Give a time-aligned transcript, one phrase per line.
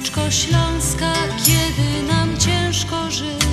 [0.00, 1.12] piosneczko Śląska,
[1.44, 3.44] kiedy nam ciężko żyć.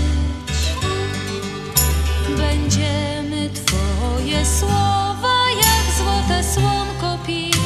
[2.37, 7.57] Będziemy Twoje słowa jak złote słonko pić.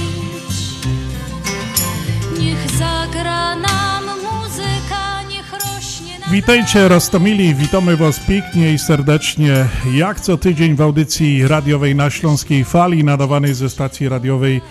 [2.40, 6.29] Niech zagra nam muzyka, niech rośnie nam...
[6.32, 12.65] Witajcie Rostomili, witamy Was pięknie i serdecznie, jak co tydzień w audycji radiowej na Śląskiej
[12.65, 14.62] Fali, nadawanej ze stacji radiowej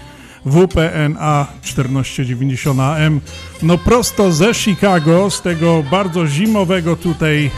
[0.45, 3.21] WPNA 1490 AM.
[3.63, 7.51] No prosto ze Chicago, z tego bardzo zimowego tutaj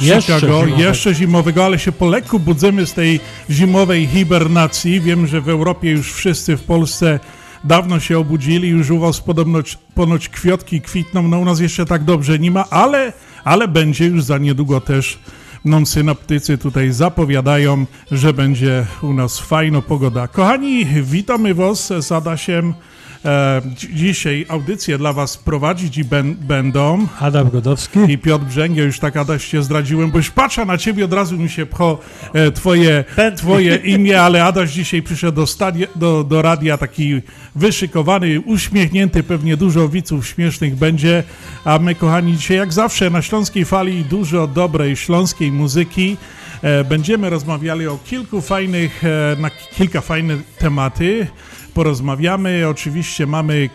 [0.00, 0.82] Jeszcze Chicago, zimowego.
[0.82, 5.00] jeszcze zimowego, ale się po lekku budzimy z tej zimowej hibernacji.
[5.00, 7.20] Wiem, że w Europie już wszyscy w Polsce
[7.64, 9.58] dawno się obudzili, już u was podobno,
[9.94, 13.12] ponoć kwiatki kwitną, no u nas jeszcze tak dobrze nie ma, ale,
[13.44, 15.18] ale będzie już za niedługo też
[15.64, 20.28] non synoptycy tutaj zapowiadają, że będzie u nas fajna pogoda.
[20.28, 22.74] Kochani, witamy was z Adasiem.
[23.24, 27.98] E, dzi- dzisiaj audycję dla was prowadzić i ben, będą Adam Godowski.
[28.08, 31.36] i Piotr Brzęgie, już tak Adaś się zdradziłem, bo już patrzę na ciebie, od razu
[31.38, 31.98] mi się pcho
[32.32, 33.04] e, twoje,
[33.36, 37.22] twoje imię, ale Adaś dzisiaj przyszedł do, stadia, do, do radia taki
[37.54, 41.22] wyszykowany, uśmiechnięty, pewnie dużo widzów śmiesznych będzie,
[41.64, 46.16] a my kochani dzisiaj jak zawsze na Śląskiej Fali dużo dobrej śląskiej muzyki.
[46.62, 49.02] E, Będziemy rozmawiali o kilku fajnych,
[49.38, 51.26] na kilka fajnych tematy.
[51.74, 53.70] Porozmawiamy, oczywiście mamy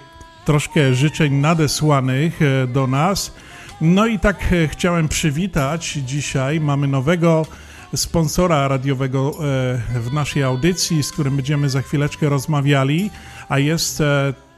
[0.45, 3.33] troszkę życzeń nadesłanych e, do nas.
[3.81, 6.59] No i tak e, chciałem przywitać dzisiaj.
[6.59, 7.45] Mamy nowego
[7.95, 13.11] sponsora radiowego e, w naszej audycji, z którym będziemy za chwileczkę rozmawiali,
[13.49, 14.03] a jest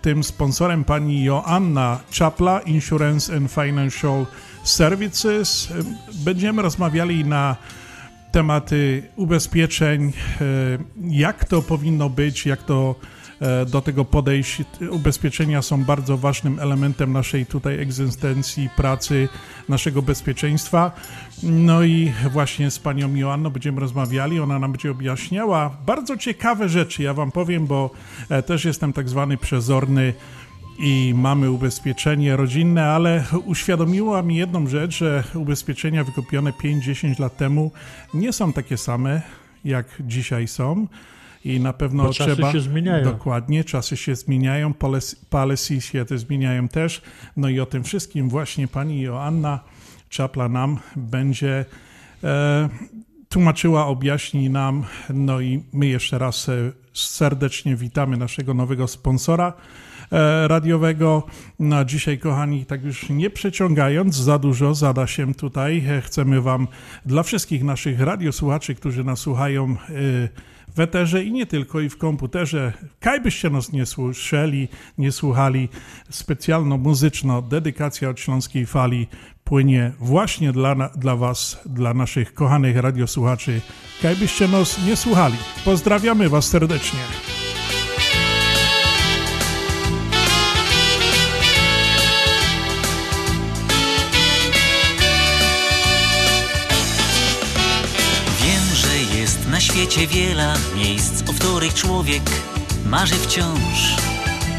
[0.01, 4.25] tym sponsorem pani Joanna Czapla, Insurance and Financial
[4.63, 5.73] Services.
[6.13, 7.55] Będziemy rozmawiali na
[8.31, 10.13] tematy ubezpieczeń,
[11.09, 12.95] jak to powinno być, jak to
[13.67, 14.61] do tego podejść.
[14.91, 19.29] Ubezpieczenia są bardzo ważnym elementem naszej tutaj egzystencji, pracy,
[19.69, 20.91] naszego bezpieczeństwa.
[21.43, 27.03] No i właśnie z panią Joanną będziemy rozmawiali, ona nam będzie objaśniała bardzo ciekawe rzeczy,
[27.03, 27.89] ja wam powiem, bo
[28.29, 30.13] e, też jestem tak zwany przezorny
[30.79, 37.71] i mamy ubezpieczenie rodzinne, ale uświadomiła mi jedną rzecz, że ubezpieczenia wykupione 5-10 lat temu
[38.13, 39.21] nie są takie same,
[39.65, 40.87] jak dzisiaj są.
[41.47, 42.51] I na pewno Bo czasy trzeba.
[42.51, 43.03] się zmieniają.
[43.03, 44.73] Dokładnie, czasy się zmieniają,
[45.29, 47.01] policy, się te zmieniają też.
[47.37, 49.59] No i o tym wszystkim właśnie pani Joanna
[50.09, 51.65] Czapla nam będzie
[52.23, 52.69] e,
[53.29, 54.83] tłumaczyła, objaśni nam.
[55.13, 59.53] No i my jeszcze raz e, serdecznie witamy naszego nowego sponsora
[60.11, 61.23] e, radiowego.
[61.59, 65.83] No, a dzisiaj, kochani, tak już nie przeciągając za dużo, zada się tutaj.
[65.89, 66.67] E, Chcemy Wam,
[67.05, 70.29] dla wszystkich naszych radiosłuchaczy, którzy nas słuchają e,
[70.77, 74.67] w eterze i nie tylko, i w komputerze, kaj byście nas nie słyszeli,
[74.97, 75.69] nie słuchali,
[76.09, 79.07] specjalno muzyczno, dedykacja od Śląskiej Fali
[79.43, 83.61] płynie właśnie dla, dla Was, dla naszych kochanych radiosłuchaczy.
[84.01, 85.37] Kaj byście nas nie słuchali.
[85.65, 87.36] Pozdrawiamy Was serdecznie.
[99.97, 102.23] Świecie wiele miejsc, o których człowiek
[102.85, 103.95] marzy wciąż.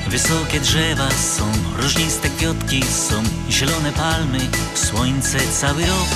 [0.08, 4.38] Wysokie drzewa są, różniste kwiatki są, zielone palmy,
[4.74, 6.08] słońce cały rok.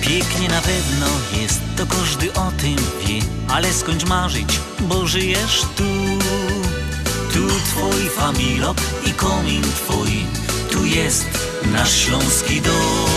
[0.00, 1.06] Pięknie na pewno
[1.40, 5.84] jest, to każdy o tym wie, ale skończ marzyć, bo żyjesz tu.
[7.32, 10.26] Tu twój familok i komin twój,
[10.70, 13.08] tu jest nasz śląski dom.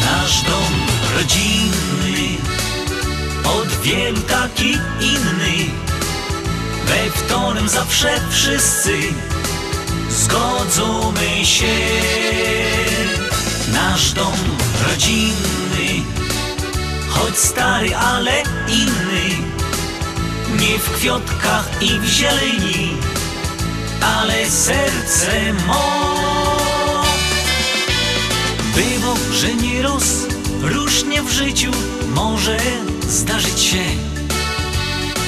[0.00, 0.72] Nasz dom
[1.16, 2.38] rodzinny,
[3.44, 5.70] od wielu taki inny.
[6.86, 8.98] We wtonem zawsze wszyscy
[10.10, 11.76] zgodzimy się.
[13.72, 14.32] Nasz dom
[14.88, 16.04] rodzinny,
[17.08, 19.52] choć stary, ale inny.
[20.60, 22.96] Nie w kwiatkach i w zieleni,
[24.00, 26.12] ale serce mo.
[28.74, 30.26] Było, że nieraz
[30.62, 31.70] różnie w życiu
[32.14, 32.56] może
[33.12, 33.84] zdarzyć się,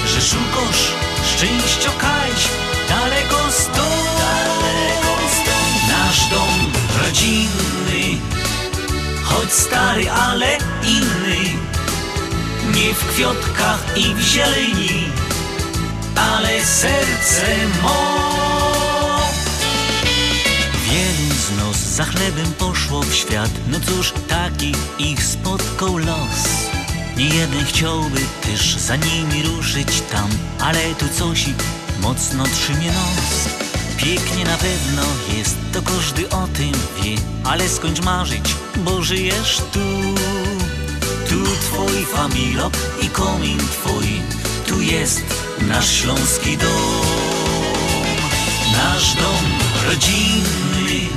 [0.06, 0.92] że szukasz
[1.34, 2.48] szczęściokać
[2.88, 4.04] daleko stąd.
[4.18, 5.88] Daleko stąd.
[5.88, 6.72] Nasz dom
[7.02, 8.20] rodzinny,
[9.24, 11.40] choć stary, ale inny.
[12.74, 15.04] Nie w kwiatkach i w zieleni,
[16.16, 17.46] ale serce
[17.82, 18.24] moje.
[20.84, 26.63] Wielu z nos za chlebem poszło w świat, no cóż, taki ich spotkał los.
[27.16, 30.28] Nie jeden chciałby też za nimi ruszyć tam,
[30.60, 31.46] ale tu coś
[32.00, 33.48] mocno trzymie nos.
[33.96, 35.02] Pięknie na pewno
[35.36, 36.72] jest, to każdy o tym
[37.02, 39.80] wie, ale skończ marzyć, bo żyjesz tu.
[41.28, 42.72] Tu twój familok
[43.02, 44.06] i komin twój,
[44.66, 45.22] tu jest
[45.60, 47.06] nasz śląski dom.
[48.72, 49.44] Nasz dom
[49.86, 51.08] rodzinny,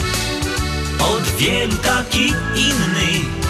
[1.00, 3.47] od wielu taki inny.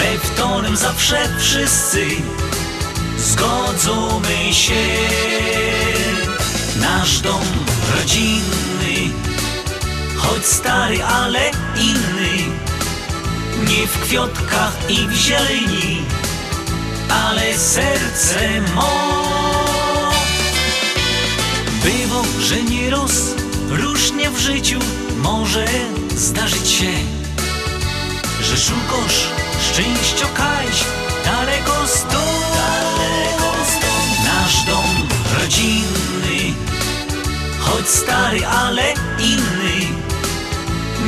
[0.00, 2.06] We zawsze wszyscy
[3.18, 4.84] zgodzimy się.
[6.80, 7.42] Nasz dom
[7.96, 9.14] rodzinny,
[10.16, 12.56] choć stary, ale inny.
[13.68, 16.02] Nie w kwiatkach i w zieleni,
[17.08, 19.22] ale serce mo.
[21.84, 23.34] Było, że nieraz
[23.70, 24.78] różnie w życiu
[25.16, 25.66] może
[26.16, 26.92] zdarzyć się,
[28.42, 30.84] że szukasz szczęścia kaś
[31.24, 34.24] daleko stąd, daleko stąd.
[34.24, 35.08] Nasz dom
[35.40, 36.54] rodzinny,
[37.58, 40.00] choć stary, ale inny.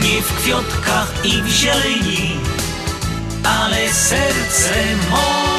[0.02, 2.37] Nie w kwiatkach i w zieleni,
[3.44, 4.75] ale serce
[5.10, 5.51] mo.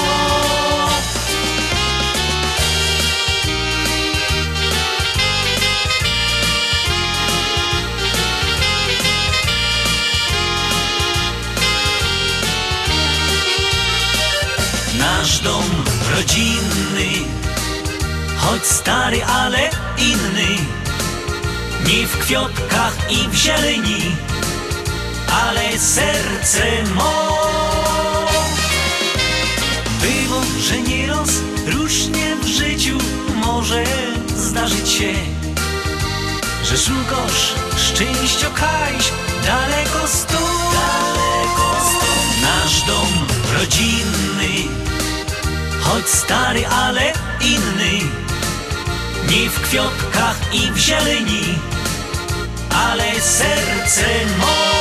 [15.03, 15.69] Nasz dom
[16.15, 17.11] rodzinny,
[18.37, 20.51] choć stary, ale inny.
[21.87, 24.15] Nie w kwiatkach i w zieleni,
[25.43, 26.63] ale serce
[26.95, 27.13] mo.
[30.01, 31.29] Było, że nieraz
[31.65, 32.97] różnie w życiu
[33.35, 33.83] może
[34.37, 35.13] zdarzyć się,
[36.63, 39.11] że szukasz szczęścia kajś
[39.45, 40.42] daleko stąd,
[49.73, 51.59] kwiatkach i w zieleni,
[52.69, 54.72] ale serce mo.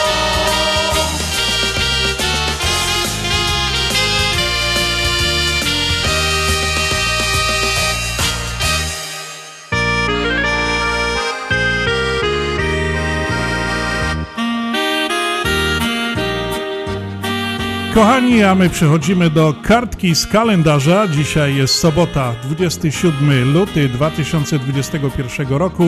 [17.95, 21.09] Kochani, a my przechodzimy do kartki z kalendarza.
[21.09, 25.85] Dzisiaj jest sobota, 27 luty 2021 roku.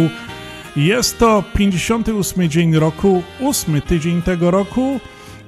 [0.77, 5.01] Jest to 58 dzień roku, 8 tydzień tego roku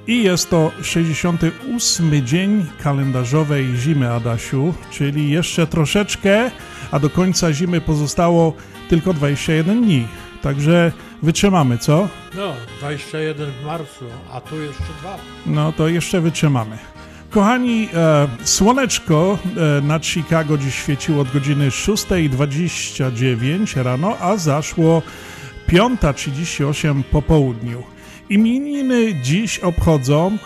[0.07, 6.51] i jest to 68 dzień kalendarzowej zimy, Adasiu, czyli jeszcze troszeczkę,
[6.91, 8.53] a do końca zimy pozostało
[8.89, 10.07] tylko 21 dni.
[10.41, 10.91] Także
[11.23, 12.07] wytrzymamy, co?
[12.35, 15.17] No, 21 w marcu, a tu jeszcze dwa.
[15.45, 16.77] No to jeszcze wytrzymamy.
[17.29, 19.39] Kochani, e, słoneczko
[19.77, 25.01] e, nad Chicago dziś świeciło od godziny 6.29 rano, a zaszło
[25.69, 27.83] 5.38 po południu.
[28.29, 30.37] Imieniny dziś obchodzą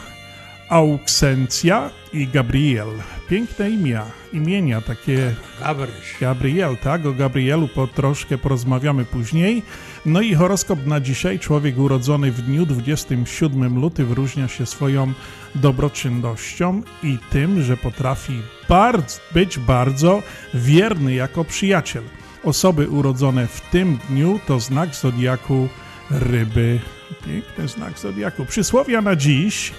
[0.69, 2.87] Auksencja i Gabriel.
[3.29, 4.01] Piękne imię,
[4.33, 6.17] imienia takie Gabryś.
[6.21, 7.05] Gabriel, tak?
[7.05, 9.63] O Gabrielu po troszkę porozmawiamy później.
[10.05, 11.39] No i horoskop na dzisiaj.
[11.39, 15.13] Człowiek urodzony w dniu 27 luty wyróżnia się swoją
[15.55, 22.03] dobroczynnością i tym, że potrafi bardzo, być bardzo wierny jako przyjaciel.
[22.43, 25.70] Osoby urodzone w tym dniu to znak zodiaku
[26.10, 26.79] ryby.
[27.25, 28.46] Piękny znak zodiaku.
[28.46, 29.72] Przysłowia na dziś.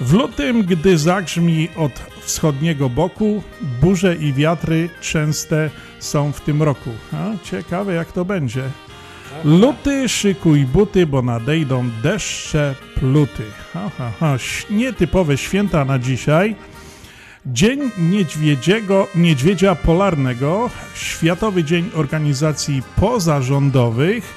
[0.00, 3.42] W lutym, gdy zagrzmi od wschodniego boku,
[3.80, 6.90] burze i wiatry częste są w tym roku.
[7.12, 8.62] A, ciekawe jak to będzie.
[9.44, 13.42] Luty, szykuj buty, bo nadejdą deszcze pluty.
[13.72, 14.36] Ha, ha, ha.
[14.70, 16.56] Nietypowe święta na dzisiaj.
[17.46, 24.34] Dzień Niedźwiedziego, Niedźwiedzia Polarnego, Światowy Dzień Organizacji Pozarządowych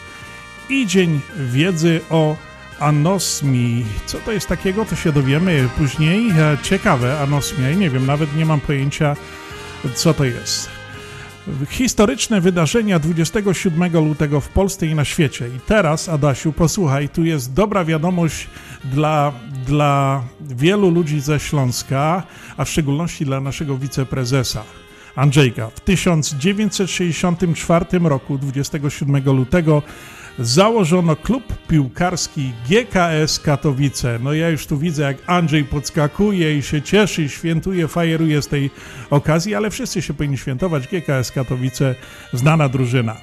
[0.69, 2.35] i Dzień Wiedzy o
[2.79, 3.85] anosmii.
[4.05, 6.29] Co to jest takiego, to się dowiemy później.
[6.29, 7.71] E, Ciekawe, anosmia.
[7.71, 9.15] Nie wiem, nawet nie mam pojęcia,
[9.95, 10.76] co to jest.
[11.69, 15.47] Historyczne wydarzenia 27 lutego w Polsce i na świecie.
[15.47, 18.47] I teraz, Adasiu, posłuchaj, tu jest dobra wiadomość
[18.83, 19.33] dla,
[19.65, 22.23] dla wielu ludzi ze Śląska,
[22.57, 24.63] a w szczególności dla naszego wiceprezesa.
[25.15, 25.69] Andrzejka.
[25.75, 29.81] W 1964 roku, 27 lutego,
[30.39, 34.19] założono klub piłkarski GKS Katowice.
[34.23, 38.71] No ja już tu widzę, jak Andrzej podskakuje i się cieszy, świętuje, fajeruje z tej
[39.09, 40.87] okazji, ale wszyscy się powinni świętować.
[40.87, 41.95] GKS Katowice,
[42.33, 43.17] znana drużyna.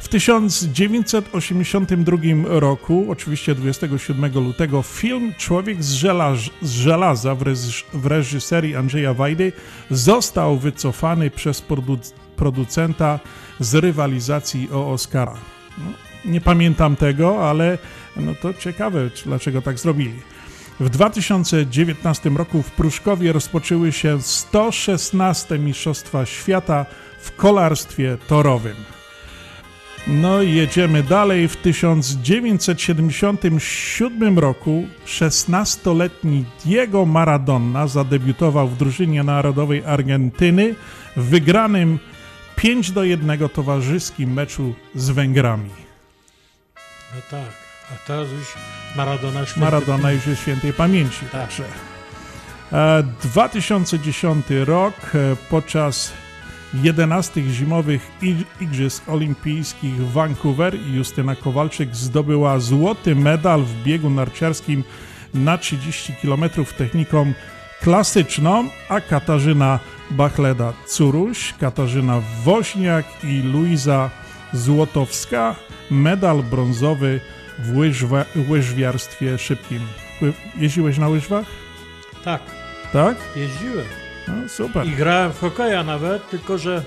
[0.00, 8.06] W 1982 roku, oczywiście 27 lutego, film Człowiek z, żelaż, z żelaza w, reż, w
[8.06, 9.52] reżyserii Andrzeja Wajdy
[9.90, 11.98] został wycofany przez produ,
[12.36, 13.20] producenta
[13.60, 15.34] z rywalizacji o Oscara.
[15.78, 17.78] No, nie pamiętam tego, ale
[18.16, 20.14] no to ciekawe, dlaczego tak zrobili.
[20.80, 26.86] W 2019 roku w Pruszkowie rozpoczęły się 116 Mistrzostwa Świata
[27.20, 28.76] w kolarstwie torowym.
[30.06, 31.48] No i jedziemy dalej.
[31.48, 40.74] W 1977 roku 16-letni Diego Maradona zadebiutował w drużynie narodowej Argentyny
[41.16, 41.98] w wygranym
[42.56, 45.79] 5 do 1 towarzyskim meczu z Węgrami.
[47.14, 47.52] No tak,
[47.92, 48.54] a teraz już
[48.96, 51.20] Maradona święty Maradona już jest świętej pamięci.
[51.20, 51.30] Tak.
[51.30, 51.64] Także.
[52.72, 56.12] E, 2010 rok e, podczas
[56.74, 58.10] 11 zimowych
[58.60, 64.84] Igrzysk Olimpijskich w Vancouver Justyna Kowalczyk zdobyła złoty medal w biegu narciarskim
[65.34, 66.44] na 30 km
[66.78, 67.32] techniką
[67.80, 69.78] klasyczną, a Katarzyna
[70.10, 74.10] Bachleda-Curuś, Katarzyna Woźniak i Luiza
[74.52, 75.54] Złotowska
[75.90, 77.20] medal brązowy
[77.58, 79.80] w łyżwa- łyżwiarstwie szybkim.
[80.56, 81.46] Jeździłeś na łyżwach?
[82.24, 82.40] Tak,
[82.92, 83.16] Tak?
[83.36, 83.84] jeździłem.
[84.28, 84.86] No, super.
[84.86, 86.82] I grałem w hokeja nawet, tylko że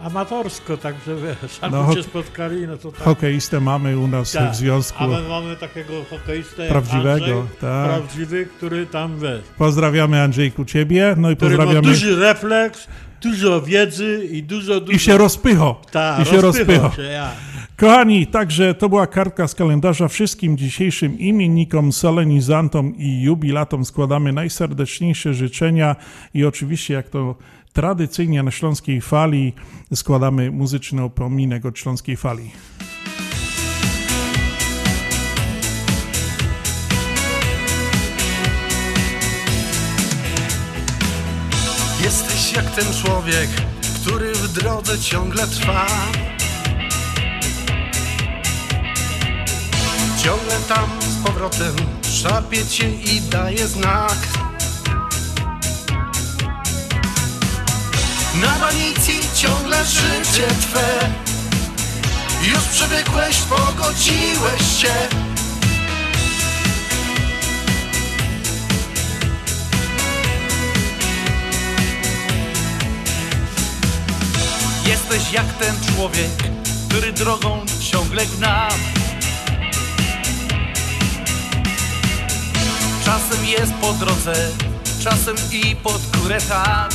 [0.00, 3.00] amatorsko, także wiesz, albo No, cię spotkali, no to tak.
[3.00, 4.52] Hokeistę mamy u nas tak.
[4.52, 5.04] w związku.
[5.04, 7.88] A my mamy takiego hokeistę Prawdziwego, Andrzej, tak.
[7.88, 11.88] prawdziwy, który tam wiesz, Pozdrawiamy Andrzejku Ciebie, no i który ma pozdrawiamy.
[11.94, 12.86] duży refleks,
[13.20, 14.96] dużo wiedzy i dużo, dużo...
[14.96, 15.80] I się rozpycho.
[15.90, 16.90] Ta, I się rozpycho.
[16.90, 17.30] się, ja.
[17.76, 20.08] Kochani, także to była kartka z kalendarza.
[20.08, 25.96] Wszystkim dzisiejszym imiennikom, solenizantom i jubilatom składamy najserdeczniejsze życzenia
[26.34, 27.34] i oczywiście, jak to
[27.72, 29.52] tradycyjnie na Śląskiej Fali,
[29.94, 32.50] składamy muzyczny opominek od Śląskiej Fali.
[42.56, 43.50] Jak ten człowiek,
[44.02, 45.86] który w drodze ciągle trwa.
[50.24, 51.76] Ciągle tam z powrotem
[52.22, 54.16] szarpie cię i daje znak.
[58.34, 61.10] Na banicji ciągle życie twe.
[62.42, 65.29] Już przywykłeś, pogodziłeś się.
[74.90, 76.30] Jesteś jak ten człowiek,
[76.88, 78.68] który drogą ciągle gna.
[83.04, 84.34] Czasem jest po drodze,
[85.04, 86.90] czasem i pod górę tak.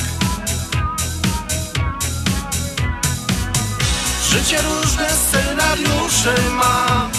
[4.30, 7.10] Życie różne scenariusze ma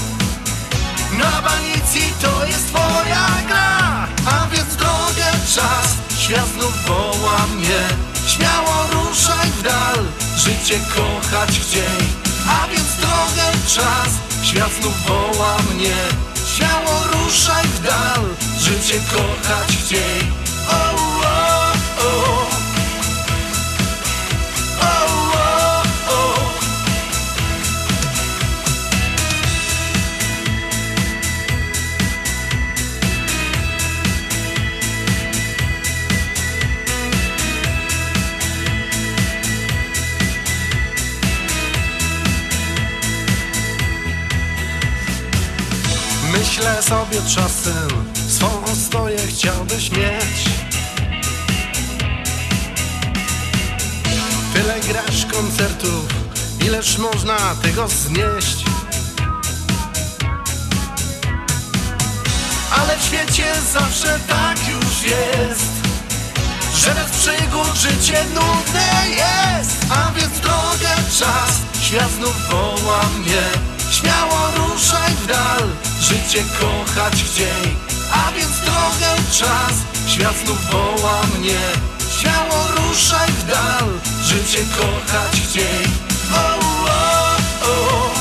[1.18, 7.88] Na banicji to jest twoja gra A więc drogę czas Świat znów woła mnie
[8.26, 10.04] Śmiało ruszaj dal.
[10.37, 12.06] Życie kochać chciej
[12.49, 14.11] A więc drogę czas.
[14.42, 15.96] Świat znów woła mnie.
[16.56, 18.25] Śmiało ruszaj w dal.
[18.58, 20.20] Życie kochać chciej.
[20.70, 21.36] O, o,
[46.66, 50.50] Myślę sobie czasem, swą ostoję chciałbyś mieć.
[54.54, 56.04] Tyle grasz koncertów,
[56.61, 58.64] ileż można tego znieść.
[62.70, 65.73] Ale w świecie zawsze tak już jest,
[66.76, 69.76] że bez przygód życie nudne jest.
[69.90, 73.75] A więc drogę czas, świat znów woła mnie.
[73.96, 75.62] Śmiało ruszaj w dal,
[76.00, 77.76] życie kochać chciej.
[78.12, 79.72] A więc drogę czas,
[80.06, 81.60] świat znów woła mnie.
[82.20, 83.88] Śmiało ruszaj w dal,
[84.22, 85.86] życie kochać chciej.
[86.34, 88.15] O, o, o.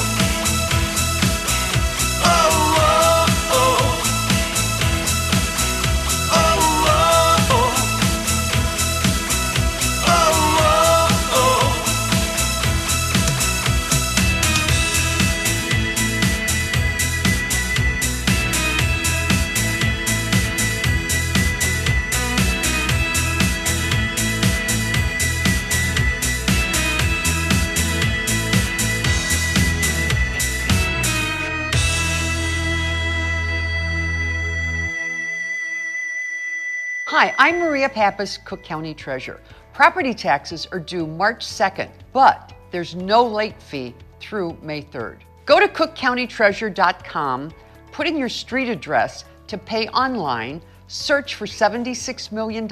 [37.38, 39.42] I'm Maria Pappas, Cook County Treasurer.
[39.74, 45.18] Property taxes are due March 2nd, but there's no late fee through May 3rd.
[45.46, 47.52] Go to cookcountytreasurer.com,
[47.92, 52.70] put in your street address to pay online, search for $76 million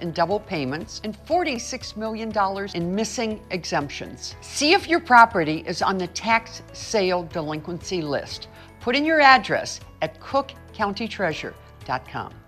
[0.00, 2.32] in double payments and $46 million
[2.74, 4.34] in missing exemptions.
[4.40, 8.48] See if your property is on the tax sale delinquency list.
[8.80, 12.45] Put in your address at cookcountytreasurer.com.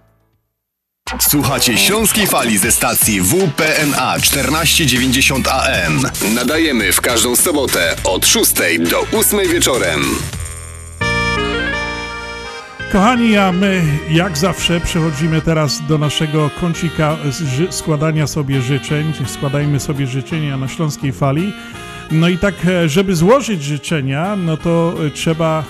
[1.20, 6.02] Słuchacie Śląskiej Fali ze stacji WPNA 1490 AM.
[6.34, 8.52] Nadajemy w każdą sobotę od 6
[8.90, 10.00] do 8 wieczorem.
[12.92, 17.16] Kochani, a my jak zawsze przechodzimy teraz do naszego kącika
[17.70, 19.12] składania sobie życzeń.
[19.26, 21.52] Składajmy sobie życzenia na Śląskiej Fali.
[22.10, 25.64] No i tak, e, żeby złożyć życzenia, no to e, trzeba,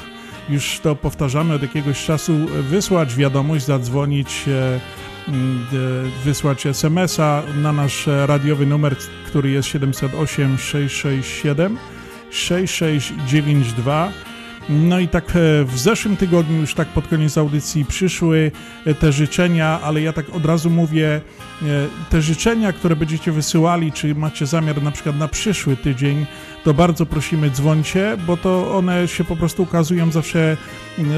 [0.49, 4.80] już to powtarzamy od jakiegoś czasu, wysłać wiadomość, zadzwonić, e,
[6.25, 11.79] wysłać SMS-a na nasz e, radiowy numer, który jest 708 667
[12.31, 14.13] 6692.
[14.69, 18.53] No i tak e, w zeszłym tygodniu, już tak pod koniec audycji, przyszły
[18.87, 21.21] e, te życzenia, ale ja tak od razu mówię,
[21.63, 21.67] e,
[22.11, 26.27] te życzenia, które będziecie wysyłali, czy macie zamiar na przykład na przyszły tydzień,
[26.65, 30.57] to bardzo prosimy dzwońcie, bo to one się po prostu ukazują zawsze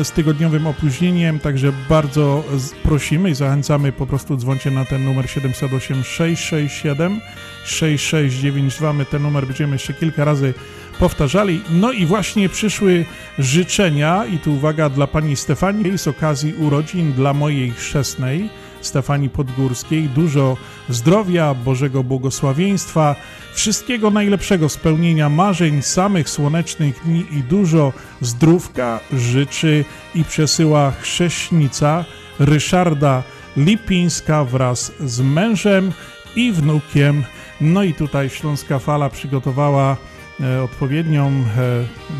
[0.03, 2.45] z tygodniowym opóźnieniem, także bardzo
[2.83, 7.21] prosimy i zachęcamy, po prostu dzwońcie na ten numer 708 667
[7.65, 8.93] 6692.
[8.93, 10.55] My ten numer będziemy jeszcze kilka razy
[11.01, 11.61] powtarzali.
[11.71, 13.05] No i właśnie przyszły
[13.39, 18.49] życzenia, i tu uwaga dla pani Stefanii z okazji urodzin dla mojej chrzestnej,
[18.81, 20.09] Stefanii Podgórskiej.
[20.09, 20.57] Dużo
[20.89, 23.17] zdrowia, Bożego błogosławieństwa,
[23.53, 29.85] wszystkiego najlepszego, spełnienia marzeń, samych słonecznych dni i dużo zdrówka życzy
[30.15, 32.05] i przesyła chrześnica
[32.39, 33.23] Ryszarda
[33.57, 35.93] Lipińska wraz z mężem
[36.37, 37.25] i wnukiem.
[37.61, 39.97] No i tutaj Śląska Fala przygotowała
[40.65, 41.43] odpowiednią e,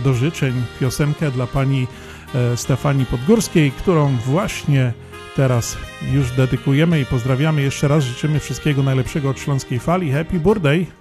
[0.05, 1.87] do życzeń piosenkę dla pani
[2.35, 4.93] e, Stefanii Podgórskiej, którą właśnie
[5.37, 5.79] teraz
[6.13, 7.63] już dedykujemy i pozdrawiamy.
[7.63, 10.13] Jeszcze raz życzymy wszystkiego najlepszego od Śląskiej Fali.
[10.13, 11.00] Happy birthday!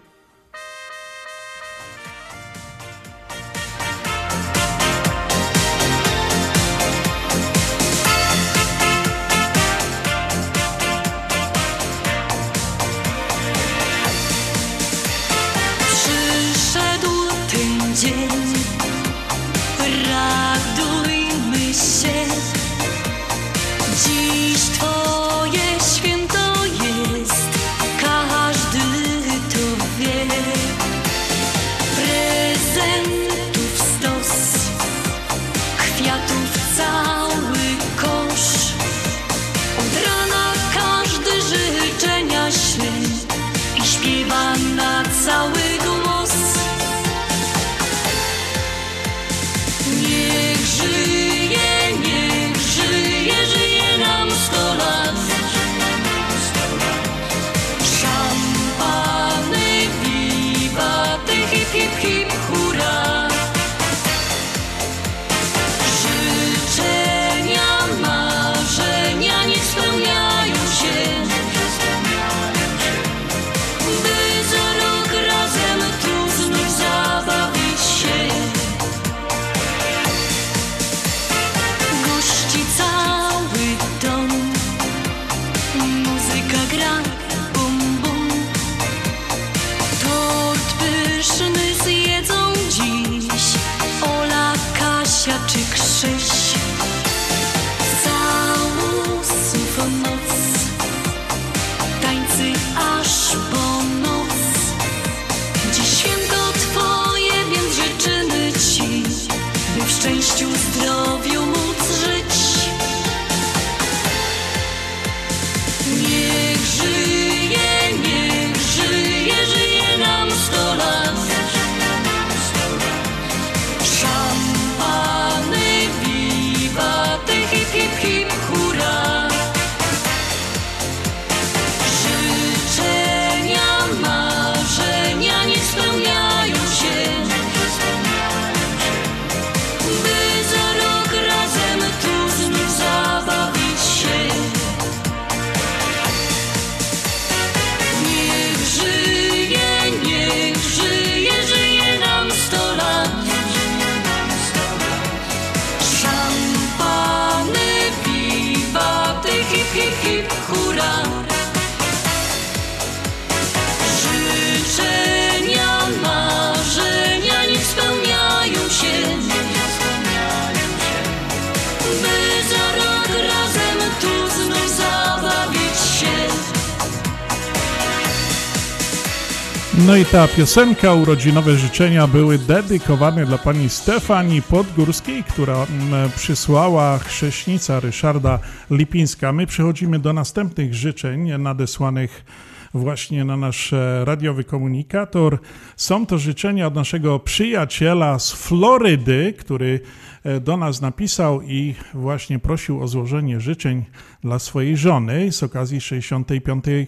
[180.02, 187.80] I ta piosenka, urodzinowe życzenia były dedykowane dla pani Stefanii Podgórskiej, która mm, przysłała chrześnica
[187.80, 188.40] Ryszarda
[188.72, 189.34] Lipińska.
[189.34, 192.26] My przechodzimy do następnych życzeń nadesłanych
[192.74, 195.40] właśnie na nasz e, radiowy komunikator.
[195.76, 199.80] Są to życzenia od naszego przyjaciela z Florydy, który
[200.24, 203.86] e, do nas napisał i właśnie prosił o złożenie życzeń
[204.24, 206.86] dla swojej żony z okazji 65 E,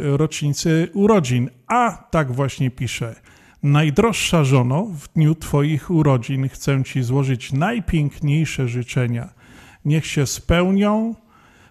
[0.00, 1.50] rocznicy urodzin.
[1.66, 3.14] A tak właśnie pisze.
[3.62, 9.34] Najdroższa żono, w dniu Twoich urodzin chcę Ci złożyć najpiękniejsze życzenia.
[9.84, 11.14] Niech się spełnią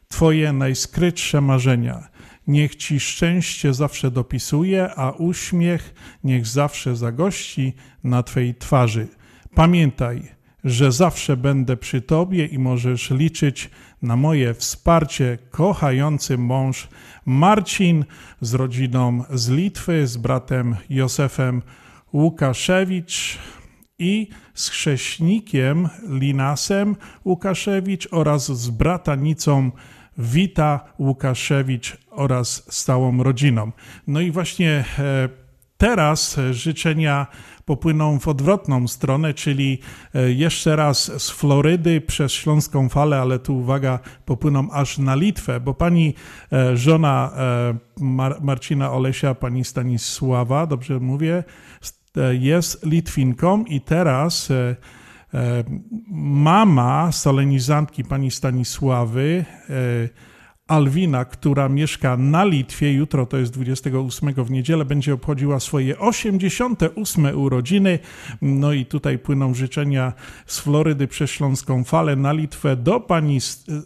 [0.08, 2.08] Twoje najskrytsze marzenia.
[2.48, 5.94] Niech Ci szczęście zawsze dopisuje, a uśmiech
[6.24, 9.08] niech zawsze zagości na Twej twarzy.
[9.56, 10.32] Pamiętaj,
[10.64, 13.70] że zawsze będę przy Tobie i możesz liczyć
[14.06, 15.38] na moje wsparcie.
[15.52, 16.88] Kochający mąż
[17.26, 18.06] Marcin
[18.42, 21.62] z rodziną z Litwy, z bratem Józefem
[22.14, 23.38] Łukaszewicz
[24.00, 29.72] i z chrześnikiem Linasem Łukaszewicz oraz z bratanicą
[30.18, 33.72] Wita Łukaszewicz oraz z całą rodziną.
[34.08, 35.30] No i właśnie e,
[35.78, 37.28] teraz życzenia
[37.66, 39.80] popłyną w odwrotną stronę, czyli
[40.16, 45.60] e, jeszcze raz z Florydy przez Śląską Falę, ale tu uwaga, popłyną aż na Litwę,
[45.60, 46.14] bo pani
[46.54, 51.44] e, żona e, Mar Marcina Olesia, pani Stanisława, dobrze mówię,
[52.32, 54.50] jest Litwinką i teraz
[56.12, 59.46] mama solenizantki pani Stanisławy
[60.68, 67.38] Alwina, która mieszka na Litwie, jutro to jest 28 w niedzielę, będzie obchodziła swoje 88
[67.40, 68.00] urodziny.
[68.42, 70.14] No i tutaj płyną życzenia
[70.46, 73.40] z Florydy przez Śląską Falę na Litwę do pani,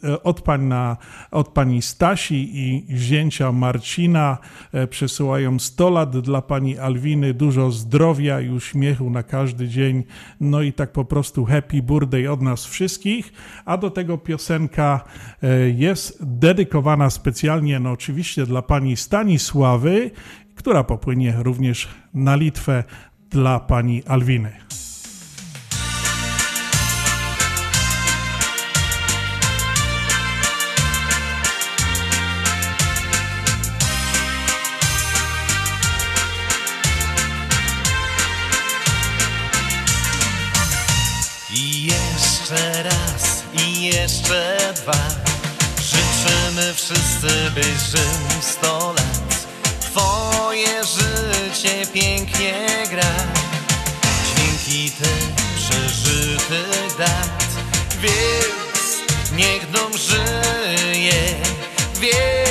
[0.04, 0.98] e, od, pana,
[1.32, 4.38] od pani Stasi i zięcia Marcina.
[4.72, 10.04] E, przesyłają 100 lat dla pani Alwiny, dużo zdrowia i uśmiechu na każdy dzień.
[10.42, 13.34] No i tak po prostu happy birthday od nas wszystkich.
[13.66, 15.04] A do tego piosenka
[15.44, 20.12] e, jest dedykowana dedykowana specjalnie, no oczywiście dla pani Stanisławy,
[20.56, 22.84] która popłynie również na Litwę
[23.30, 24.52] dla pani Alwiny.
[41.54, 45.29] I jeszcze raz, i jeszcze dwa
[46.74, 49.48] wszyscy, byś żył sto lat.
[49.82, 53.16] Twoje życie pięknie gra.
[54.26, 57.46] Dźwięki tych przeżytych dat.
[58.02, 61.36] Więc niech dom żyje.
[62.00, 62.49] Więc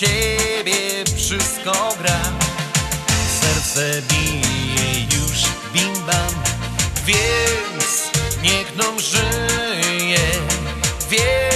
[0.00, 2.20] ciebie wszystko gra.
[3.40, 6.34] Serce bije już bim bam
[7.06, 8.10] Więc
[8.42, 10.26] niech nam żyje.
[11.10, 11.55] Więc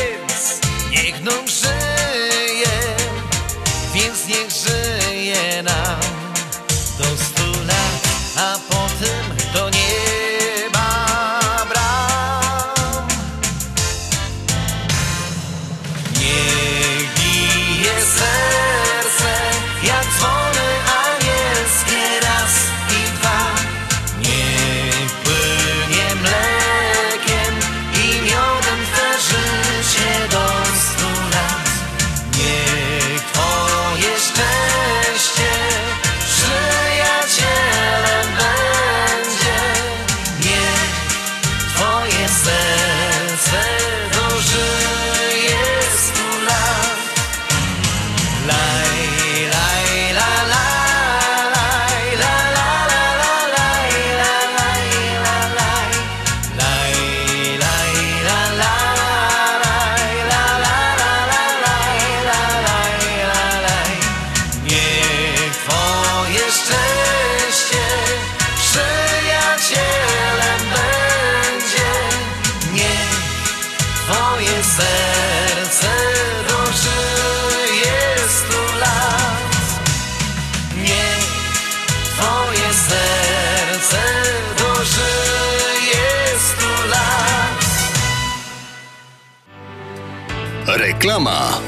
[91.01, 91.61] Reklama.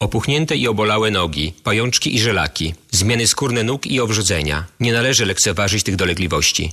[0.00, 4.64] Opuchnięte i obolałe nogi, pajączki i żelaki, zmiany skórne nóg i owrzodzenia.
[4.80, 6.72] Nie należy lekceważyć tych dolegliwości.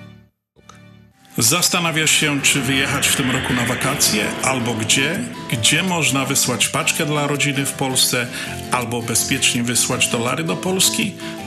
[1.37, 5.19] Zastanawiasz się, czy wyjechać w tym roku na wakacje, albo gdzie?
[5.51, 8.27] Gdzie można wysłać paczkę dla rodziny w Polsce,
[8.71, 11.15] albo bezpiecznie wysłać dolary do Polski?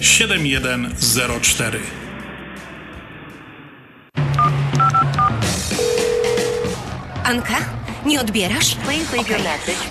[0.00, 1.80] 7104.
[7.24, 7.56] Anka,
[8.06, 8.76] nie odbierasz?
[9.20, 9.36] Okej.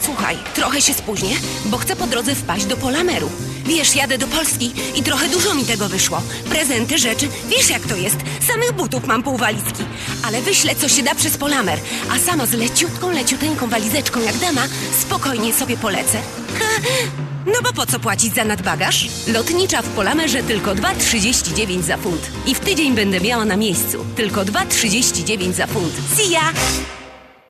[0.02, 3.30] Słuchaj, trochę się spóźnię, bo chcę po drodze wpaść do Polameru.
[3.65, 6.22] Wiesz, jadę do Polski i trochę dużo mi tego wyszło.
[6.50, 8.18] Prezenty, rzeczy, wiesz jak to jest.
[8.48, 9.84] Samych butów mam pół walizki.
[10.24, 11.80] Ale wyślę, co się da przez Polamer.
[12.12, 14.68] A sama z leciutką, leciuteńką walizeczką jak dama,
[15.00, 16.22] spokojnie sobie polecę.
[16.60, 16.65] Ha,
[17.45, 19.08] no bo po co płacić za nadbagaż?
[19.28, 22.32] Lotnicza w Polamerze tylko 2,39 za funt.
[22.47, 24.06] I w tydzień będę miała na miejscu.
[24.15, 25.93] Tylko 2,39 za funt.
[26.15, 26.54] See ya!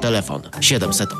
[0.00, 1.18] Telefon 708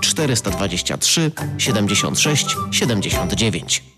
[0.00, 3.97] 423 76 79.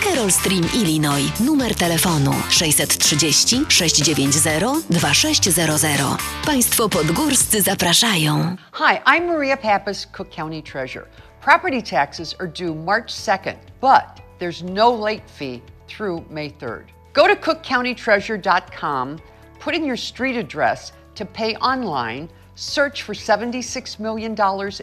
[0.00, 1.32] Carroll Stream, Illinois.
[1.40, 6.18] Numer telefonu 630 690 2600.
[6.46, 8.56] Państwo podgórscy zapraszają.
[8.72, 11.06] Hi, I'm Maria Pappas, Cook County Treasurer.
[11.40, 16.84] Property taxes are due March 2nd, but there's no late fee through May 3rd.
[17.14, 19.18] Go to cookcountytreasurer.com,
[19.60, 22.28] put in your street address to pay online,
[22.58, 24.36] search for $76 million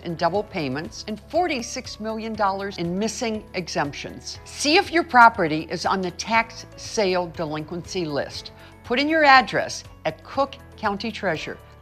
[0.03, 2.35] in double payments and $46 million
[2.77, 4.39] in missing exemptions.
[4.45, 8.53] See if your property is on the tax sale delinquency list.
[8.85, 11.74] Put in your address at cookcountytreasurer.com.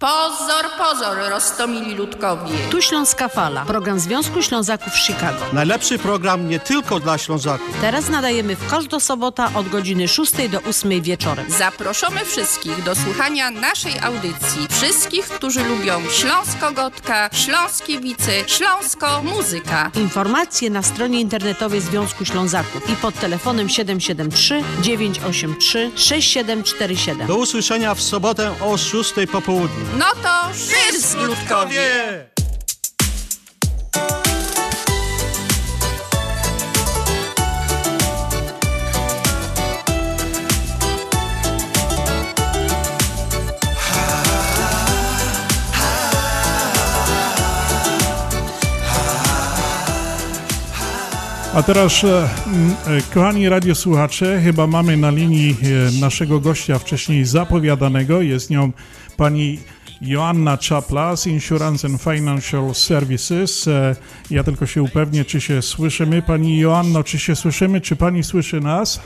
[0.00, 2.52] Pozor, pozor, roztomili ludkowie.
[2.70, 5.38] Tu Śląska Fala, program Związku Ślązaków Chicago.
[5.52, 7.76] Najlepszy program nie tylko dla Ślązaków.
[7.80, 11.50] Teraz nadajemy w każdą sobotę od godziny 6 do 8 wieczorem.
[11.50, 14.66] Zaproszamy wszystkich do słuchania naszej audycji.
[14.70, 19.90] Wszystkich, którzy lubią Śląsko-Gotka, Śląskiewicy, Śląsko-Muzyka.
[19.94, 27.26] Informacje na stronie internetowej Związku Ślązaków i pod telefonem 773 983 6747.
[27.26, 29.84] Do usłyszenia w sobotę o 6 po południu.
[29.98, 32.32] No to szyz, ludkowie!
[51.54, 52.28] A teraz, e, e,
[53.14, 55.56] kochani radiosłuchacze, chyba mamy na linii
[55.96, 58.22] e, naszego gościa wcześniej zapowiadanego.
[58.22, 58.72] Jest nią
[59.22, 59.58] pani
[60.00, 63.68] Joanna Czapla z Insurance and Financial Services.
[63.68, 63.96] E,
[64.30, 66.22] Ja tylko się upewnię, czy się słyszymy.
[66.22, 67.80] Pani Joanno, czy się słyszymy?
[67.80, 69.00] Czy pani słyszy nas?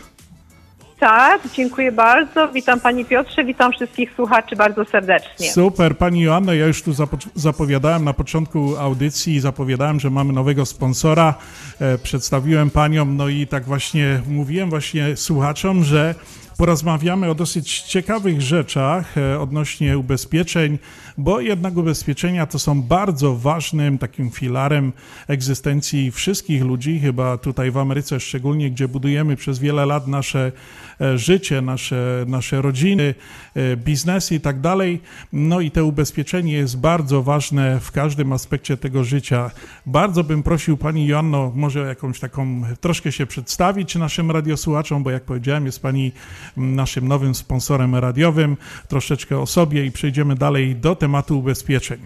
[1.00, 2.48] Tak, dziękuję bardzo.
[2.52, 5.52] Witam Pani Piotrze, witam wszystkich słuchaczy bardzo serdecznie.
[5.52, 10.66] Super, Pani Joanno, ja już tu zapo- zapowiadałem na początku audycji, zapowiadałem, że mamy nowego
[10.66, 11.34] sponsora,
[11.80, 16.14] e, przedstawiłem Panią, no i tak właśnie mówiłem właśnie słuchaczom, że
[16.56, 20.78] porozmawiamy o dosyć ciekawych rzeczach e, odnośnie ubezpieczeń,
[21.18, 24.92] bo jednak ubezpieczenia to są bardzo ważnym takim filarem
[25.28, 30.52] egzystencji wszystkich ludzi, chyba tutaj w Ameryce szczególnie, gdzie budujemy przez wiele lat nasze
[31.00, 33.14] e, życie, nasze, nasze rodziny,
[33.54, 35.00] e, biznesy i tak dalej.
[35.32, 39.50] No i to ubezpieczenie jest bardzo ważne w każdym aspekcie tego życia.
[39.86, 45.22] Bardzo bym prosił Pani Joanno, może jakąś taką, troszkę się przedstawić naszym radiosłuchaczom, bo jak
[45.22, 46.12] powiedziałem, jest Pani
[46.56, 48.56] naszym nowym sponsorem radiowym.
[48.88, 51.98] Troszeczkę o sobie i przejdziemy dalej do tematu ubezpieczeń.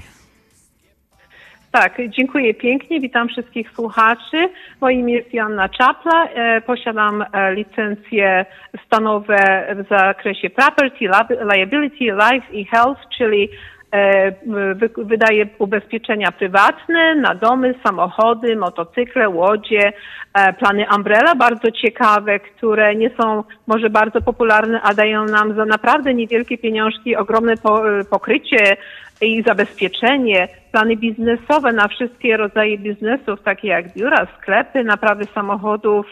[1.73, 3.01] Tak, dziękuję pięknie.
[3.01, 4.49] Witam wszystkich słuchaczy.
[4.81, 6.25] Moje imię jest Joanna Czapla.
[6.25, 8.47] E, posiadam e, licencje
[8.87, 11.09] stanowe w zakresie property,
[11.55, 13.49] liability, life i health, czyli
[13.93, 14.33] e,
[14.75, 19.93] wy, wydaję ubezpieczenia prywatne na domy, samochody, motocykle, łodzie,
[20.35, 25.65] e, plany umbrella bardzo ciekawe, które nie są może bardzo popularne, a dają nam za
[25.65, 28.77] naprawdę niewielkie pieniążki ogromne po, pokrycie
[29.21, 36.07] i zabezpieczenie, plany biznesowe na wszystkie rodzaje biznesów, takie jak biura, sklepy, naprawy samochodów,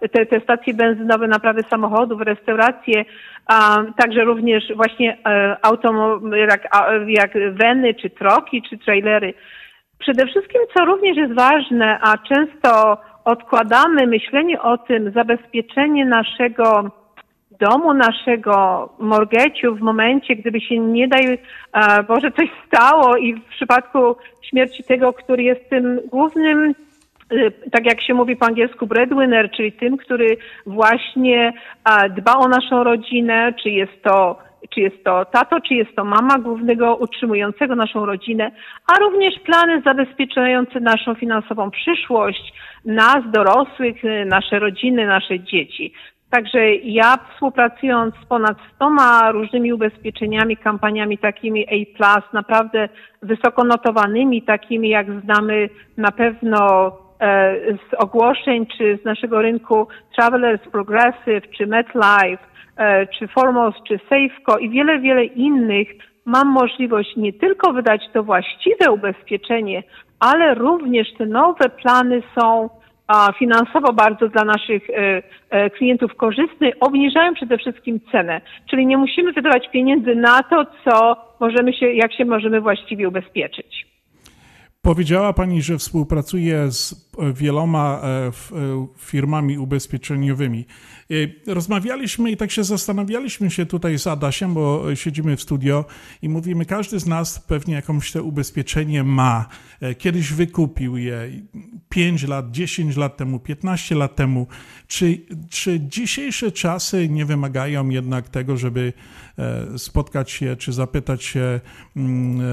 [0.00, 3.04] e, te, te stacje benzynowe, naprawy samochodów, restauracje,
[3.98, 5.56] także również właśnie e,
[6.36, 6.68] jak,
[7.06, 9.34] jak weny, czy troki, czy trailery.
[9.98, 16.90] Przede wszystkim, co również jest ważne, a często odkładamy myślenie o tym, zabezpieczenie naszego
[17.60, 21.38] domu naszego morgeciu w momencie, gdyby się nie daj
[21.72, 26.74] e, Boże coś stało i w przypadku śmierci tego, który jest tym głównym
[27.72, 31.52] tak jak się mówi po angielsku, breadwinner, czyli tym, który właśnie
[32.10, 34.38] dba o naszą rodzinę, czy jest to
[34.70, 38.50] czy jest to tato, czy jest to mama głównego utrzymującego naszą rodzinę,
[38.86, 42.52] a również plany zabezpieczające naszą finansową przyszłość,
[42.84, 45.92] nas dorosłych, nasze rodziny, nasze dzieci.
[46.30, 48.90] Także ja współpracując z ponad 100
[49.32, 52.88] różnymi ubezpieczeniami, kampaniami takimi A+, naprawdę
[53.22, 56.92] wysoko notowanymi, takimi jak znamy na pewno
[57.90, 62.44] z ogłoszeń czy z naszego rynku Travelers Progressive czy MetLife,
[62.76, 65.88] e, czy Foremost, czy Safeco i wiele, wiele innych,
[66.24, 69.82] mam możliwość nie tylko wydać to właściwe ubezpieczenie,
[70.20, 72.68] ale również te nowe plany są
[73.38, 78.40] finansowo bardzo dla naszych e, e, klientów korzystny, obniżają przede wszystkim cenę.
[78.70, 83.86] Czyli nie musimy wydawać pieniędzy na to, co możemy się, jak się możemy właściwie ubezpieczyć.
[84.82, 87.03] Powiedziała Pani, że współpracuje z
[87.34, 88.32] wieloma e,
[88.98, 90.66] firmami ubezpieczeniowymi.
[91.46, 95.84] Rozmawialiśmy i tak się zastanawialiśmy się tutaj z Adasiem, bo siedzimy w studio
[96.22, 99.48] i mówimy, każdy z nas pewnie jakąś to ubezpieczenie ma.
[99.98, 101.30] Kiedyś wykupił je
[101.88, 104.46] 5 lat, 10 lat temu, 15 lat temu.
[104.86, 108.92] Czy, czy dzisiejsze czasy nie wymagają jednak tego, żeby
[109.76, 111.60] spotkać się, czy zapytać się
[111.96, 112.46] mm,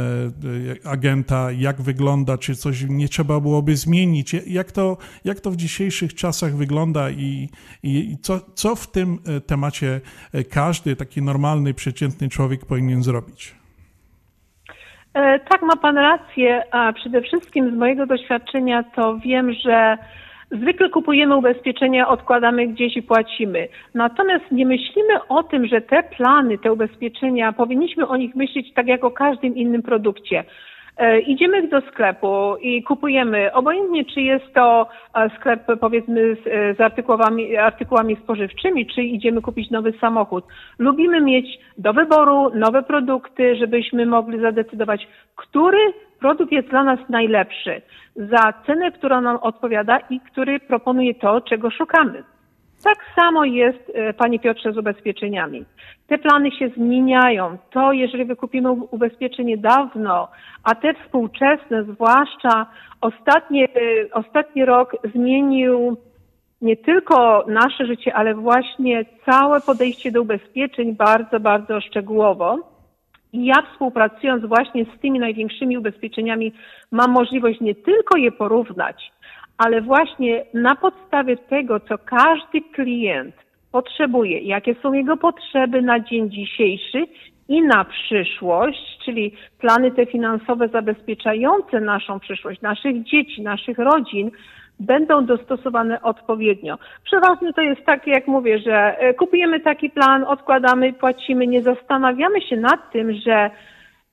[0.84, 4.36] agenta, jak wygląda, czy coś nie trzeba byłoby zmienić?
[4.54, 7.49] Jak to, jak to w dzisiejszych czasach wygląda i,
[7.84, 10.02] i co, co w tym temacie
[10.52, 13.56] każdy taki normalny, przeciętny człowiek powinien zrobić?
[15.49, 16.64] Tak, ma Pan rację.
[16.72, 19.97] A przede wszystkim z mojego doświadczenia to wiem, że
[20.52, 23.68] zwykle kupujemy ubezpieczenia, odkładamy gdzieś i płacimy.
[23.93, 28.88] Natomiast nie myślimy o tym, że te plany, te ubezpieczenia, powinniśmy o nich myśleć tak
[28.88, 30.43] jak o każdym innym produkcie.
[31.27, 34.89] Idziemy do sklepu i kupujemy, obojętnie czy jest to
[35.37, 40.45] sklep powiedzmy z, z artykułami, artykułami spożywczymi, czy idziemy kupić nowy samochód.
[40.79, 47.81] Lubimy mieć do wyboru nowe produkty, żebyśmy mogli zadecydować, który produkt jest dla nas najlepszy
[48.15, 52.23] za cenę, która nam odpowiada i który proponuje to, czego szukamy.
[52.84, 55.65] Tak samo jest, Panie Piotrze, z ubezpieczeniami.
[56.07, 57.57] Te plany się zmieniają.
[57.71, 60.27] To, jeżeli wykupimy ubezpieczenie dawno,
[60.63, 62.65] a te współczesne, zwłaszcza
[63.01, 63.67] ostatnie,
[64.13, 65.97] ostatni rok zmienił
[66.61, 72.59] nie tylko nasze życie, ale właśnie całe podejście do ubezpieczeń bardzo, bardzo szczegółowo.
[73.34, 76.53] I ja współpracując właśnie z tymi największymi ubezpieczeniami
[76.91, 79.11] mam możliwość nie tylko je porównać,
[79.64, 83.36] ale właśnie na podstawie tego, co każdy klient
[83.72, 87.05] potrzebuje, jakie są jego potrzeby na dzień dzisiejszy
[87.47, 94.32] i na przyszłość, czyli plany te finansowe zabezpieczające naszą przyszłość, naszych dzieci, naszych rodzin,
[94.80, 96.78] będą dostosowane odpowiednio.
[97.03, 102.41] Przeważnie to jest tak, jak mówię, że e, kupujemy taki plan, odkładamy, płacimy, nie zastanawiamy
[102.41, 103.49] się nad tym, że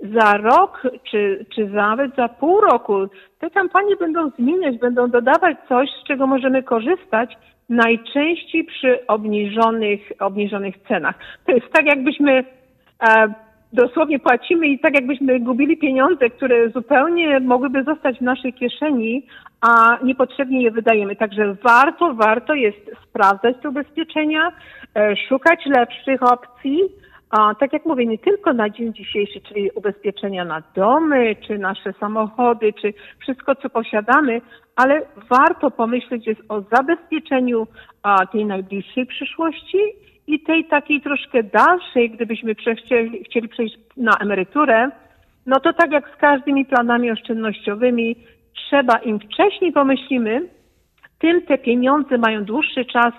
[0.00, 2.94] za rok, czy, czy nawet za pół roku
[3.38, 7.36] te kampanie będą zmieniać, będą dodawać coś, z czego możemy korzystać,
[7.68, 11.14] najczęściej przy obniżonych, obniżonych cenach.
[11.46, 12.44] To jest tak, jakbyśmy
[13.08, 13.34] e,
[13.72, 19.26] dosłownie płacimy i tak jakbyśmy gubili pieniądze, które zupełnie mogłyby zostać w naszej kieszeni,
[19.60, 21.16] a niepotrzebnie je wydajemy.
[21.16, 24.52] Także warto, warto jest sprawdzać te ubezpieczenia,
[24.94, 26.80] e, szukać lepszych opcji,
[27.30, 31.92] a tak jak mówię, nie tylko na dzień dzisiejszy, czyli ubezpieczenia na domy, czy nasze
[32.00, 34.40] samochody, czy wszystko, co posiadamy,
[34.76, 37.66] ale warto pomyśleć jest o zabezpieczeniu
[38.02, 39.78] a, tej najbliższej przyszłości
[40.26, 44.90] i tej takiej troszkę dalszej, gdybyśmy chcieli, chcieli przejść na emeryturę,
[45.46, 48.16] no to tak jak z każdymi planami oszczędnościowymi,
[48.54, 50.48] trzeba im wcześniej pomyślimy,
[51.18, 53.14] tym te pieniądze mają dłuższy czas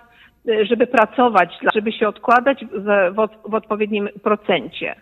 [0.64, 3.16] żeby pracować, żeby się odkładać w,
[3.50, 4.95] w, odpowiednim procencie.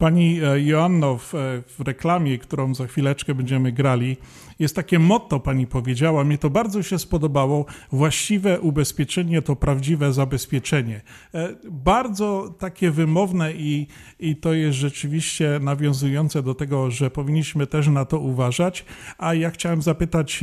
[0.00, 4.16] Pani e, Joanno, w, e, w, reklamie, którą za chwileczkę będziemy grali,
[4.58, 7.64] jest takie motto, pani powiedziała, mnie to bardzo się spodobało.
[7.92, 11.00] Właściwe ubezpieczenie to prawdziwe zabezpieczenie.
[11.34, 13.86] E, bardzo takie wymowne i,
[14.20, 18.84] i to jest rzeczywiście nawiązujące do tego, że powinniśmy też na to uważać.
[19.18, 20.40] A ja chciałem zapytać,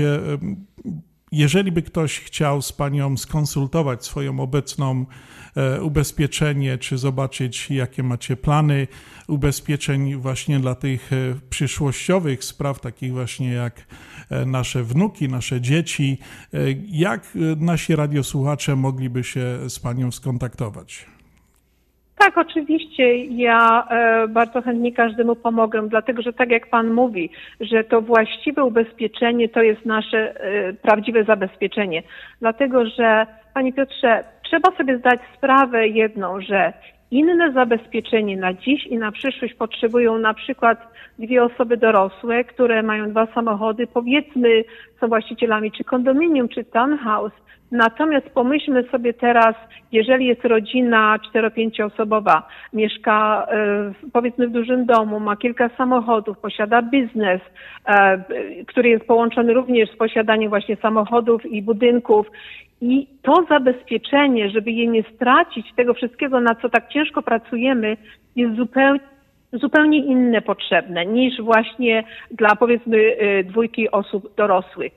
[1.32, 5.06] jeżeli by ktoś chciał z Panią skonsultować swoją obecną
[5.56, 8.88] e, ubezpieczenie, czy zobaczyć, jakie macie plany
[9.28, 11.16] ubezpieczeń właśnie dla tych e,
[11.50, 13.86] przyszłościowych spraw, takich właśnie jak
[14.30, 16.18] e, nasze wnuki, nasze dzieci,
[16.88, 21.17] jak nasi radiosłuchacze mogliby się z Panią skontaktować?
[22.18, 23.16] Tak, oczywiście.
[23.26, 28.64] Ja e, bardzo chętnie każdemu pomogę, dlatego że tak jak Pan mówi, że to właściwe
[28.64, 32.04] ubezpieczenie to jest nasze e, prawdziwe zabezpieczenie.
[32.42, 36.74] Dlatego, że Panie Piotrze, trzeba sobie zdać sprawę jedną, że
[37.12, 40.88] inne zabezpieczenie na dziś i na przyszłość potrzebują na przykład
[41.20, 44.64] dwie osoby dorosłe, które mają dwa samochody, powiedzmy
[45.00, 47.34] są właścicielami czy kondominium, czy townhouse,
[47.72, 49.56] Natomiast pomyślmy sobie teraz,
[49.92, 57.42] jeżeli jest rodzina cztero-pięcioosobowa, mieszka e, powiedzmy w dużym domu, ma kilka samochodów, posiada biznes,
[57.86, 58.24] e,
[58.68, 62.28] który jest połączony również z posiadaniem właśnie samochodów i budynków.
[62.82, 67.98] I to zabezpieczenie, żeby je nie stracić, tego wszystkiego, na co tak ciężko pracujemy,
[68.36, 69.00] jest zupełnie
[69.54, 74.94] zupełnie inne potrzebne niż właśnie dla powiedzmy e, dwójki osób dorosłych.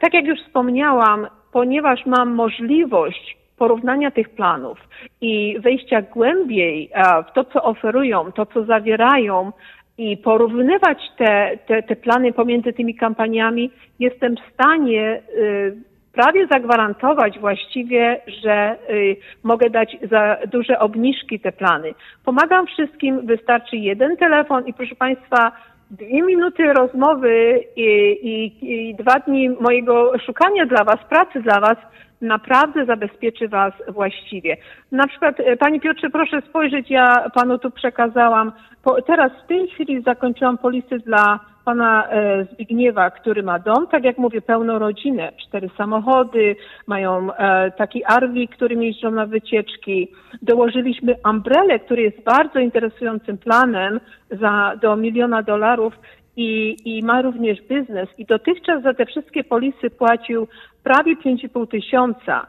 [0.00, 4.78] Tak jak już wspomniałam, ponieważ mam możliwość porównania tych planów
[5.20, 6.90] i wejścia głębiej
[7.28, 9.52] w to, co oferują, to, co zawierają
[9.98, 15.76] i porównywać te, te, te plany pomiędzy tymi kampaniami, jestem w stanie y,
[16.16, 21.94] prawie zagwarantować właściwie, że y, mogę dać za duże obniżki te plany.
[22.24, 25.52] Pomagam wszystkim, wystarczy jeden telefon i proszę Państwa,
[25.90, 27.86] dwie minuty rozmowy i,
[28.22, 31.76] i, i, dwa dni mojego szukania dla Was, pracy dla Was,
[32.20, 34.56] naprawdę zabezpieczy Was właściwie.
[34.92, 38.52] Na przykład, e, Panie Piotrze, proszę spojrzeć, ja Panu tu przekazałam,
[38.82, 44.04] po, teraz w tej chwili zakończyłam polisy dla pana e, Zbigniewa, który ma dom, tak
[44.04, 46.56] jak mówię, pełną rodzinę, cztery samochody,
[46.86, 50.08] mają e, taki Arwi, którym jeżdżą na wycieczki.
[50.42, 54.00] Dołożyliśmy Umbrelę, który jest bardzo interesującym planem
[54.30, 55.94] za, do miliona dolarów
[56.36, 58.08] i, i ma również biznes.
[58.18, 60.48] I dotychczas za te wszystkie polisy płacił
[60.82, 62.46] prawie 5,5 tysiąca.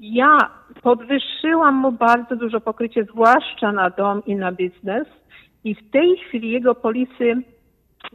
[0.00, 0.38] Ja
[0.82, 5.06] podwyższyłam mu bardzo dużo pokrycie, zwłaszcza na dom i na biznes.
[5.64, 7.36] I w tej chwili jego polisy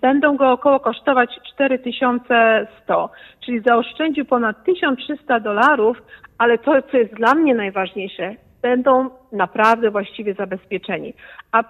[0.02, 3.10] będą go około kosztować 4100,
[3.46, 5.98] czyli zaoszczędził ponad 1300 dolarów,
[6.38, 11.14] ale to, co jest dla mnie najważniejsze, będą naprawdę właściwie zabezpieczeni.
[11.52, 11.64] A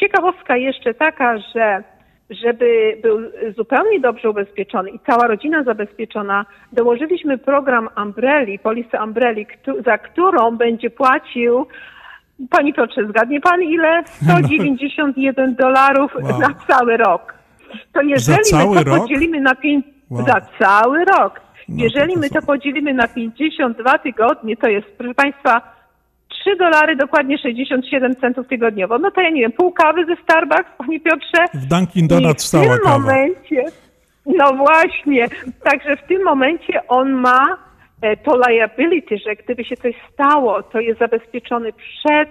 [0.00, 1.82] ciekawostka jeszcze taka, że
[2.30, 3.18] żeby był
[3.56, 9.46] zupełnie dobrze ubezpieczony i cała rodzina zabezpieczona, dołożyliśmy program Umbrelli, polisy Umbrelli,
[9.84, 11.66] za którą będzie płacił
[12.50, 14.02] Pani Piotrze, zgadnie Pan ile?
[14.22, 16.40] 191 dolarów wow.
[16.40, 17.39] na cały rok.
[17.92, 18.98] To jeżeli my to rok?
[18.98, 19.84] podzielimy na pięć...
[20.10, 20.26] Wow.
[20.26, 21.40] Za cały rok.
[21.68, 25.80] No jeżeli to my to podzielimy na 52 tygodnie, to jest, proszę Państwa,
[26.28, 28.98] 3 dolary, dokładnie 67 centów tygodniowo.
[28.98, 31.44] No to ja nie wiem, pół kawy ze Starbucks, Panie Piotrze?
[31.54, 32.64] W Dunkin Donuts kawa.
[32.64, 33.64] w tym momencie,
[34.26, 35.28] no właśnie,
[35.64, 37.56] także w tym momencie on ma
[38.02, 42.28] e, to liability, że gdyby się coś stało, to jest zabezpieczony przed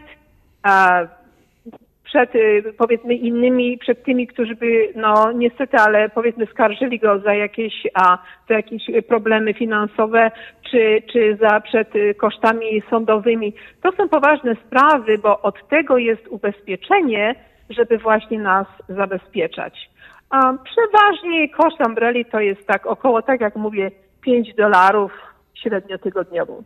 [2.09, 7.33] przed y, powiedzmy innymi, przed tymi, którzy by, no niestety, ale powiedzmy skarżyli go za
[7.33, 8.17] jakieś, a,
[8.49, 10.31] za jakieś problemy finansowe,
[10.71, 13.53] czy, czy za przed y, kosztami sądowymi.
[13.81, 17.35] To są poważne sprawy, bo od tego jest ubezpieczenie,
[17.69, 19.89] żeby właśnie nas zabezpieczać.
[20.29, 23.91] A przeważnie koszt umbreli to jest tak około, tak jak mówię,
[24.21, 25.11] 5 dolarów
[25.53, 26.63] średnio tygodniowo.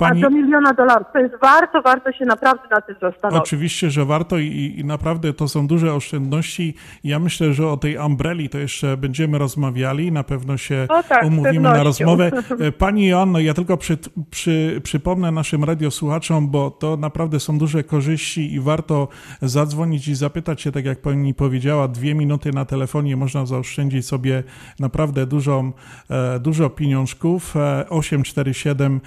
[0.00, 1.06] Pani- A do miliona dolarów.
[1.12, 3.42] To jest warto, warto się naprawdę na tym zastanowić.
[3.42, 6.74] Oczywiście, że warto i, i naprawdę to są duże oszczędności.
[7.04, 10.12] Ja myślę, że o tej umbreli to jeszcze będziemy rozmawiali.
[10.12, 12.30] Na pewno się O tak, umówimy na rozmowę.
[12.60, 13.98] E, Pani Joanno, ja tylko przy,
[14.30, 19.08] przy, przypomnę naszym radiosłuchaczom, bo to naprawdę są duże korzyści i warto
[19.42, 24.42] zadzwonić i zapytać się, tak jak pani powiedziała, dwie minuty na telefonie można zaoszczędzić sobie
[24.80, 25.72] naprawdę dużą,
[26.10, 27.56] e, dużo pieniążków.
[27.56, 29.00] E, 847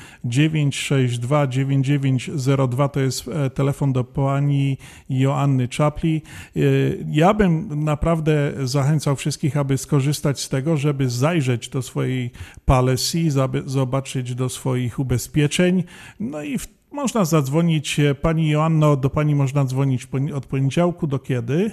[0.84, 4.78] 962 9902 to jest e, telefon do pani
[5.10, 6.22] Joanny Czapli.
[6.56, 6.60] E,
[7.08, 12.32] Ja bym naprawdę zachęcał wszystkich, aby skorzystać z tego, żeby zajrzeć do swojej
[12.66, 13.20] policy,
[13.66, 15.84] zobaczyć do swoich ubezpieczeń.
[16.20, 16.60] No i
[16.92, 21.72] można zadzwonić, e, pani Joanno, do pani można dzwonić od poniedziałku do kiedy?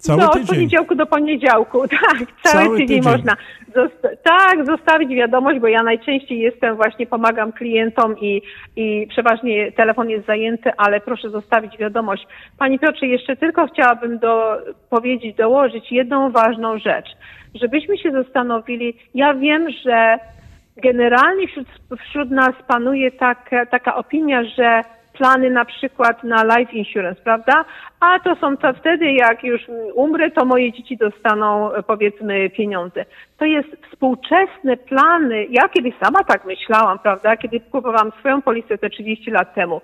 [0.00, 0.46] Cały no, od tydzień.
[0.56, 3.12] poniedziałku do poniedziałku, tak, cały, Cały tydzień, tydzień.
[3.12, 3.36] można.
[3.74, 8.42] Zosta- tak, zostawić wiadomość, bo ja najczęściej jestem, właśnie pomagam klientom i,
[8.76, 12.26] i przeważnie telefon jest zajęty, ale proszę zostawić wiadomość.
[12.58, 14.56] Pani Piotrze, jeszcze tylko chciałabym do,
[14.90, 17.08] powiedzieć, dołożyć jedną ważną rzecz,
[17.54, 20.18] żebyśmy się zastanowili, ja wiem, że
[20.76, 21.66] generalnie wśród,
[22.08, 24.82] wśród nas panuje taka, taka opinia, że
[25.20, 27.64] plany na przykład na life insurance, prawda?
[28.00, 29.60] A to są to wtedy, jak już
[29.94, 33.04] umrę, to moje dzieci dostaną e, powiedzmy pieniądze.
[33.38, 35.46] To jest współczesne plany.
[35.50, 37.36] Ja kiedyś sama tak myślałam, prawda?
[37.36, 39.80] Kiedy kupowałam swoją polisę te 30 lat temu.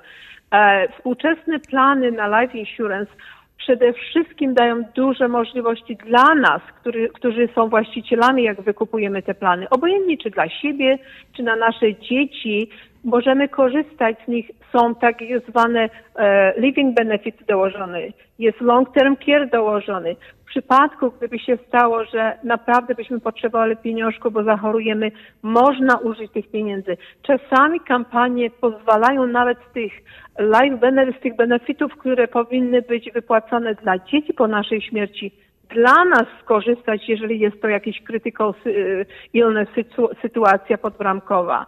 [0.51, 3.13] E, współczesne plany na life insurance
[3.59, 9.69] przede wszystkim dają duże możliwości dla nas, który, którzy są właścicielami, jak wykupujemy te plany.
[9.71, 10.99] Obojętnie czy dla siebie,
[11.37, 12.71] czy na nasze dzieci,
[13.07, 14.51] możemy korzystać z nich.
[14.73, 15.17] Są tak
[15.49, 18.01] zwane e, living benefits dołożone,
[18.39, 20.17] jest long term care dołożony.
[20.43, 25.11] W przypadku, gdyby się stało, że naprawdę byśmy potrzebowali pieniążku, bo zachorujemy,
[25.43, 26.97] można użyć tych pieniędzy.
[27.23, 29.93] Czasami kampanie pozwalają nawet z tych
[30.39, 35.33] life benefits, z tych benefitów, które powinny być wypłacone dla dzieci po naszej śmierci,
[35.71, 41.67] dla nas skorzystać, jeżeli jest to jakiś critical sy- illness sytu- sytuacja podbramkowa.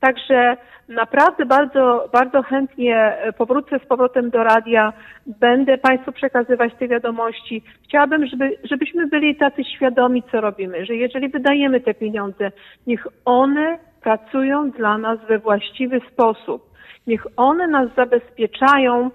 [0.00, 0.56] Także
[0.88, 4.92] naprawdę bardzo, bardzo chętnie e, powrócę z powrotem do radia.
[5.26, 7.62] Będę Państwu przekazywać te wiadomości.
[7.84, 12.52] Chciałabym, żeby, żebyśmy byli tacy świadomi, co robimy, że jeżeli wydajemy te pieniądze,
[12.86, 16.68] niech one pracują dla nas we właściwy sposób.
[17.06, 19.10] Niech one nas zabezpieczają,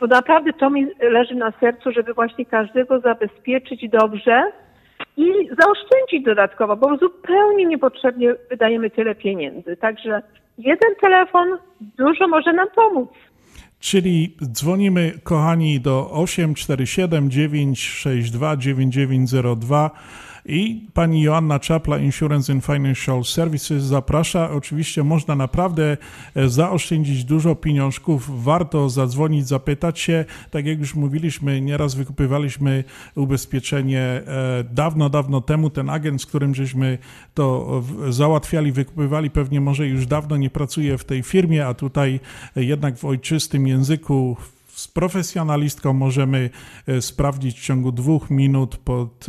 [0.00, 4.42] bo naprawdę to mi leży na sercu, żeby właśnie każdego zabezpieczyć dobrze
[5.16, 9.76] i zaoszczędzić dodatkowo, bo zupełnie niepotrzebnie wydajemy tyle pieniędzy.
[9.76, 10.22] Także
[10.58, 11.48] jeden telefon
[11.80, 13.08] dużo może nam pomóc.
[13.80, 19.90] Czyli dzwonimy, kochani, do 847 962 9902
[20.48, 24.50] i pani Joanna Czapla, Insurance and Financial Services zaprasza.
[24.50, 25.96] Oczywiście można naprawdę
[26.34, 28.44] e, zaoszczędzić dużo pieniążków.
[28.44, 30.24] Warto zadzwonić, zapytać się.
[30.50, 32.84] Tak jak już mówiliśmy, nieraz wykupywaliśmy
[33.14, 35.70] ubezpieczenie e, dawno, dawno temu.
[35.70, 36.98] Ten agent, z którym żeśmy
[37.34, 42.20] to załatwiali, wykupywali, pewnie może już dawno nie pracuje w tej firmie, a tutaj
[42.56, 44.36] e, jednak w ojczystym języku
[44.86, 46.50] profesjonalistką możemy
[46.86, 49.26] e, sprawdzić w ciągu dwóch minut, pod,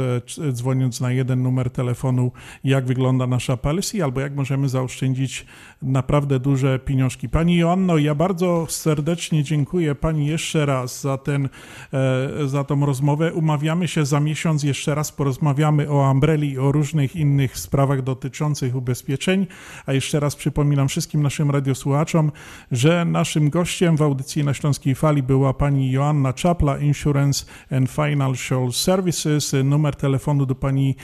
[0.48, 2.32] e, dzwoniąc na jeden numer telefonu,
[2.64, 5.46] jak wygląda nasza policy, albo jak możemy zaoszczędzić
[5.82, 7.30] naprawdę duże pieniążki.
[7.30, 11.50] Pani Joanno, ja bardzo serdecznie dziękuję Pani jeszcze raz za, ten,
[11.94, 13.34] e, za tą rozmowę.
[13.34, 18.76] Umawiamy się za miesiąc, jeszcze raz porozmawiamy o Umbrelli i o różnych innych sprawach dotyczących
[18.76, 19.48] ubezpieczeń.
[19.86, 22.32] A jeszcze raz przypominam wszystkim naszym radiosłuchaczom,
[22.72, 28.72] że naszym gościem w audycji na Śląskiej Fali była pani Joanna Czapla, Insurance and Financial
[28.72, 29.56] Services.
[29.64, 30.96] Numer telefonu do pani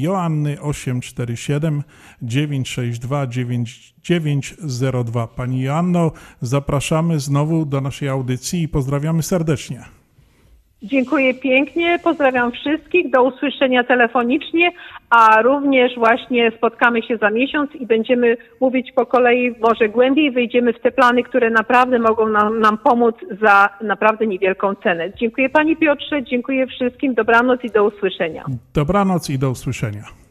[0.00, 1.82] Joanny 847
[2.22, 5.26] 962 9902.
[5.26, 9.97] Pani Joanno, zapraszamy znowu do naszej audycji i pozdrawiamy serdecznie.
[10.82, 14.72] Dziękuję pięknie, pozdrawiam wszystkich, do usłyszenia telefonicznie,
[15.10, 20.72] a również właśnie spotkamy się za miesiąc i będziemy mówić po kolei, może głębiej wyjdziemy
[20.72, 25.12] w te plany, które naprawdę mogą nam, nam pomóc za naprawdę niewielką cenę.
[25.16, 28.44] Dziękuję Pani Piotrze, dziękuję wszystkim, dobranoc i do usłyszenia.
[28.74, 30.27] Dobranoc i do usłyszenia.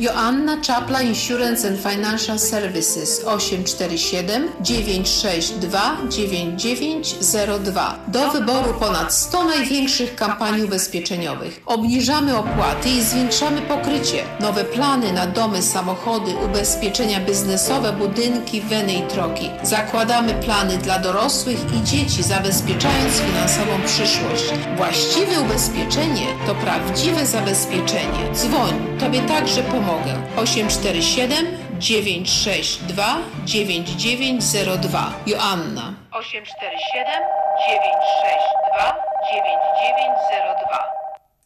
[0.00, 7.98] Joanna Czapla Insurance and Financial Services 847 962 9902.
[8.08, 11.60] Do wyboru ponad 100 największych kampanii ubezpieczeniowych.
[11.66, 14.24] Obniżamy opłaty i zwiększamy pokrycie.
[14.40, 19.50] Nowe plany na domy, samochody, ubezpieczenia biznesowe, budynki, weny i troki.
[19.62, 24.44] Zakładamy plany dla dorosłych i dzieci, zabezpieczając finansową przyszłość.
[24.76, 28.34] Właściwe ubezpieczenie to prawdziwe zabezpieczenie.
[28.34, 30.14] Dzwoń, Tobie także pomogę.
[30.36, 31.46] 847
[31.78, 37.22] 962 9902 Joanna 847
[37.68, 38.94] 962
[39.32, 41.00] 9902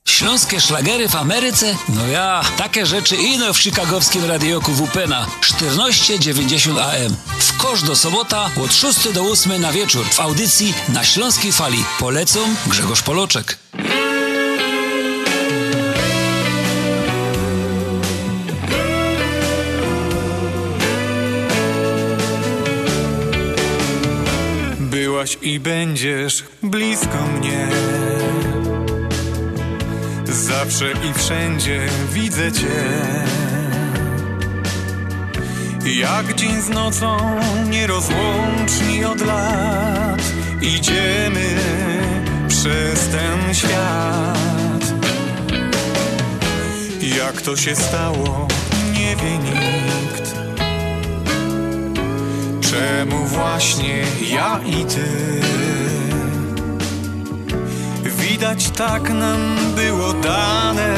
[0.09, 1.77] Śląskie szlagery w Ameryce?
[1.89, 7.17] No ja, takie rzeczy ino w chicagowskim radioku WPNA 1490 AM.
[7.39, 11.85] W kosz do sobota od 6 do 8 na wieczór w audycji na Śląskiej Fali.
[11.99, 13.59] Polecą Grzegorz Poloczek.
[25.25, 27.68] Byłaś i będziesz blisko mnie.
[30.25, 32.85] Zawsze i wszędzie widzę Cię.
[35.87, 40.22] Jak dzień z nocą, nierozłączni od lat,
[40.62, 41.57] idziemy
[42.49, 44.95] przez ten świat.
[47.18, 48.49] Jak to się stało,
[48.93, 50.44] nie wie nikt.
[52.75, 55.05] Czemu właśnie ja i ty?
[58.05, 60.97] Widać tak nam było dane,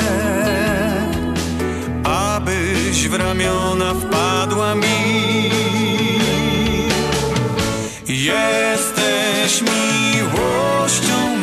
[2.04, 5.50] abyś w ramiona wpadła mi.
[8.08, 11.35] Jesteś miłością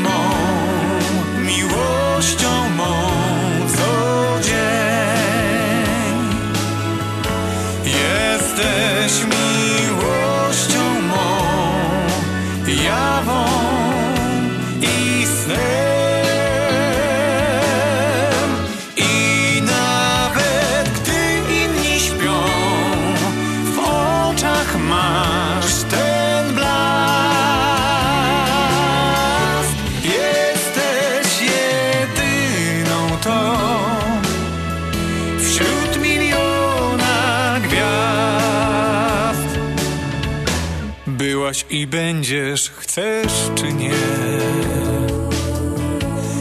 [41.73, 43.93] i będziesz, chcesz czy nie.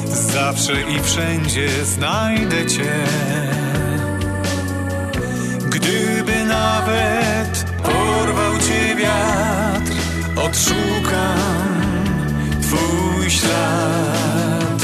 [0.07, 3.05] Zawsze i wszędzie znajdę cię.
[5.71, 9.93] Gdyby nawet porwał cię wiatr,
[10.37, 12.05] odszukam
[12.63, 14.83] twój ślad.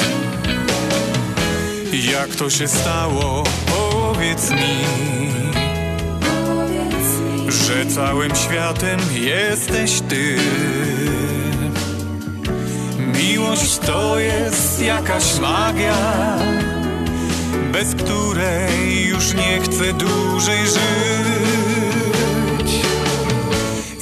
[2.12, 4.84] Jak to się stało, powiedz mi,
[7.66, 10.36] że całym światem jesteś ty.
[12.98, 16.38] Miłość to jest jakaś magia,
[17.72, 20.78] bez której już nie chcę dłużej żyć.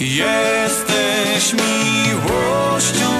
[0.00, 3.15] Jesteś miłością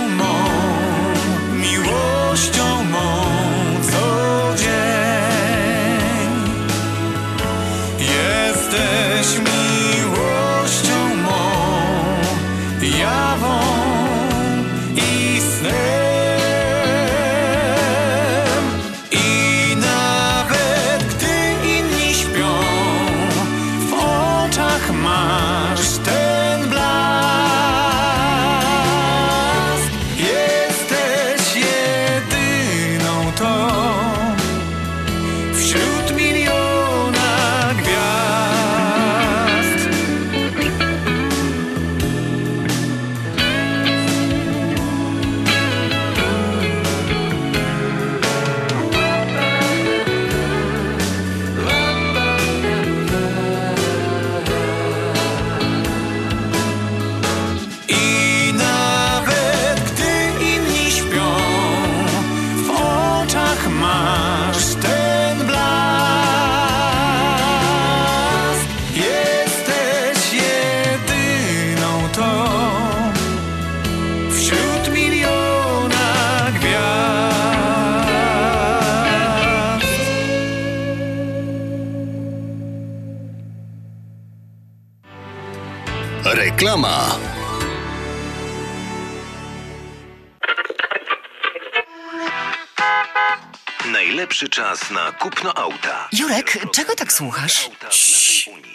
[95.47, 96.09] kupno auta.
[96.12, 97.70] Jurek, czego tak słuchasz?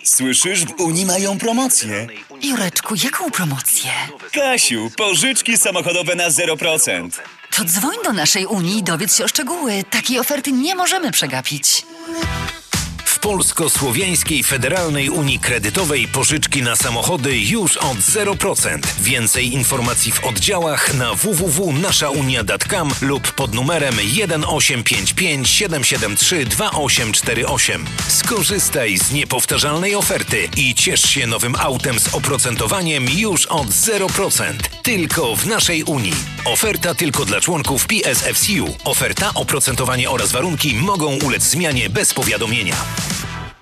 [0.03, 2.07] Słyszysz, w Unii mają promocję.
[2.41, 3.91] Jureczku, jaką promocję?
[4.33, 7.09] Kasiu, pożyczki samochodowe na 0%.
[7.55, 9.83] To dzwoń do naszej Unii i dowiedz się o szczegóły.
[9.89, 11.85] Takiej oferty nie możemy przegapić.
[13.21, 18.79] Polsko-Słowiańskiej Federalnej Unii Kredytowej pożyczki na samochody już od 0%.
[18.99, 27.85] Więcej informacji w oddziałach na www.naszaunia.com lub pod numerem 1855 773 2848.
[28.07, 34.53] Skorzystaj z niepowtarzalnej oferty i ciesz się nowym autem z oprocentowaniem już od 0%.
[34.83, 36.13] Tylko w naszej Unii.
[36.45, 38.75] Oferta tylko dla członków PSFCU.
[38.83, 42.75] Oferta, oprocentowanie oraz warunki mogą ulec zmianie bez powiadomienia.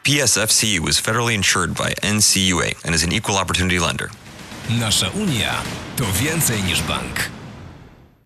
[0.09, 4.09] PSFCU is federally insured by NCUA and is an equal opportunity lender.
[4.69, 5.53] Nasza Unia
[5.97, 7.38] to więcej niż bank.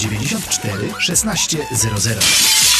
[0.00, 2.79] 1600.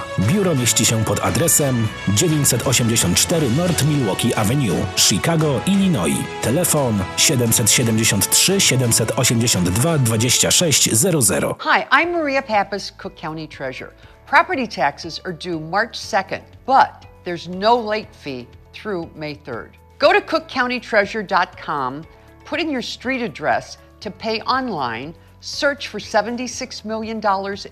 [0.19, 6.15] Biuro mieści się pod adresem 984 North Milwaukee Avenue, Chicago, Illinois.
[6.41, 11.55] Telefon 773 782 2600.
[11.59, 13.93] Hi, I'm Maria Pappas, Cook County Treasurer.
[14.25, 19.71] Property taxes are due March 2nd, but there's no late fee through May 3rd.
[19.99, 22.05] Go to cookcountytreasurer.com,
[22.45, 27.19] put in your street address to pay online, search for $76 million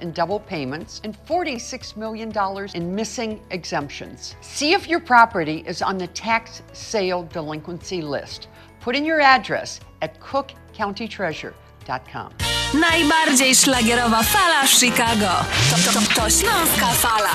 [0.01, 2.33] in double payments and $46 million
[2.73, 4.35] in missing exemptions.
[4.41, 8.49] See if your property is on the tax sale delinquency list.
[8.81, 12.33] Put in your address at cookcountytreasure.com.
[12.73, 15.45] Najbardziej szlagierowa fala w Chicago.
[15.69, 17.29] To, to, to Śląska Fala.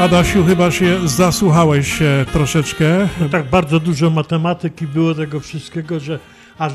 [0.00, 3.08] Adasiu, chyba się zasłuchałeś e, troszeczkę.
[3.20, 6.18] No tak bardzo dużo matematyki było tego wszystkiego, że
[6.58, 6.72] aż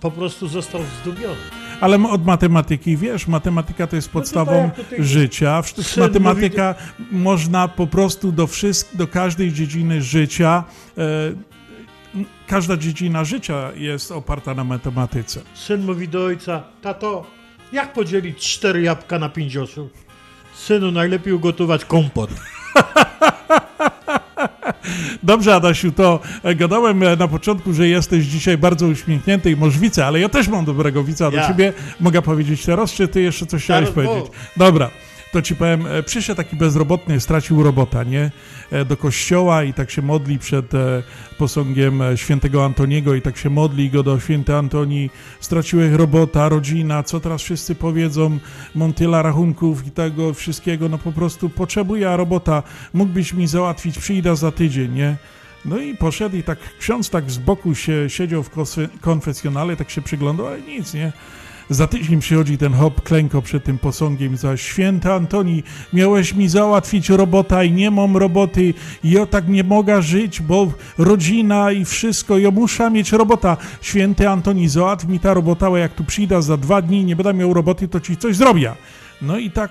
[0.00, 1.36] po prostu został zdumiony.
[1.80, 5.62] Ale od matematyki, wiesz, matematyka to jest podstawą No tak, tutaj życia.
[5.96, 6.74] Matematyka
[7.10, 10.64] można po prostu do, wszystk- do każdej dziedziny życia.
[10.98, 11.02] E,
[12.46, 15.40] każda dziedzina życia jest oparta na matematyce.
[15.54, 17.26] Syn mówi do ojca, tato,
[17.72, 20.03] jak podzielić cztery jabłka na pięć osób?
[20.54, 22.30] Synu, najlepiej ugotować kompot.
[25.22, 30.06] Dobrze, Adasiu, to e, gadałem e, na początku, że jesteś dzisiaj bardzo uśmiechnięty i możwica,
[30.06, 31.48] ale ja też mam dobrego wica do Ja.
[31.48, 31.72] ciebie.
[32.00, 34.24] Mogę powiedzieć teraz, czy ty jeszcze coś chciałeś powiedzieć?
[34.56, 34.90] Dobra.
[35.34, 38.30] To ci powiem, e, przyszedł taki bezrobotny, stracił robota, nie?
[38.70, 41.02] E, Do kościoła i tak się modli przed e,
[41.38, 45.10] posągiem świętego Antoniego i tak się modli go do święty Antoni.
[45.40, 48.38] Straciłeś robota, rodzina, co teraz wszyscy powiedzą?
[48.74, 52.62] Mam tyle rachunków i tego wszystkiego, no po prostu potrzebuję robota.
[52.92, 55.16] Mógłbyś mi załatwić, przyjdę za tydzień, nie?
[55.64, 58.50] No i poszedł i tak ksiądz tak z boku się siedział w
[59.00, 61.12] konfesjonale, tak się przyglądał, ale nic, nie?
[61.70, 65.62] Za tydzień przychodzi ten hop klęko przed tym posągiem za święty Antoni,
[65.92, 70.72] miałeś mi załatwić robota i nie mam roboty i ja tak nie mogę żyć, bo
[70.98, 73.56] rodzina i wszystko, ja muszę mieć robota.
[73.80, 77.34] Święty Antoni, załatw mi ta robota, a jak tu przyjdę za dwa dni nie będę
[77.34, 78.72] miał roboty, to ci coś zrobię.
[79.22, 79.70] No i tak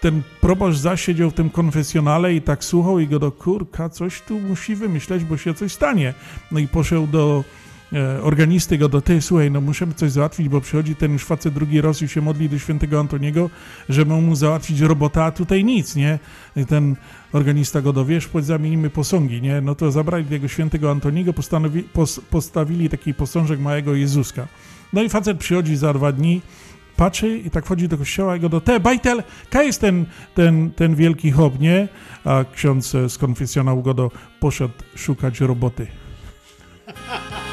[0.00, 4.40] ten proboszcz zasiedział w tym konfesjonale i tak słuchał i go do kurka, coś tu
[4.40, 6.14] musi wymyśleć, bo się coś stanie.
[6.52, 7.44] No i poszedł do
[8.22, 11.80] organisty go do ty, słuchaj, no musimy coś załatwić, bo przychodzi ten już facet drugi
[11.80, 13.50] raz i się modli do świętego Antoniego,
[13.88, 16.18] żeby mu załatwić robota, a tutaj nic, nie?
[16.68, 16.96] Ten
[17.32, 19.60] organista go dowiesz, chodź zamienimy posągi, nie?
[19.60, 24.46] No to zabrali tego świętego Antoniego, postanowi, pos, postawili taki posążek małego Jezuska.
[24.92, 26.42] No i facet przychodzi za dwa dni,
[26.96, 30.70] patrzy i tak wchodzi do kościoła i go do te, bajtel, ka jest ten, ten,
[30.70, 31.88] ten wielki hop, nie?
[32.24, 34.10] A ksiądz e, z konfesjonału go do
[34.40, 35.86] poszedł szukać roboty.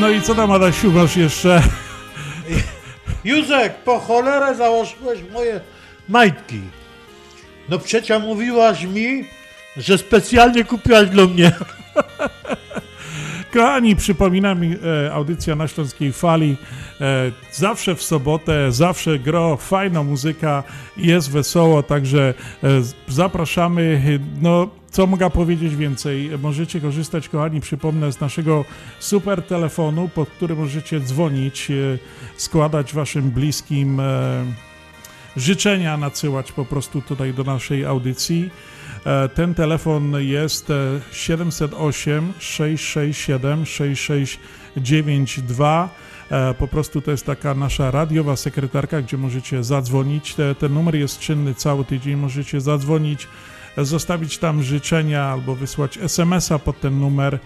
[0.00, 1.62] No i co tam, Adasiu, masz jeszcze?
[3.24, 5.60] Józek, po cholerę założyłeś moje
[6.08, 6.60] majtki.
[7.68, 9.24] No przecież mówiłaś mi,
[9.76, 11.52] że specjalnie kupiłaś dla mnie.
[13.52, 16.56] Kochani, przypominam, e, audycja na Śląskiej Fali.
[17.00, 20.62] E, zawsze w sobotę, zawsze gro, fajna muzyka,
[20.96, 22.34] jest wesoło, także
[22.64, 22.68] e,
[23.08, 24.02] zapraszamy.
[24.40, 26.30] No, co mogę powiedzieć więcej?
[26.42, 28.64] Możecie korzystać, kochani, przypomnę, z naszego
[28.98, 31.74] super telefonu, pod którym możecie dzwonić, e,
[32.36, 34.44] składać waszym bliskim e,
[35.36, 38.50] życzenia, nadsyłać po prostu tutaj do naszej audycji.
[39.06, 45.88] E, Ten telefon jest e, 708 667 6692.
[46.30, 50.34] E, Po prostu to jest taka nasza radiowa sekretarka, gdzie możecie zadzwonić.
[50.34, 52.16] Te- Ten numer jest czynny cały tydzień.
[52.16, 53.28] Możecie zadzwonić,
[53.76, 57.38] zostawić tam życzenia albo wysłać SMS-a pod ten numer.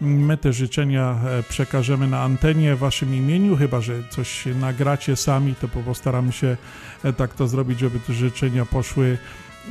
[0.00, 5.54] My te życzenia e, przekażemy na antenie w waszym imieniu, chyba że coś nagracie sami,
[5.54, 6.56] to po- postaramy się
[7.04, 9.18] e, tak to zrobić, żeby te życzenia poszły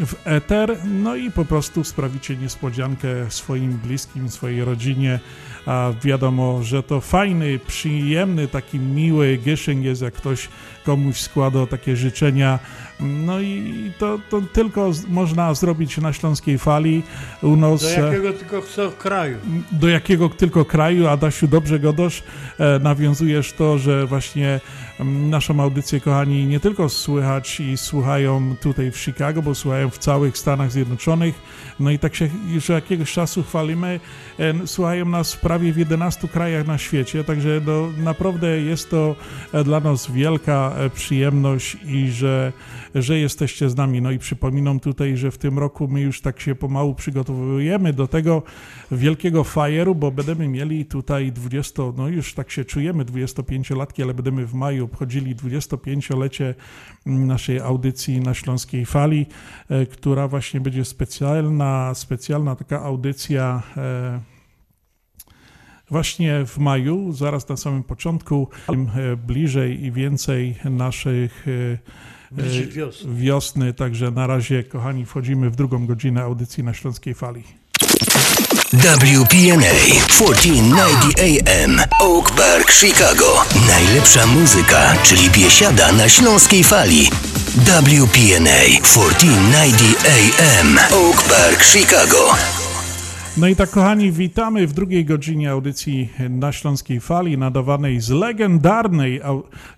[0.05, 5.19] w eter, no i po prostu sprawicie niespodziankę swoim bliskim, swojej rodzinie,
[5.65, 10.49] a wiadomo, że to fajny, przyjemny, taki miły gieszynk jest, jak ktoś
[10.83, 12.59] komuś składa takie życzenia,
[12.99, 17.03] no i to, to tylko można zrobić na Śląskiej Fali,
[17.41, 17.81] u nas...
[17.81, 19.37] Do e, jakiego tylko chcę kraju.
[19.71, 22.23] do jakiego tylko kraju, Adasiu, dobrze godosz,
[22.59, 24.59] e, nawiązujesz to, że właśnie
[24.99, 29.97] mm, naszą audycję, kochani, nie tylko słychać i słuchają tutaj w Chicago, bo słuchają w
[29.97, 31.35] całych Stanach Zjednoczonych,
[31.79, 33.99] no i tak się już jakiegoś czasu chwalimy,
[34.39, 39.15] e, słuchają nas prawie w 11 krajach na świecie, także no, naprawdę jest to
[39.65, 42.53] dla nas wielka przyjemność i że,
[42.95, 44.01] że jesteście z nami.
[44.01, 48.07] No i przypominam tutaj, że w tym roku my już tak się pomału przygotowujemy do
[48.07, 48.43] tego
[48.91, 54.45] wielkiego fajeru, bo będziemy mieli tutaj 20, no już tak się czujemy, 25-latki, ale będziemy
[54.45, 56.55] w maju obchodzili 25-lecie
[57.05, 59.25] naszej audycji na Śląskiej Fali,
[59.69, 64.19] e, która właśnie będzie specjalna, specjalna taka audycja e,
[65.91, 71.45] Właśnie w maju, zaraz na samym początku, e, bliżej i więcej naszych
[72.31, 73.15] wiosny.
[73.15, 73.73] wiosny.
[73.73, 77.43] Także na razie, kochani, wchodzimy w drugą godzinę audycji na Śląskiej Fali.
[78.73, 79.75] WPNA
[80.07, 83.45] 1490 AM Oak Park, Chicago.
[83.67, 87.09] Najlepsza muzyka, czyli biesiada na śląskiej fali.
[87.55, 92.58] WPNA 1490 AM Oak Park, Chicago.
[93.39, 99.21] No i tak, kochani, witamy w drugiej godzinie audycji na Śląskiej Fali, nadawanej z legendarnej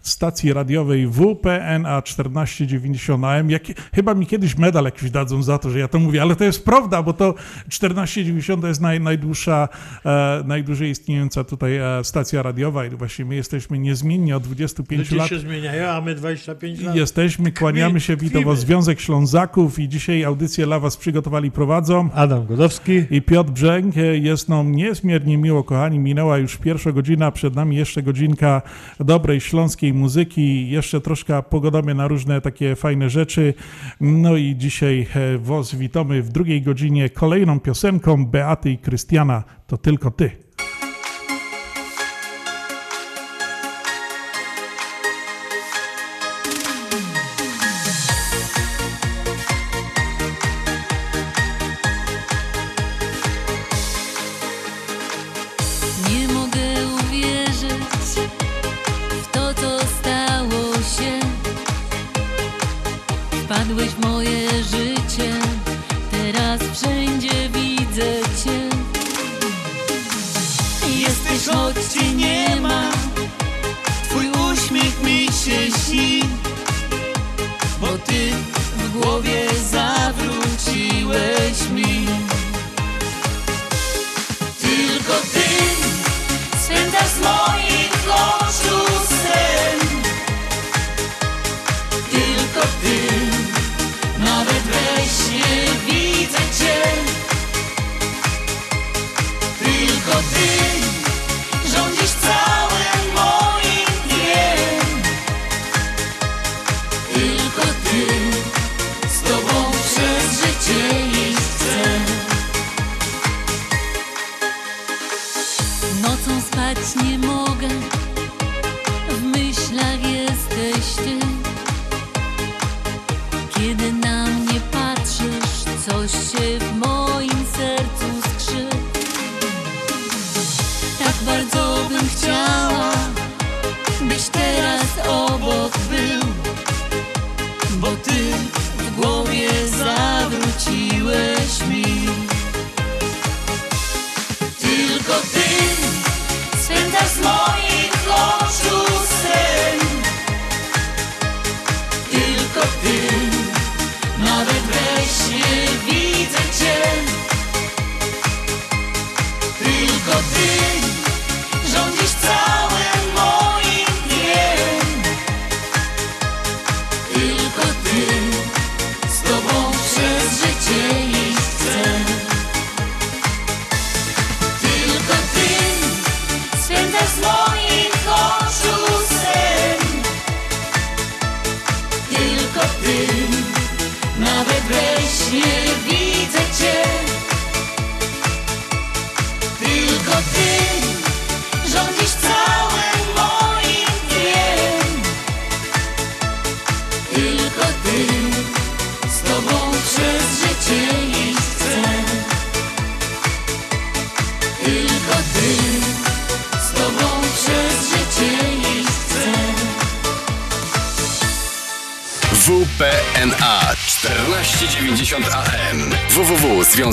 [0.02, 3.50] stacji radiowej WPNA 1490 AM.
[3.50, 3.64] Jak,
[3.96, 6.66] chyba mi kiedyś medal jakiś dadzą za to, że ja to mówię, ale to jest
[6.66, 7.34] prawda, bo to
[7.70, 9.70] 1490 to jest naj, najdłuższa,
[10.06, 15.16] e, najdłużej istniejąca tutaj e, stacja radiowa i właśnie my jesteśmy niezmiennie od 25 Ludzie
[15.16, 15.30] lat.
[15.30, 16.96] się zmieniają, a my 25 lat.
[16.96, 18.56] Jesteśmy, kłaniamy się, tkwimy.
[18.56, 23.96] Związek Ślązaków i dzisiaj audycję dla Was przygotowali, prowadzą Adam Godowski i Piotr Brzęk.
[24.14, 28.62] Jest nam niezmiernie miło, kochani, minęła już pierwsza godzina, przed nami jeszcze godzinka
[29.00, 33.54] dobrej śląskiej muzyki, jeszcze troszkę pogadamy na różne takie fajne rzeczy.
[34.02, 39.78] No i dzisiaj e, Was witamy w drugiej godzinie kolejną piosenką Beaty i Krystiana, to
[39.78, 40.41] tylko Ty.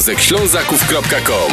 [0.09, 1.53] www.związekślązaków.com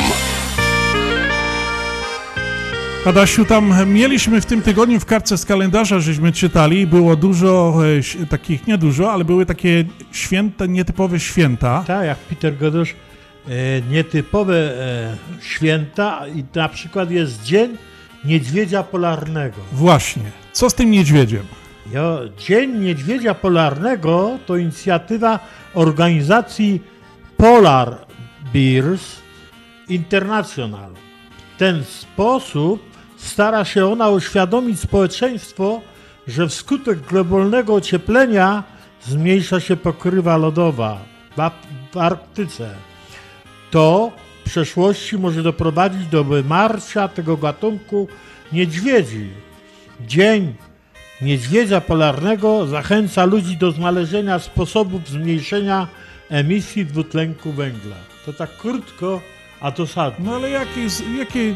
[3.05, 7.75] Adasiu, tam mieliśmy w tym tygodniu w kartce z kalendarza, żeśmy czytali, było dużo
[8.21, 11.83] e, takich, nie dużo, ale były takie święta, nietypowe święta.
[11.87, 12.95] Tak, jak Peter Godosz,
[13.47, 17.77] e, nietypowe e, święta i na przykład jest Dzień
[18.25, 19.57] Niedźwiedzia Polarnego.
[19.71, 20.31] Właśnie.
[20.51, 21.43] Co z tym niedźwiedziem?
[21.93, 25.39] Jo, Dzień Niedźwiedzia Polarnego to inicjatywa
[25.73, 26.81] organizacji
[27.37, 28.05] Polar
[28.53, 29.21] Bears
[29.89, 30.91] International.
[31.55, 32.81] W ten sposób
[33.17, 35.81] stara się ona uświadomić społeczeństwo,
[36.27, 38.63] że wskutek globalnego ocieplenia
[39.01, 40.99] zmniejsza się pokrywa lodowa
[41.91, 42.75] w Arktyce.
[43.71, 48.07] To w przeszłości może doprowadzić do wymarcia tego gatunku
[48.51, 49.29] niedźwiedzi.
[50.07, 50.53] Dzień
[51.21, 55.87] niedźwiedzia polarnego zachęca ludzi do znalezienia sposobów zmniejszenia
[56.29, 58.14] emisji dwutlenku węgla.
[58.25, 59.21] To tak krótko,
[59.61, 60.25] a dosadnie.
[60.25, 60.81] No ale jakie,
[61.17, 61.55] jakie,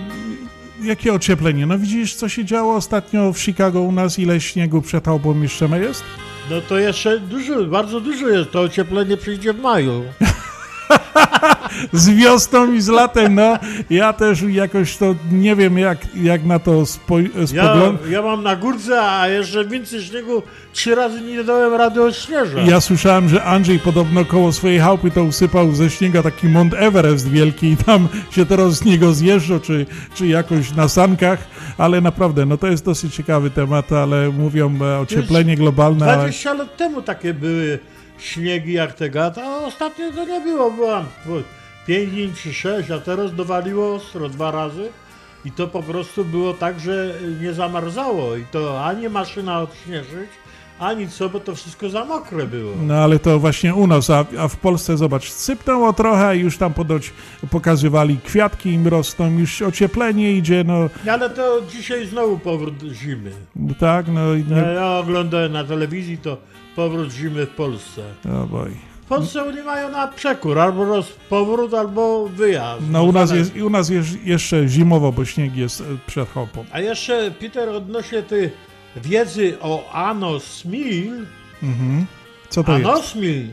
[0.81, 1.65] jakie ocieplenie?
[1.65, 5.79] No widzisz, co się działo ostatnio w Chicago u nas, ile śniegu przed chałupą jeszcze
[5.79, 6.03] jest?
[6.49, 8.51] No to jeszcze dużo, bardzo dużo jest.
[8.51, 10.03] To ocieplenie przyjdzie w maju.
[11.93, 13.57] z wiosną i z latem, no.
[13.89, 17.97] Ja też jakoś to nie wiem, jak, jak na to spo, Ja, spoglądam.
[18.11, 22.67] ja mam na górce, a jeszcze więcej śniegu trzy razy nie dałem rady odśnieżać.
[22.67, 27.29] Ja słyszałem, że Andrzej podobno koło swojej chałupy to usypał ze śniega taki Mont Everest
[27.29, 29.85] wielki i tam się teraz z niego zjeżdża, czy,
[30.15, 31.39] czy jakoś na sankach,
[31.77, 36.53] ale naprawdę, no to jest dosyć ciekawy temat, ale mówią e, ocieplenie globalne, ale 20
[36.53, 37.79] lat temu takie były
[38.19, 41.05] śniegi jak tego, a ostatnio to nie było, byłam
[41.87, 44.89] 5 dni czy 6, a teraz dowaliło ostro dwa razy
[45.45, 50.29] i to po prostu było tak, że nie zamarzało i to ani maszyna odśnieżyć,
[50.79, 52.73] ani co, bo to wszystko za mokre było.
[52.81, 56.57] No ale to właśnie u nas, a, a w Polsce zobacz, sypnęło trochę i już
[56.57, 57.13] tam podoć
[57.51, 63.31] pokazywali kwiatki im rosną, już ocieplenie idzie, no Ale to dzisiaj znowu powrót zimy.
[63.79, 64.73] tak, no i Ja, nie...
[64.73, 66.37] ja oglądałem na telewizji to
[66.79, 68.01] powrót zimy w Polsce.
[68.25, 68.71] Oh boy.
[69.01, 72.83] W Polsce oni mają na przekór, albo roz, powrót, albo wyjazd.
[72.89, 76.65] No u nas, jest, u nas jest jeszcze zimowo, bo śnieg jest e, przed chałupą.
[76.71, 78.49] A jeszcze, Peter, odnośnie tej
[78.95, 81.25] wiedzy o anosmil.
[81.63, 82.05] Mhm.
[82.49, 82.85] Co to jest?
[82.85, 83.47] Anosmil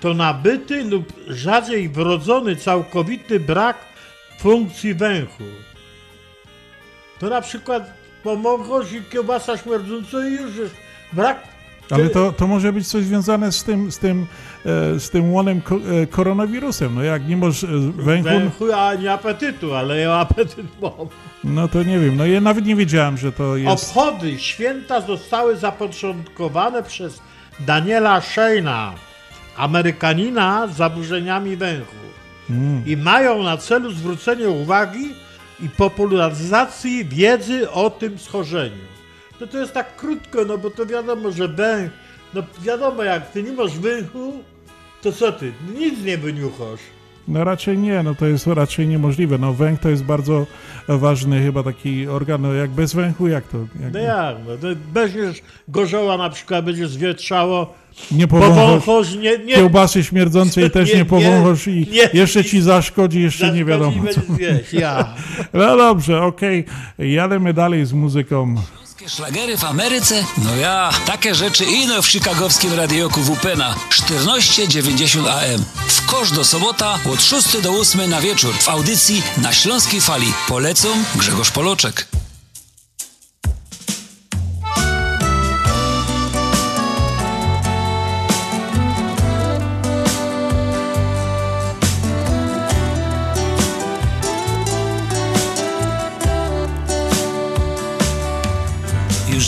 [0.00, 3.76] to nabyty lub rzadziej wrodzony całkowity brak
[4.40, 5.44] funkcji węchu.
[7.18, 7.90] to na przykład
[8.22, 10.74] pomochos i kiełbasa śmierdząca i już jest
[11.12, 11.57] brak.
[11.90, 14.26] Ale to, to może być coś związane z tym, z tym,
[14.66, 15.62] e, z tym łonem
[16.02, 16.94] e, koronawirusem.
[16.94, 17.66] No jak nie masz e,
[17.96, 20.92] węchu, Węchu, a nie apetytu, ale ja apetyt mam.
[21.44, 22.16] no to nie wiem.
[22.16, 23.84] No ja nawet nie wiedziałem, że to jest...
[23.84, 27.20] Obchody święta zostały zapoczątkowane przez
[27.60, 28.94] Daniela Sheina,
[29.56, 31.96] Amerykanina z zaburzeniami węchu.
[32.50, 32.82] Mm.
[32.86, 35.14] I mają na celu zwrócenie uwagi
[35.60, 38.97] i popularyzacji wiedzy o tym schorzeniu.
[39.40, 41.90] No to jest tak krótko, no bo to wiadomo, że węch,
[42.34, 44.32] no wiadomo, jak ty nie masz węchu,
[45.02, 46.80] to co ty, nic nie wyniuchasz.
[47.28, 49.38] No raczej nie, no to jest raczej niemożliwe.
[49.38, 50.46] No węch to jest bardzo
[50.88, 53.58] ważny chyba taki organ, no jak bez węchu, jak to?
[53.82, 57.74] Jak, No jak, no to weźmiesz gorzoła na przykład, będzie zwietrzało,
[58.10, 62.20] Nie powąchasz nie, nie, kiełbasy śmierdzącej też nie, powąchasz i nie.
[62.20, 64.20] jeszcze ci zaszkodzi, jeszcze nie Zaszkodzi, wiadomo co.
[64.20, 65.14] będziesz zjeść, ja.
[65.52, 66.64] No dobrze, okej,
[66.98, 68.54] jademy dalej z muzyką.
[69.08, 70.24] Szlagery w Ameryce?
[70.38, 75.64] No ja, takie rzeczy ino w chicagowskim radioku WPNA 1490 AM.
[75.88, 80.32] W kosz do sobota od 6 do 8 na wieczór w audycji na Śląskiej Fali.
[80.48, 82.08] Polecą Grzegorz Poloczek.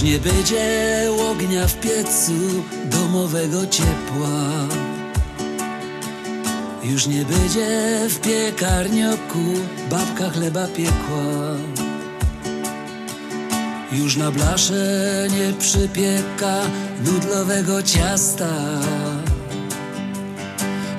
[0.01, 2.32] Już nie będzie ognia w piecu
[2.84, 4.68] domowego ciepła.
[6.84, 9.44] Już nie będzie w piekarnioku
[9.90, 11.57] babka chleba piekła.
[13.92, 16.61] Już na blasze nie przypieka
[17.05, 18.80] nudlowego ciasta.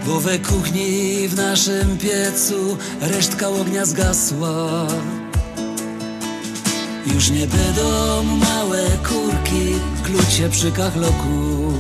[0.06, 4.88] Bo we kuchni w naszym piecu resztka ognia zgasła.
[7.06, 11.74] Już nie będą małe kurki klucie przy kachloku.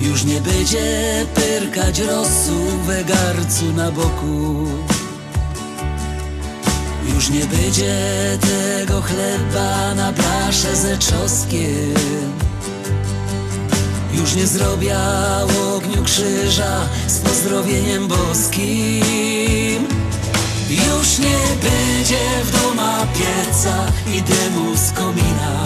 [0.00, 2.52] Już nie będzie pyrkać rosu
[2.86, 4.66] we garcu na boku.
[7.14, 7.94] Już nie będzie
[8.40, 11.94] tego chleba na blasze ze czosnkiem.
[14.14, 14.96] Już nie zrobię
[15.76, 19.99] ogniu krzyża z pozdrowieniem boskim.
[20.70, 25.64] Już nie będzie w doma pieca i dymu z komina.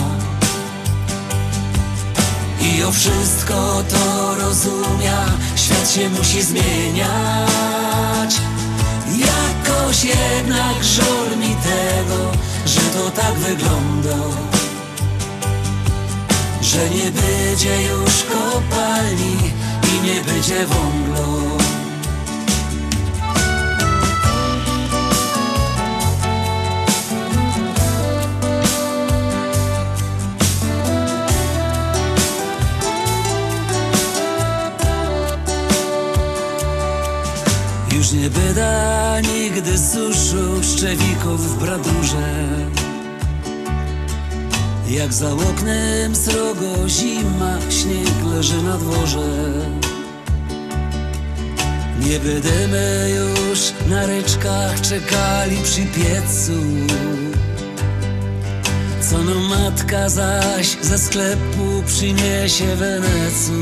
[2.61, 5.25] I o wszystko to rozumia,
[5.57, 8.35] świat się musi zmieniać.
[9.19, 12.33] Jakoś jednak żal mi tego,
[12.67, 14.17] że to tak wygląda.
[16.63, 19.37] Że nie będzie już kopalni
[19.83, 21.64] i nie będzie wąglo.
[38.15, 42.47] Nie byda nigdy suszu szczewików w bradurze.
[44.89, 49.29] Jak za oknem srogo zima, śnieg leży na dworze.
[52.01, 56.61] Nie będziemy już na ryczkach czekali przy piecu.
[59.01, 63.53] Co no matka zaś ze sklepu przyniesie wenecu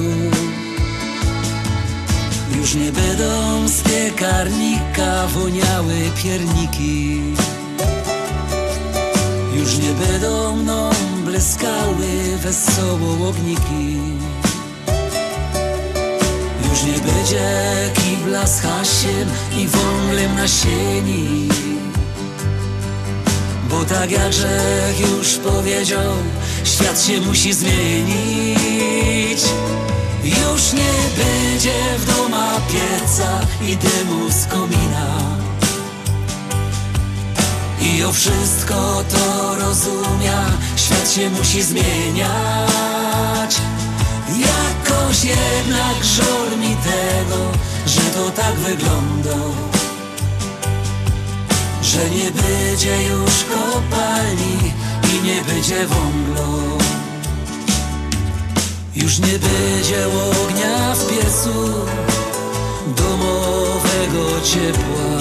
[2.62, 7.20] już nie będą z piekarnika woniały pierniki.
[9.54, 10.90] Już nie będą mną
[11.24, 13.96] błyskały wesoło ogniki.
[16.70, 17.50] Już nie będzie
[17.94, 21.48] kibla z hasiem i wąglem na sieni.
[23.70, 26.12] Bo tak jak Grzech już powiedział,
[26.64, 29.42] świat się musi zmienić
[30.24, 35.06] już nie będzie w doma pieca i dymu z komina.
[37.80, 40.44] I o wszystko to rozumia,
[40.76, 43.56] świat się musi zmieniać.
[44.28, 47.38] Jakoś jednak żal mi tego,
[47.86, 49.36] że to tak wygląda.
[51.82, 54.72] Że nie będzie już kopalni
[55.14, 56.78] i nie będzie wąglo
[58.96, 61.52] już nie będzie ognia w piecu
[62.86, 65.12] domowego ciepła.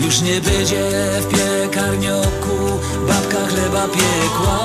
[0.00, 0.90] Już nie będzie
[1.20, 2.58] w piekarnioku
[3.08, 4.64] babka chleba piekła.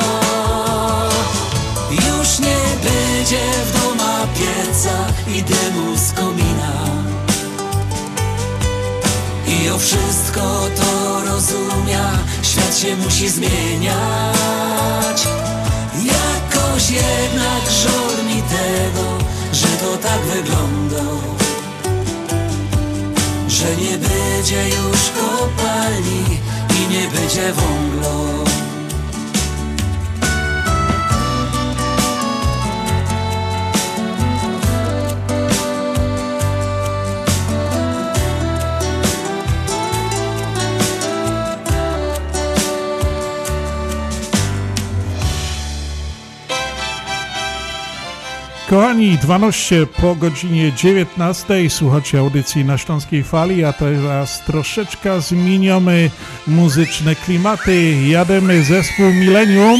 [1.92, 4.98] Już nie będzie w doma pieca
[5.28, 6.74] i dymu z komina.
[9.48, 10.42] I o wszystko
[10.76, 14.74] to roz zrozumia Świat się musi zmieniać
[16.74, 19.18] Jakoś jednak żal mi tego
[19.52, 21.04] Że to tak wygląda.
[23.48, 26.40] Że nie będzie już kopalni
[26.70, 28.44] I nie będzie wągla
[48.74, 56.10] Kochani, 12 po godzinie 19 słuchacie audycji na Śląskiej Fali, a teraz troszeczkę zmieniamy
[56.48, 58.08] muzyczne klimaty.
[58.08, 59.80] Jademy zespół Millennium.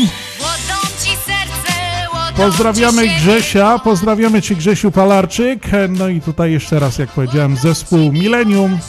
[2.38, 5.64] Pozdrawiamy Grzesia, pozdrawiamy Ci Grzesiu Palarczyk.
[5.90, 8.80] No i tutaj jeszcze raz, jak powiedziałem, zespół Millennium.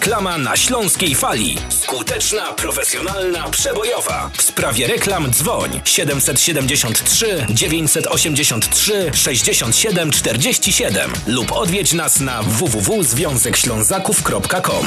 [0.00, 1.56] Reklama na Śląskiej Fali.
[1.68, 4.30] Skuteczna, profesjonalna, przebojowa.
[4.36, 14.86] W sprawie reklam dzwoń 773 983 67 47 lub odwiedź nas na www.związekślązaków.com.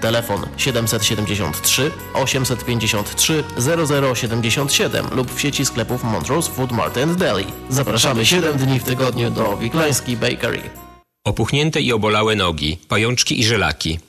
[0.00, 3.44] Telefon 773 853
[4.14, 7.44] 0077 lub w sieci sklepów Montrose Food Mart and Deli.
[7.68, 10.62] Zapraszamy 7 dni w tygodniu do Wiklański Bakery.
[11.24, 13.98] Opuchnięte i obolałe nogi, pajączki i żelaki,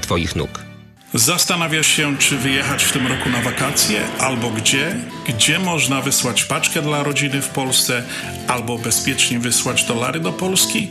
[0.00, 0.68] Twoich nóg.
[1.14, 4.96] Zastanawiasz się, czy wyjechać w tym roku na wakacje, albo gdzie?
[5.28, 8.02] Gdzie można wysłać paczkę dla rodziny w Polsce,
[8.48, 10.90] albo bezpiecznie wysłać dolary do Polski?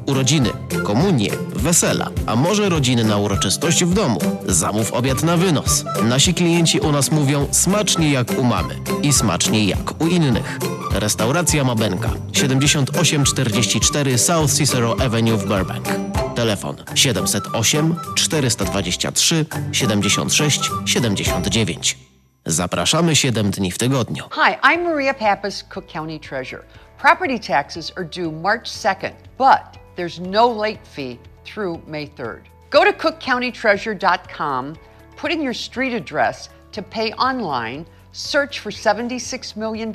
[0.05, 0.49] Urodziny,
[0.83, 4.19] komunie, wesela, a może rodzinna uroczystość w domu.
[4.45, 5.85] Zamów obiad na wynos.
[6.03, 10.59] Nasi klienci u nas mówią smacznie jak u mamy i smacznie jak u innych.
[10.91, 15.87] Restauracja Mabenka 7844 South Cicero Avenue w Burbank.
[16.35, 21.97] Telefon 708 423 76 79.
[22.45, 24.23] Zapraszamy 7 dni w tygodniu.
[24.31, 26.65] Hi, I'm Maria Pappas, Cook County Treasurer.
[27.01, 32.43] Property taxes are due March 2nd, but there's no late fee through May 3rd.
[32.69, 34.77] Go to cookcountytreasure.com,
[35.17, 39.93] put in your street address to pay online, search for $76 million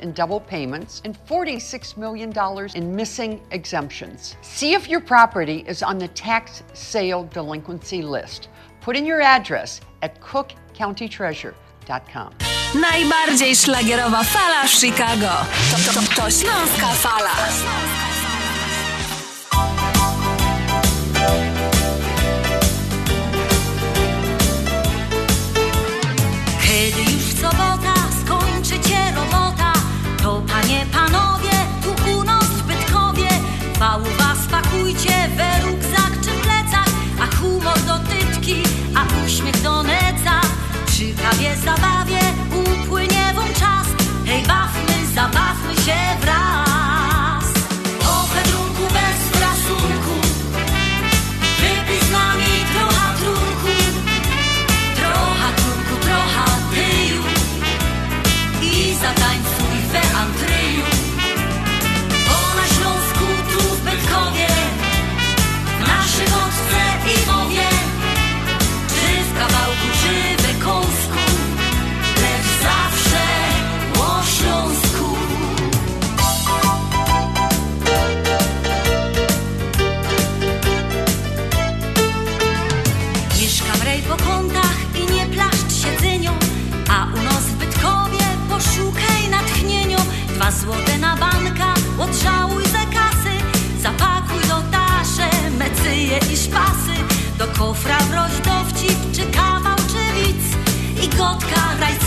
[0.00, 2.32] in double payments and $46 million
[2.74, 4.36] in missing exemptions.
[4.42, 8.48] See if your property is on the tax sale delinquency list.
[8.80, 12.34] Put in your address at cookcountytreasure.com.
[12.74, 13.54] Najbardziej
[14.24, 15.30] fala Chicago.
[15.70, 18.07] To, to, to Śląska Fala.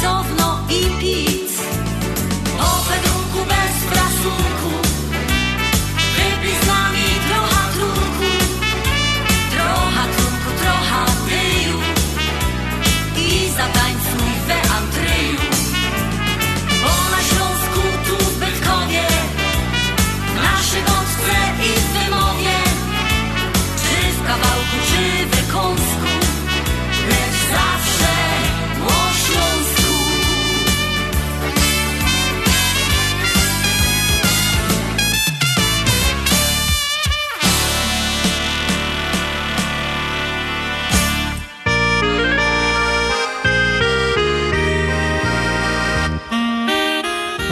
[0.02, 0.41] myself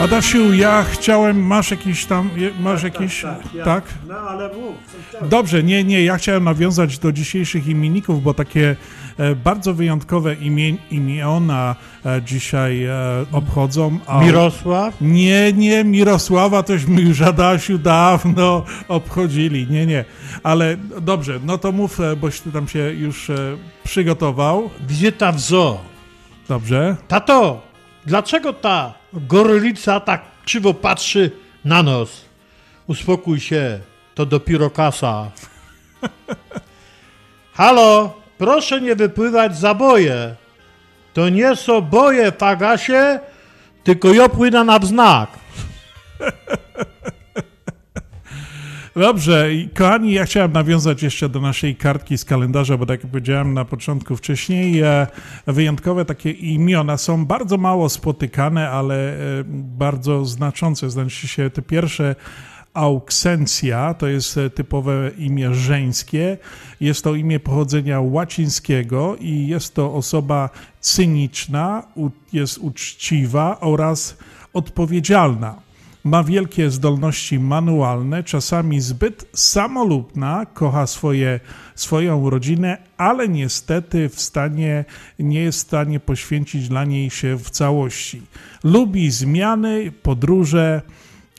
[0.00, 3.84] Adasiu, ja chciałem, masz jakiś tam, masz jakiś, tak, ja- tak?
[4.08, 4.74] No ale mów.
[5.28, 8.76] Dobrze, nie, nie, ja chciałem nawiązać do dzisiejszych imienników, bo takie
[9.18, 12.92] e, bardzo wyjątkowe imie, imiona e, dzisiaj e,
[13.32, 13.98] obchodzą.
[14.06, 14.94] A Mirosław?
[15.00, 20.04] Nie, nie, Mirosława tośmy już Adasiu dawno obchodzili, nie, nie.
[20.42, 24.70] Ale dobrze, no to mów, e, boś ty tam się już e, przygotował.
[24.88, 25.80] Wizyta w zoo.
[26.48, 26.96] Dobrze.
[27.08, 27.62] Tato,
[28.06, 31.30] dlaczego ta gorlica tak krzywo patrzy
[31.64, 32.24] na nos?
[32.86, 33.80] Uspokój się,
[34.14, 35.30] to dopiero kasa.
[37.58, 40.34] Halo, proszę nie wypływać za boje.
[41.14, 43.20] To nie są boje, Fagasie,
[43.84, 45.30] tylko ja płynę na wznak.
[49.00, 53.54] Dobrze, kochani, ja chciałem nawiązać jeszcze do naszej kartki z kalendarza, bo tak jak powiedziałem
[53.54, 55.06] na początku wcześniej, e,
[55.46, 59.16] wyjątkowe takie imiona są bardzo mało spotykane, ale e,
[59.78, 60.90] bardzo znaczące.
[60.90, 62.14] Znaczy się te pierwsze
[62.74, 66.38] Auksencja to jest e, typowe imię żeńskie.
[66.80, 70.50] Jest to imię pochodzenia łacińskiego i jest to osoba
[70.80, 71.82] cyniczna,
[72.32, 74.16] jest uczciwa oraz
[74.52, 75.69] odpowiedzialna.
[76.04, 81.40] Ma wielkie zdolności manualne, czasami zbyt samolubna, kocha swoje,
[81.74, 84.84] swoją rodzinę, ale niestety w stanie,
[85.18, 88.22] nie jest w stanie poświęcić dla niej się w całości.
[88.64, 90.82] Lubi zmiany, podróże,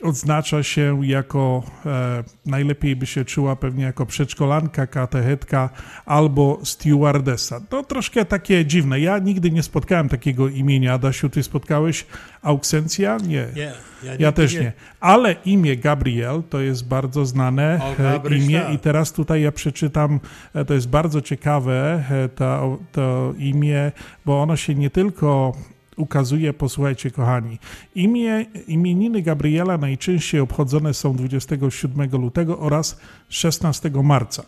[0.02, 5.70] odznacza się jako, e, najlepiej by się czuła pewnie jako przedszkolanka, katechetka
[6.06, 7.60] albo stewardessa.
[7.60, 9.00] To troszkę takie dziwne.
[9.00, 10.94] Ja nigdy nie spotkałem takiego imienia.
[10.94, 12.06] Adasiu, ty spotkałeś
[12.42, 13.16] Auksencja?
[13.16, 13.46] Nie.
[13.56, 13.72] Nie,
[14.18, 14.60] ja też nie.
[14.60, 14.72] nie.
[15.00, 18.74] Ale imię Gabriel to jest bardzo znane O, e, imię tak.
[18.74, 20.20] i teraz tutaj ja przeczytam,
[20.54, 23.92] e, to jest bardzo ciekawe e, to, to imię,
[24.26, 25.52] bo ono się nie tylko
[25.96, 27.58] ukazuje, posłuchajcie kochani,
[27.94, 34.42] imię, imieniny Gabriela najczęściej obchodzone są 27 lutego oraz 16 marca.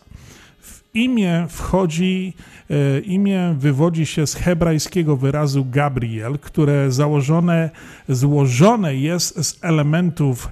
[0.61, 2.35] W imię wchodzi,
[2.71, 7.71] e, imię wywodzi się z hebrajskiego wyrazu Gabriel, które założone,
[8.09, 10.49] złożone jest z elementów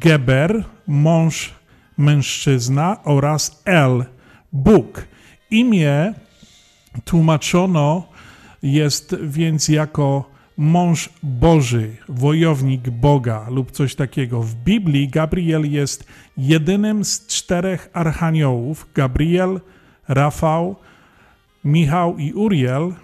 [0.00, 1.54] Geber, mąż,
[1.98, 4.04] mężczyzna oraz El,
[4.52, 5.06] Bóg.
[5.50, 6.14] Imię
[7.04, 8.11] tłumaczono
[8.62, 14.42] jest więc jako mąż Boży, wojownik Boga lub coś takiego.
[14.42, 16.04] W Biblii Gabriel jest
[16.36, 19.60] jedynym z czterech archaniołów: Gabriel,
[20.08, 20.76] Rafał,
[21.64, 22.94] Michał i Uriel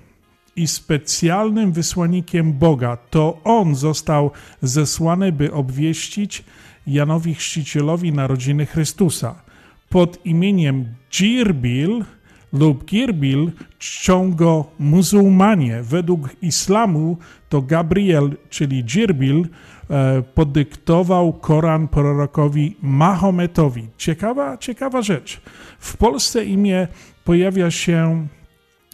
[0.56, 2.97] i specjalnym wysłannikiem Boga.
[2.97, 4.30] To on został
[4.62, 6.44] zesłany, by obwieścić
[6.86, 9.43] Janowi Chrzcicielowi narodziny Chrystusa.
[9.89, 12.05] Pod imieniem Dzirbil
[12.52, 15.82] lub Girbil czczą go muzułmanie.
[15.82, 17.16] Według islamu
[17.48, 19.48] to Gabriel, czyli Dzirbil,
[19.90, 23.88] e, podyktował Koran prorokowi Mahometowi.
[23.96, 25.40] Ciekawa, ciekawa rzecz.
[25.78, 26.88] W Polsce imię
[27.24, 28.26] pojawia się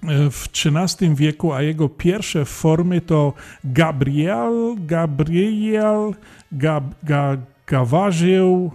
[0.03, 3.33] e, w XIII wieku, a jego pierwsze formy to
[3.65, 6.15] Gabriel, Gabriel,
[6.53, 7.37] Gab, ga,
[7.67, 8.71] Gawarzył,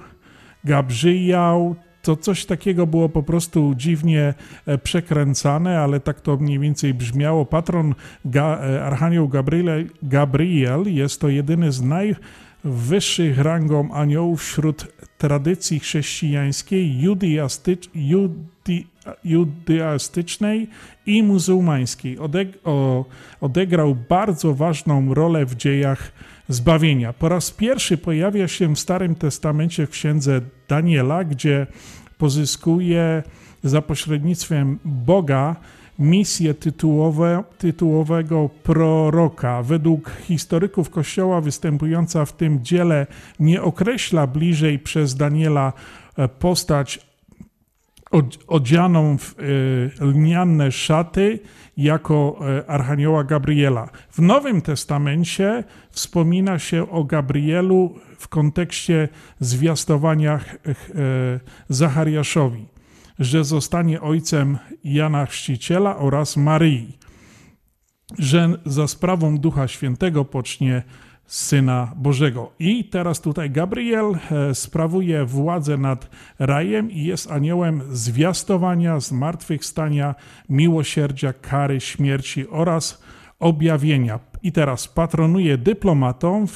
[0.64, 1.76] Gabrzyjał.
[2.02, 4.34] To coś takiego było po prostu dziwnie
[4.66, 7.46] e, przekręcane, ale tak to mniej więcej brzmiało.
[7.46, 7.96] Patron
[8.26, 17.02] Ga, e, Archanioł Gabriel, Gabriel jest to jedyny z najwyższych rangą aniołów wśród tradycji chrześcijańskiej,
[17.02, 18.88] judiastycz, judi,
[21.06, 22.20] i muzułmańskiej.
[22.20, 22.48] Odeg
[23.42, 26.12] odegrał bardzo ważną rolę w dziejach
[26.50, 27.14] zbawienia.
[27.14, 31.68] Po raz pierwszy pojawia się w Starym Testamencie w księdze Daniela, gdzie
[32.18, 33.24] pozyskuje
[33.64, 35.56] za pośrednictwem Boga
[36.00, 39.64] misję tytułowe, tytułowego proroka.
[39.64, 43.08] Według historyków Kościoła występująca w tym dziele
[43.40, 45.74] nie określa bliżej przez Daniela
[46.18, 47.00] e, postać
[48.12, 51.40] od- odzianą w e, lniane szaty
[51.80, 53.89] jako e, Archanioła Gabriela.
[54.11, 60.39] W Nowym Testamencie wspomina się o Gabrielu w kontekście zwiastowania e,
[61.69, 62.65] Zachariaszowi,
[63.19, 66.97] że zostanie ojcem Jana Chrzciciela oraz Maryi,
[68.18, 70.84] że za sprawą Ducha Świętego pocznie
[71.30, 72.51] Syna Bożego.
[72.60, 80.15] I teraz tutaj Gabriel e, sprawuje władzę nad rajem i jest aniołem zwiastowania, zmartwychwstania,
[80.49, 83.01] miłosierdzia, kary, śmierci oraz
[83.39, 84.19] objawienia.
[84.43, 86.47] I teraz patronuje dyplomatom,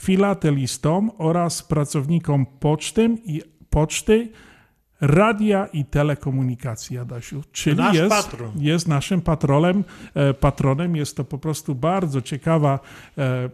[0.00, 4.28] filatelistom oraz pracownikom poczty i poczty,
[5.02, 7.42] radia i telekomunikacji, Adasiu.
[7.52, 8.52] Czyli Nasz jest, patron.
[8.56, 9.84] jest naszym patrolem,
[10.14, 10.96] e, patronem.
[10.96, 12.78] Jest to po prostu bardzo ciekawa
[13.18, 13.50] e, e,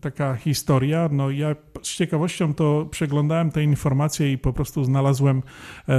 [0.00, 1.08] taka historia.
[1.12, 5.42] No ja z ciekawością to przeglądałem te informacje i po prostu znalazłem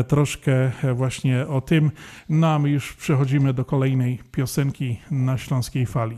[0.07, 1.91] troszkę właśnie o tym.
[2.29, 6.17] No a my już przechodzimy do kolejnej piosenki na Śląskiej Fali.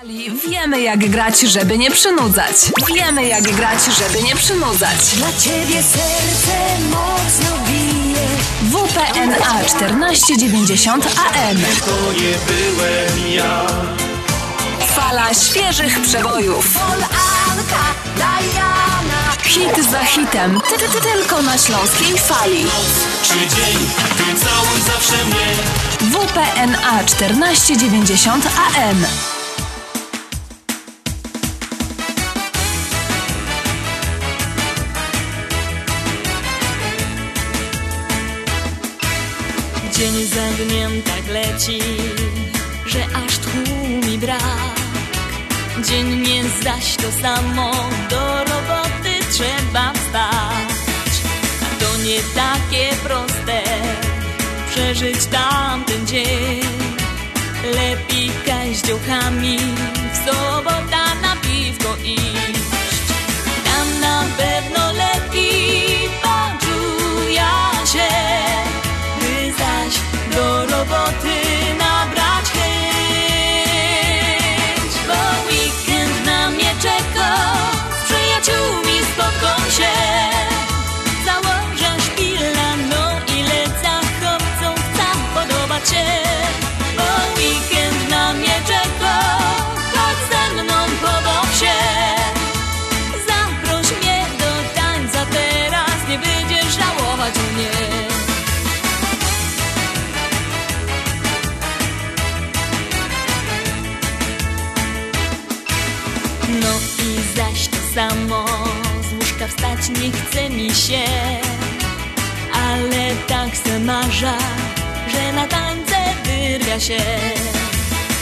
[0.00, 0.30] Fali.
[0.50, 2.56] Wiemy jak grać, żeby nie przynudzać.
[2.94, 4.98] Wiemy jak grać, żeby nie przynudzać.
[5.16, 8.26] Dla ciebie serce mocno bije.
[8.62, 11.56] WPNA 1490 AM.
[11.86, 13.66] To nie byłem ja.
[14.86, 16.78] Fala świeżych przebojów.
[18.16, 19.32] Diana.
[19.44, 20.60] Hit za hitem.
[20.68, 22.64] Ty, ty, ty, tylko na Śląskiej Fali.
[23.22, 23.78] Czy dzień,
[24.16, 25.46] ty całuj zawsze mnie.
[26.00, 29.04] WPNA 1490 AM.
[40.00, 41.78] Dzień za dniem tak leci,
[42.86, 44.80] że aż tchu mi brak.
[45.84, 47.70] Dziennie zaś to samo,
[48.10, 51.12] do roboty trzeba wstać.
[51.62, 53.62] A to nie takie proste,
[54.70, 56.60] przeżyć tamten dzień.
[57.74, 59.58] Lepiej kaździołkami
[60.12, 61.09] w sobota
[110.90, 111.06] się,
[112.52, 114.38] ale tak se marza,
[115.12, 117.02] że na tańce wyrwia się.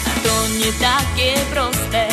[0.06, 2.08] A to nie takie proste,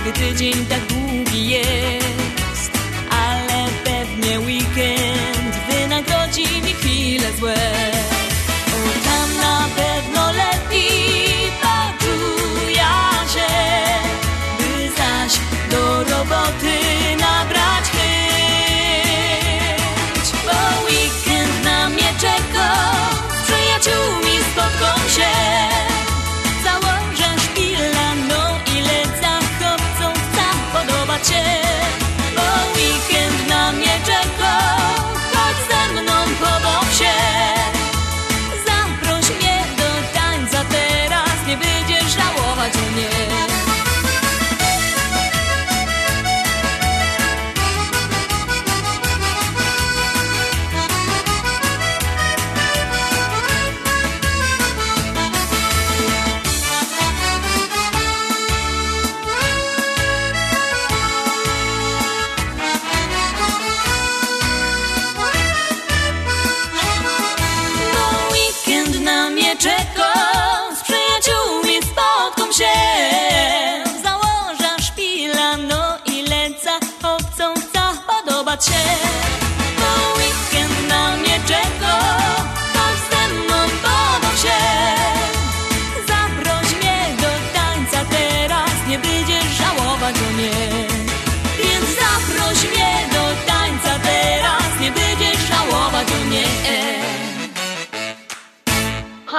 [0.00, 2.72] gdy tydzień tak długi jest,
[3.10, 8.11] ale pewnie weekend wynagrodzi mi chwile złe.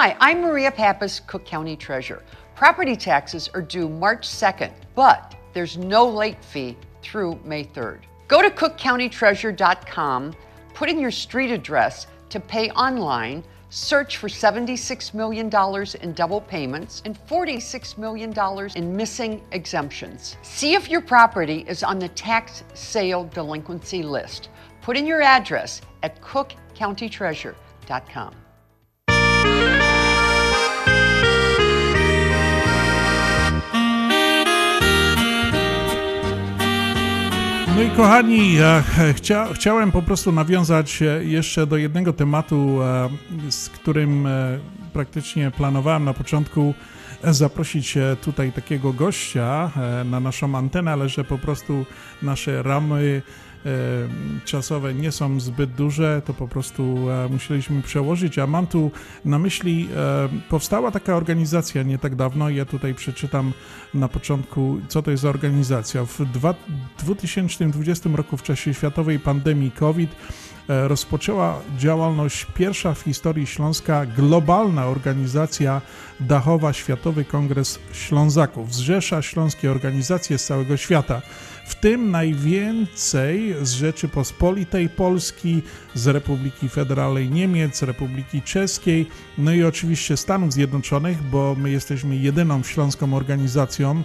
[0.04, 2.22] Hi, I'm Maria Pappas, Cook County Treasurer.
[2.54, 8.00] Property taxes are due March 2nd, but there's no late fee through May 3rd.
[8.28, 10.34] Go to cookcountytreasurer.com,
[10.74, 15.50] put in your street address to pay online, search for $76 million
[16.02, 18.34] in double payments and $46 million
[18.76, 20.36] in missing exemptions.
[20.42, 24.50] See if your property is on the tax sale delinquency list.
[24.82, 28.43] Put in your address at cookcountytreasurer.com.
[37.76, 38.82] No i kochani, e,
[39.14, 43.08] chcia, chciałem po prostu nawiązać e, jeszcze do jednego tematu, e,
[43.50, 44.28] z którym
[44.92, 46.74] praktycznie planowałem na początku
[47.24, 49.70] zaprosić tutaj takiego gościa
[50.04, 51.86] na naszą antenę, ale że po prostu
[52.22, 53.22] nasze ramy
[54.44, 56.96] czasowe nie są zbyt duże, to po prostu
[57.30, 58.38] musieliśmy przełożyć.
[58.38, 58.90] A mam tu
[59.24, 59.88] na myśli,
[60.48, 63.52] powstała taka organizacja nie tak dawno, ja tutaj przeczytam
[63.94, 66.04] na początku, co to jest za organizacja.
[66.04, 66.20] W
[66.98, 70.16] 2020 roku, w czasie światowej pandemii COVID,
[70.68, 75.80] E, rozpoczęła działalność pierwsza w historii Śląska globalna organizacja
[76.20, 78.74] dachowa Światowy Kongres Ślązaków.
[78.74, 81.22] Zrzesza śląskie organizacje z całego świata,
[81.66, 85.62] w tym najwięcej z Rzeczypospolitej Polski,
[85.94, 89.06] z Republiki Federalnej Niemiec, Republiki Czeskiej,
[89.38, 94.02] no i oczywiście Stanów Zjednoczonych, bo my jesteśmy jedyną śląską organizacją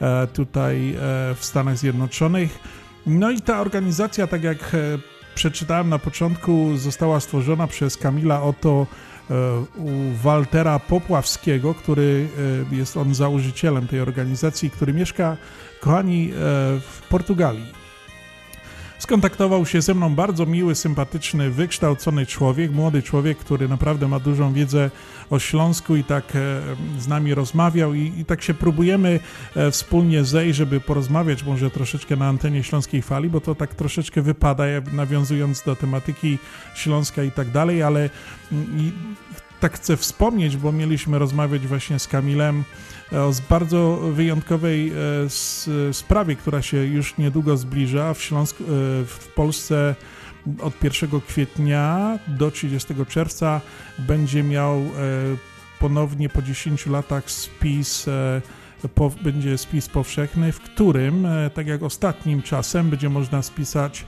[0.00, 0.98] e, tutaj e,
[1.34, 2.58] w Stanach Zjednoczonych.
[3.06, 4.76] No i ta organizacja, tak jak
[5.36, 8.86] przeczytałem na początku, została stworzona przez Kamila Oto
[9.30, 9.34] e,
[10.22, 12.28] Waltera Popławskiego, który
[12.72, 15.36] e, jest on założycielem tej organizacji, który mieszka,
[15.86, 16.34] kochani, e,
[16.80, 17.66] w Portugalii.
[18.98, 24.52] Skontaktował się ze mną bardzo miły, sympatyczny, wykształcony człowiek, młody człowiek, który naprawdę ma dużą
[24.52, 24.90] wiedzę
[25.30, 26.60] o Śląsku i tak e,
[26.98, 29.20] z nami rozmawiał i, i tak się próbujemy
[29.56, 34.22] e, wspólnie zejść, żeby porozmawiać może troszeczkę na antenie Śląskiej Fali, bo to tak troszeczkę
[34.22, 36.38] wypada, nawiązując do tematyki
[36.74, 38.10] Śląska i tak dalej, ale
[38.52, 38.92] mm,
[39.60, 42.64] tak chcę wspomnieć, bo mieliśmy rozmawiać właśnie z Kamilem
[43.12, 44.92] e, o bardzo wyjątkowej
[45.92, 48.64] sprawie, która się już niedługo zbliża w Śląsku,
[49.06, 49.94] w Polsce.
[50.62, 53.60] Od 1 kwietnia do 30 czerwca
[53.98, 54.82] będzie miał e,
[55.80, 58.40] ponownie po 10 latach spis e,
[58.94, 64.06] po, będzie spis powszechny, w którym, e, tak jak ostatnim czasem, będzie można spisać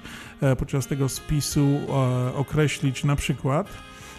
[0.59, 1.81] podczas tego spisu
[2.35, 3.69] określić na przykład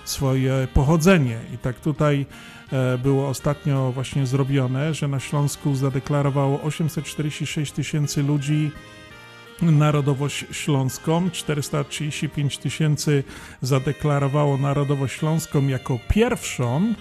[0.10, 1.40] swoje pochodzenie.
[1.54, 2.26] I tak tutaj
[3.04, 8.72] było ostatnio właśnie zrobione, że na Śląsku zadeklarowało 846 tysięcy ludzi
[9.62, 11.30] narodowość śląską.
[11.32, 13.24] 435 tysięcy
[13.62, 16.94] zadeklarowało narodowość śląską jako pierwszą.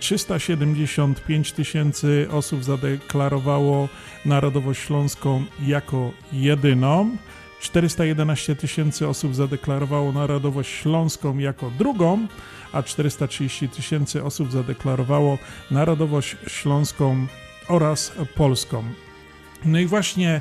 [0.00, 3.88] 375 e, tysięcy osób zadeklarowało
[4.24, 7.16] narodowość śląską jako jedyną.
[7.60, 12.26] 411 tysięcy osób zadeklarowało narodowość śląską jako drugą,
[12.72, 15.38] a 430 tysięcy osób zadeklarowało
[15.70, 17.26] narodowość śląską
[17.68, 18.84] oraz polską.
[19.64, 20.40] No i właśnie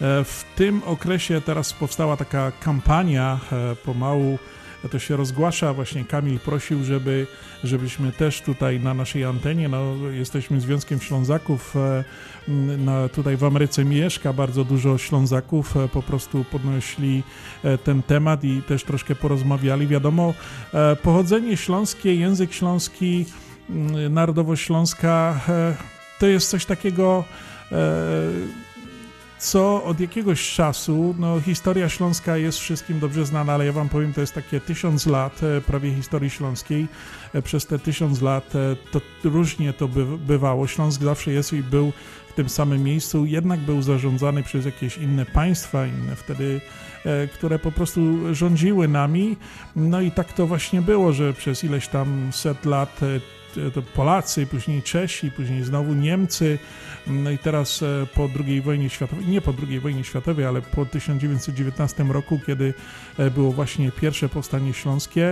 [0.00, 4.38] E, w tym okresie teraz powstała taka kampania, e, pomału
[4.90, 5.72] to się rozgłasza.
[5.72, 7.26] Właśnie Kamil prosił, żeby,
[7.64, 11.74] żebyśmy też tutaj na naszej antenie, no, jesteśmy Związkiem Ślązaków,
[12.48, 17.22] e, no, tutaj w Ameryce mieszka bardzo dużo Ślązaków, po prostu podnosili
[17.84, 19.86] ten temat i też troszkę porozmawiali.
[19.86, 20.34] Wiadomo,
[21.02, 23.26] pochodzenie śląskie, język śląski,
[24.10, 25.40] narodowość śląska
[26.18, 27.24] to jest coś takiego
[29.38, 34.12] co od jakiegoś czasu, no historia śląska jest wszystkim dobrze znana, ale ja wam powiem,
[34.12, 36.86] to jest takie tysiąc lat e, prawie historii śląskiej.
[37.32, 40.66] E, przez te tysiąc lat e, to różnie to by, bywało.
[40.66, 41.92] Śląsk zawsze jest i był
[42.36, 46.60] tym samym miejscu, jednak był zarządzany przez jakieś inne państwa, inne wtedy,
[47.34, 49.36] które po prostu rządziły nami.
[49.76, 53.00] No i tak to właśnie było, że przez ileś tam set lat
[53.74, 56.58] to Polacy, później Czesi, później znowu Niemcy,
[57.06, 60.86] no i teraz e, po II wojnie światowej, nie po II wojnie światowej, ale po
[60.86, 62.74] 1919 roku, kiedy
[63.18, 65.28] e, było właśnie pierwsze powstanie śląskie,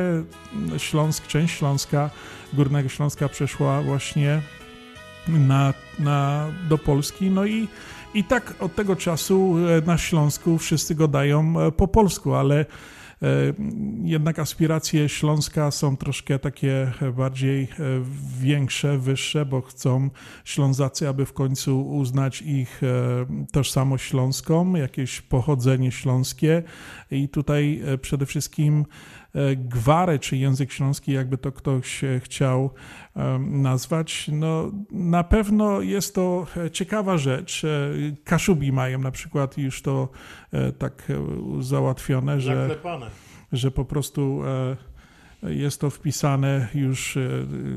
[0.78, 2.10] Śląsk, część Śląska,
[2.52, 4.43] Górnego Śląska przeszła właśnie
[5.28, 7.68] na, na, do Polski, no i
[8.14, 12.66] i tak od tego czasu e, na Śląsku wszyscy go dają po polsku, ale
[13.24, 13.26] E,
[14.02, 17.68] jednak aspiracje Śląska są troszkę takie bardziej e,
[18.40, 20.10] większe, wyższe, bo chcą
[20.44, 26.62] Ślązacy, aby w końcu uznać ich e, tożsamość śląską, jakieś pochodzenie śląskie.
[27.10, 28.84] I tutaj przede wszystkim
[29.56, 32.70] gwarę, czy język śląski, jakby to ktoś chciał
[33.40, 37.62] nazwać, no na pewno jest to ciekawa rzecz.
[38.24, 40.09] Kaszubi mają na przykład już to
[40.78, 41.12] tak
[41.61, 42.77] załatwione, że,
[43.52, 44.43] że po prostu
[45.47, 47.19] jest to wpisane już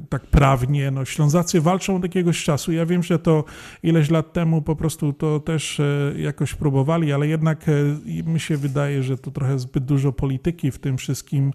[0.10, 0.92] tak prawnie.
[0.92, 2.72] No, Ślązacy walczą od jakiegoś czasu.
[2.72, 3.44] Ja wiem, że to
[3.84, 5.82] ileś lat temu po prostu to też
[6.16, 7.66] jakoś próbowali, ale jednak
[8.06, 11.54] mi się wydaje, że to trochę zbyt dużo polityki w tym wszystkim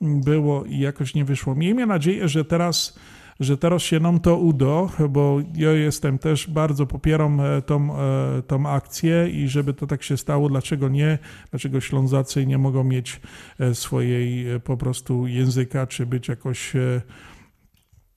[0.00, 1.54] było i jakoś nie wyszło.
[1.54, 2.98] Miejmy nadzieję, że teraz
[3.40, 8.42] że teraz się nam to uda, bo ja jestem też bardzo popieram e, tą, e,
[8.46, 11.18] tą akcję i żeby to tak się stało, dlaczego nie,
[11.50, 13.20] dlaczego Ślązacy nie mogą mieć
[13.60, 16.72] e, swojej po prostu języka, czy być jakoś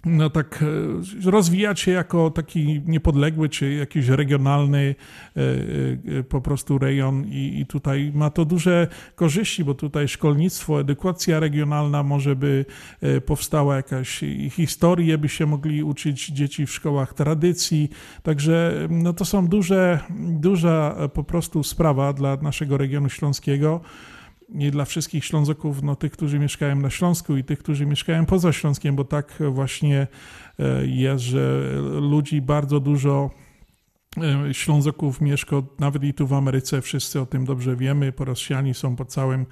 [0.05, 0.63] no tak
[1.25, 4.95] e, rozwijać się jako taki niepodległy czy jakiś regionalny
[5.35, 5.41] e,
[6.19, 12.03] e, po prostu rejon i, tutaj ma to duże korzyści, bo tutaj szkolnictwo, edukacja regionalna
[12.03, 12.65] może by
[13.25, 17.89] powstała jakaś historię, by się mogli uczyć dzieci w szkołach tradycji,
[18.23, 23.81] także no to są duże, duża po prostu sprawa dla naszego regionu śląskiego
[24.49, 28.53] i dla wszystkich Ślązoków, no tych, którzy mieszkają na Śląsku i tych, którzy mieszkają poza
[28.53, 30.07] Śląskiem, bo tak właśnie
[30.59, 33.29] e, jest, że ludzi bardzo dużo
[34.51, 39.05] Ślązoków mieszka nawet i tu w Ameryce, wszyscy o tym dobrze wiemy, porosjani są po
[39.05, 39.45] całym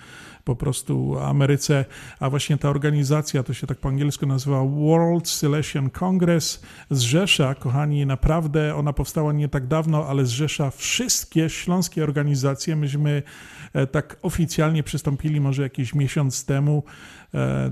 [0.43, 1.85] po prostu Ameryce,
[2.19, 8.05] a właśnie ta organizacja, to się tak po angielsku nazywa World Silesian Congress, zrzesza, kochani,
[8.05, 12.75] naprawdę ona powstała nie tak dawno, ale zrzesza wszystkie śląskie organizacje.
[12.75, 13.23] Myśmy
[13.73, 17.24] e, tak oficjalnie przystąpili może jakiś miesiąc temu, e,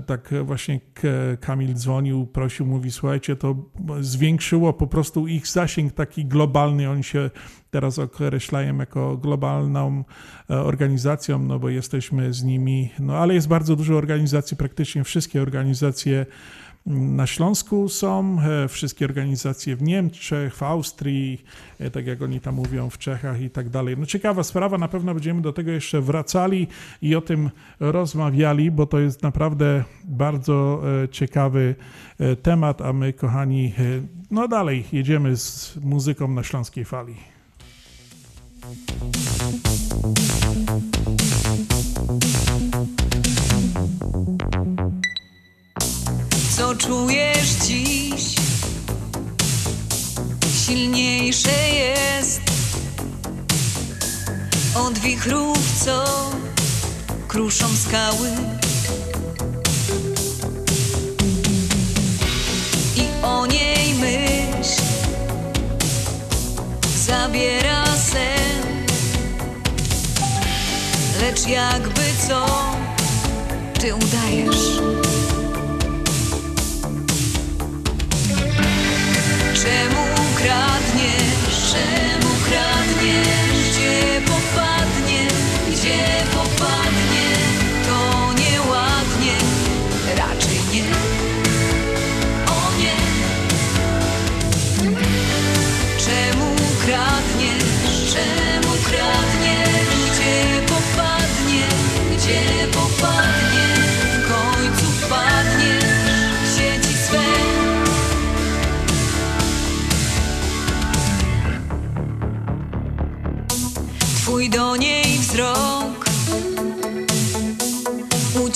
[0.06, 0.80] tak właśnie
[1.40, 3.56] Kamil dzwonił, prosił, mówi, słuchajcie, to
[4.00, 7.30] zwiększyło po prostu ich zasięg taki globalny, oni się
[7.70, 10.04] teraz określają jako globalną
[10.50, 15.42] e, organizacją, no bo jesteśmy z nimi, no ale jest bardzo dużo organizacji, praktycznie wszystkie
[15.42, 16.26] organizacje
[16.86, 21.44] na Śląsku są, e, wszystkie organizacje w Niemczech, w Austrii,
[21.78, 23.96] e, tak jak oni tam mówią, w Czechach i tak dalej.
[23.98, 26.66] No ciekawa sprawa, na pewno będziemy do tego jeszcze wracali
[27.02, 27.50] i o tym
[27.80, 31.74] rozmawiali, bo to jest naprawdę bardzo ciekawy
[32.42, 33.72] temat, a my, kochani,
[34.30, 37.33] no dalej jedziemy z muzyką na Śląskiej Fali.
[46.56, 48.34] Co czujesz dziś?
[50.66, 52.40] Silniejsze jest
[54.74, 56.04] od wichrów, co
[57.28, 58.30] kruszą skały.
[62.96, 64.82] I o niej myśl
[67.06, 68.86] zabiera sen
[71.20, 72.46] Lecz jakby co
[73.80, 74.80] ty udajesz
[80.44, 83.68] kradniesz, czemu kradniesz?
[83.70, 85.28] Gdzie popadnie,
[85.70, 87.03] gdzie popadnie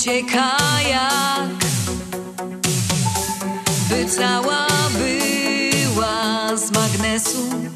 [0.09, 0.57] ucieka
[0.89, 1.49] jak
[3.89, 7.68] by cała była z magnesu.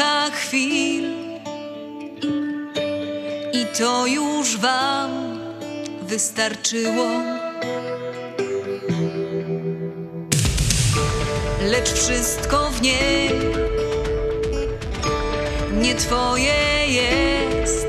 [0.00, 1.04] Kilka chwil
[3.52, 5.40] i to już wam
[6.02, 7.08] wystarczyło.
[11.62, 13.30] Lecz wszystko w niej
[15.72, 17.86] nie twoje jest,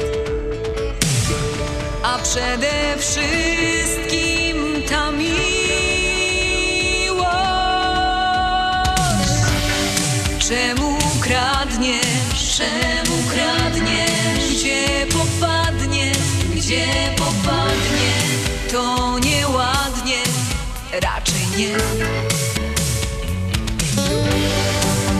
[2.03, 4.57] a przede wszystkim
[4.89, 5.31] ta miłość.
[10.39, 10.80] Czemu
[21.69, 21.77] kradnie?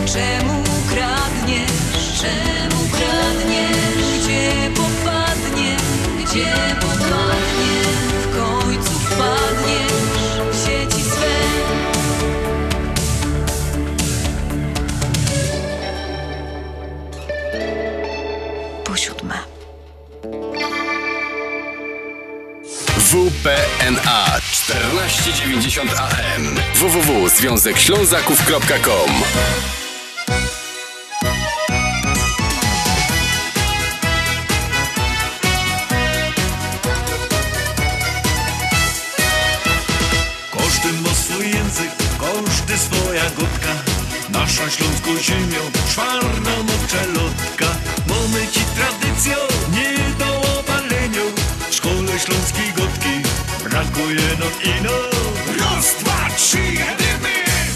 [0.06, 2.20] Czemu kradniesz?
[2.20, 4.22] Czemu kradniesz?
[4.24, 5.76] Gdzie popadnie?
[6.24, 7.82] Gdzie popadnie?
[8.22, 11.32] W końcu wpadniesz w sieci swe.
[18.84, 19.38] Po siódme.
[22.96, 24.41] WPNA
[24.72, 29.10] 1490 AM www.związekślązaków.com
[40.52, 41.90] Każdy ma swój język,
[42.20, 43.74] każdy swoja gotka
[44.30, 47.66] Nasza śląską ziemią, czwarna moczelotka
[48.08, 48.61] Mamy ci
[53.82, 54.98] brakuje nam ino.
[55.58, 57.34] Raz, dwa, trzy, jedymy!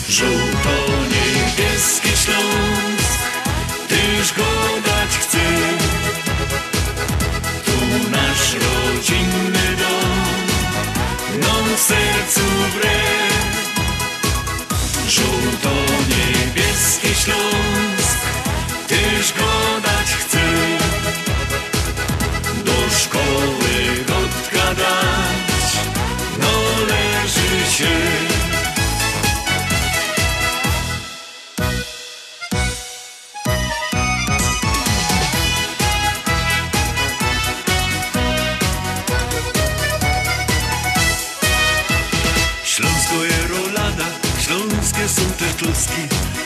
[0.08, 3.20] Żółto-niebieski Śląsk
[3.88, 4.44] Tyż go
[4.84, 5.38] dać chce
[7.64, 7.76] Tu
[8.10, 10.26] nasz rodzinny dom
[11.40, 12.40] nam w sercu
[12.74, 13.00] wre.
[15.08, 18.18] Żółto-niebieski Śląsk
[18.88, 19.85] Tyż go dać
[27.76, 27.84] się.
[42.64, 44.04] Śląsko je rolada,
[44.40, 45.92] śląskie są te kluski.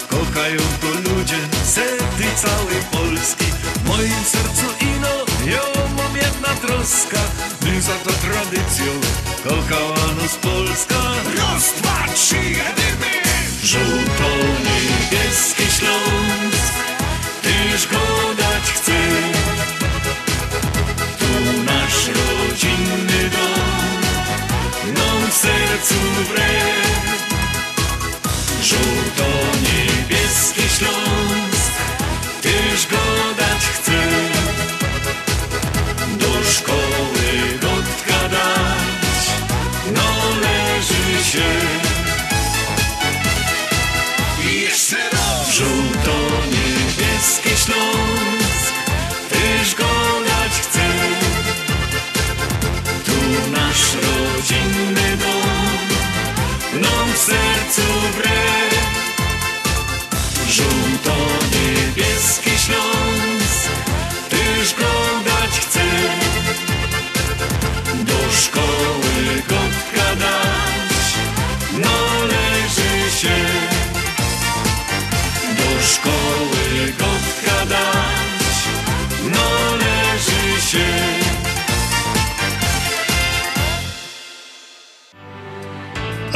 [0.08, 3.44] Kochają to ludzie, sety całej Polski.
[3.84, 5.14] W moim sercu ino,
[5.52, 5.62] ja
[5.96, 7.20] mam jedna troska.
[7.62, 8.92] My za to tradycją,
[9.44, 10.99] kochała nas Polska
[11.60, 13.12] Raz, dwa, trzy, jedymy!
[13.64, 16.74] Żółto-niebieski Śląsk.
[17.42, 18.04] Tyż go
[18.38, 18.98] dać chce
[21.18, 21.26] Tu
[21.64, 24.00] nasz rodzinny dom.
[24.94, 25.94] Nam w sercu
[26.28, 26.52] wre.
[28.62, 29.69] Żółto-niebieski
[57.30, 57.86] sercu
[58.16, 58.40] wre.
[60.48, 62.99] Żółto-niebieski Śląsk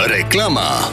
[0.07, 0.91] Reklama.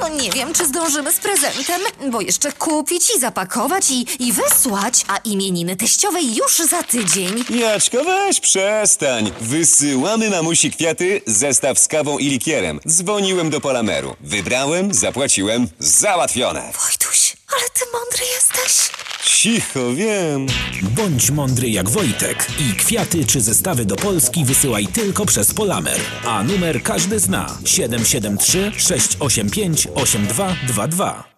[0.00, 1.80] No nie wiem, czy zdążymy z prezentem,
[2.10, 7.44] bo jeszcze kupić i zapakować i, i wysłać, a imieniny teściowej już za tydzień.
[7.50, 9.32] Jaczko, weź przestań.
[9.40, 12.80] Wysyłamy mamusi kwiaty, zestaw z kawą i likierem.
[12.88, 14.16] Dzwoniłem do Polameru.
[14.20, 16.60] Wybrałem, zapłaciłem, załatwione.
[16.60, 19.01] Wojtuś, ale ty mądry jesteś.
[19.36, 20.46] Cicho, wiem.
[20.82, 26.00] Bądź mądry jak Wojtek i kwiaty czy zestawy do Polski wysyłaj tylko przez Polamer.
[26.26, 31.31] A numer każdy zna 773 685 8222.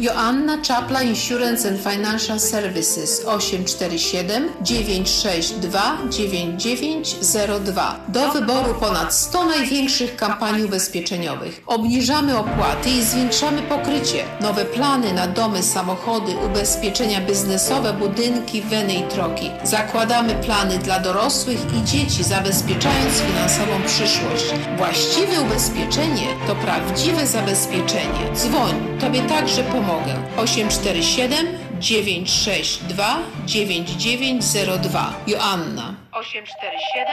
[0.00, 8.00] Joanna Czapla Insurance and Financial Services 847 962 9902.
[8.08, 11.62] Do wyboru ponad 100 największych kampanii ubezpieczeniowych.
[11.66, 14.24] Obniżamy opłaty i zwiększamy pokrycie.
[14.40, 19.50] Nowe plany na domy, samochody, ubezpieczenia biznesowe, budynki, weny i troki.
[19.64, 24.44] Zakładamy plany dla dorosłych i dzieci, zabezpieczając finansową przyszłość.
[24.78, 28.34] Właściwe ubezpieczenie to prawdziwe zabezpieczenie.
[28.34, 30.14] Dzwoń, Tobie także pomogę.
[30.36, 31.46] 847
[31.80, 37.06] 962 9902 Joanna 847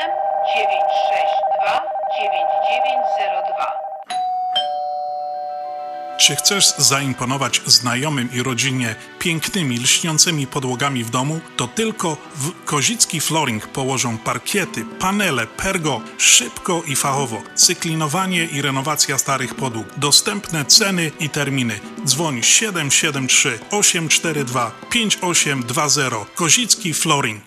[0.56, 1.82] 962
[2.20, 3.88] 9902
[6.18, 11.40] Czy chcesz zaimponować znajomym i rodzinie pięknymi, lśniącymi podłogami w domu?
[11.58, 17.42] To tylko w Kozicki Flooring położą parkiety, panele, pergo, szybko i fachowo.
[17.56, 19.88] Cyklinowanie i renowacja starych podłóg.
[19.98, 21.80] Dostępne ceny i terminy.
[22.08, 26.26] Dzwoń 773 842 5820.
[26.36, 27.44] Kozicki Flooring.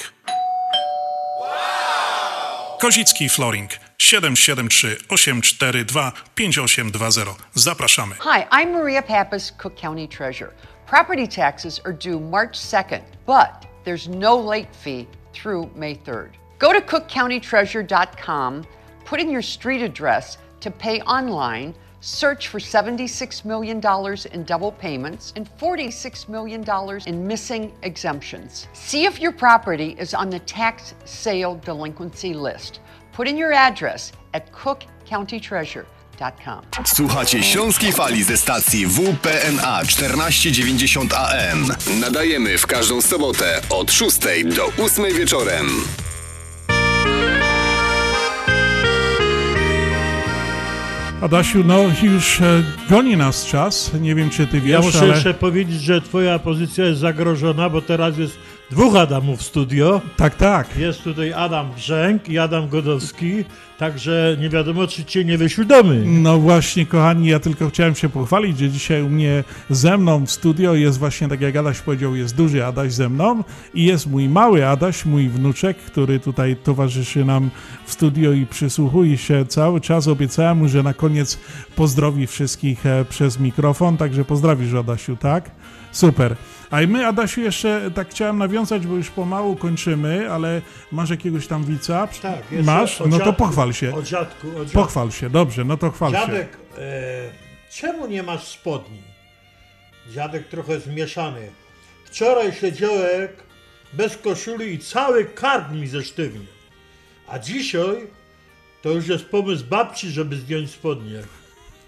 [2.81, 7.35] Kozicki Flooring 773 842 5820.
[7.55, 8.15] Zapraszamy.
[8.19, 10.53] Hi, I'm Maria Pappas, Cook County Treasurer.
[10.87, 16.31] Property taxes are due March 2nd, but there's no late fee through May 3rd.
[16.59, 18.65] Go to cookcountytreasurer.com,
[19.07, 23.78] put in your street address to pay online Search for $76 million
[24.32, 26.64] in double payments and $46 million
[27.06, 28.68] in missing exemptions.
[28.72, 32.81] See if your property is on the tax sale delinquency list.
[33.12, 36.64] Put in your address at cookcountytreasure.com.
[36.85, 41.74] Słuchacie Śląskiej Fali ze stacji WPNA 1490 AM.
[42.01, 44.18] Nadajemy w każdą sobotę od 6
[44.56, 45.66] do 8 wieczorem.
[51.22, 53.92] Adasiu, no już e, goni nas czas.
[54.01, 55.09] Nie wiem, czy ty wiesz, Ja muszę ale...
[55.09, 58.38] jeszcze powiedzieć, że twoja pozycja jest zagrożona, bo teraz jest
[58.70, 60.01] dwóch Adamów studio.
[60.16, 60.76] Tak, tak.
[60.76, 63.44] Jest tutaj Adam Brzęk i Adam Godowski,
[63.78, 66.05] także nie wiadomo, czy cię nie wyświadomy.
[66.06, 70.30] No właśnie, kochani, ja tylko chciałem się pochwalić, że dzisiaj u mnie ze mną w
[70.30, 73.44] studio jest właśnie, tak jak Adaś powiedział, jest duży Adaś ze mną
[73.74, 77.51] i jest mój mały Adaś, mój wnuczek, który tutaj towarzyszy nam
[77.86, 80.09] w studio i przysłuchuje się cały czas.
[80.09, 81.38] Obiecałem mu, że na koniec
[81.76, 85.51] pozdrowi wszystkich e, przez mikrofon, także pozdrawisz Adasiu, tak?
[85.92, 86.36] Super.
[86.70, 91.47] A i my, Adasiu, jeszcze tak chciałem nawiązać, bo już pomału kończymy, ale masz jakiegoś
[91.47, 92.09] tam wica?
[92.22, 93.02] Tak, Masz?
[93.06, 93.94] No to pochwal się.
[93.94, 94.72] O dziadku, o dziadku.
[94.72, 96.18] Pochwal się, dobrze, no to chwal się.
[96.18, 96.90] Dziadek, e,
[97.70, 99.02] czemu nie masz spodni?
[100.10, 101.51] Dziadek trochę zmieszany.
[102.05, 103.28] Wczoraj siedziałem
[103.92, 106.47] bez koszuli i cały kark mi zesztywnił.
[107.28, 108.06] A dzisiaj
[108.82, 111.22] to już jest pomysł babci, żeby zdjąć spodnie.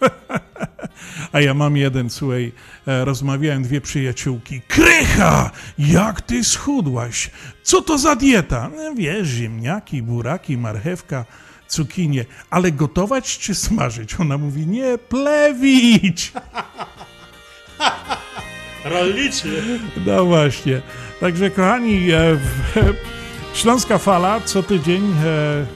[1.32, 2.52] A ja mam jeden, słuchaj,
[2.86, 4.60] e, rozmawiałem dwie przyjaciółki.
[4.68, 5.50] Krycha!
[5.78, 7.30] Jak ty schudłaś?
[7.62, 8.70] Co to za dieta?
[8.76, 11.24] No, wiesz, ziemniaki, buraki, marchewka,
[11.68, 12.24] cukinie.
[12.50, 14.20] Ale gotować czy smażyć?
[14.20, 16.32] Ona mówi, nie, plewić!
[18.84, 19.80] Rolniczy.
[20.06, 20.82] No właśnie.
[21.20, 22.38] Także kochani, e,
[23.54, 25.66] Śląska Fala co tydzień e,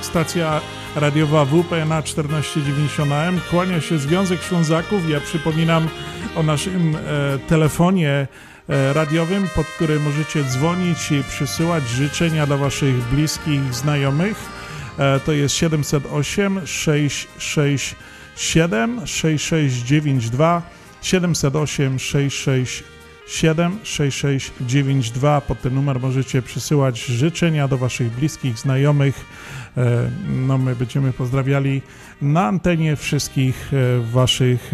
[0.00, 0.60] stacja
[0.96, 5.10] radiowa WPNA 1490 AM kłania się Związek Ślązaków.
[5.10, 5.88] Ja przypominam
[6.36, 6.98] o naszym e,
[7.48, 8.26] telefonie
[8.68, 14.36] e, radiowym, pod który możecie dzwonić i przysyłać życzenia dla waszych bliskich, znajomych.
[14.98, 20.62] E, To jest 708 667 6692
[21.02, 22.95] 708 667
[23.26, 25.40] 6692.
[25.40, 29.24] Pod ten numer możecie przysyłać życzenia do Waszych bliskich, znajomych.
[29.76, 30.10] E,
[30.46, 31.82] No, my będziemy pozdrawiali
[32.22, 34.72] na antenie wszystkich e, Waszych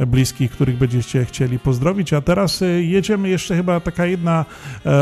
[0.00, 2.12] e, bliskich, których będziecie chcieli pozdrowić.
[2.12, 4.44] A teraz jedziemy jeszcze chyba taka jedna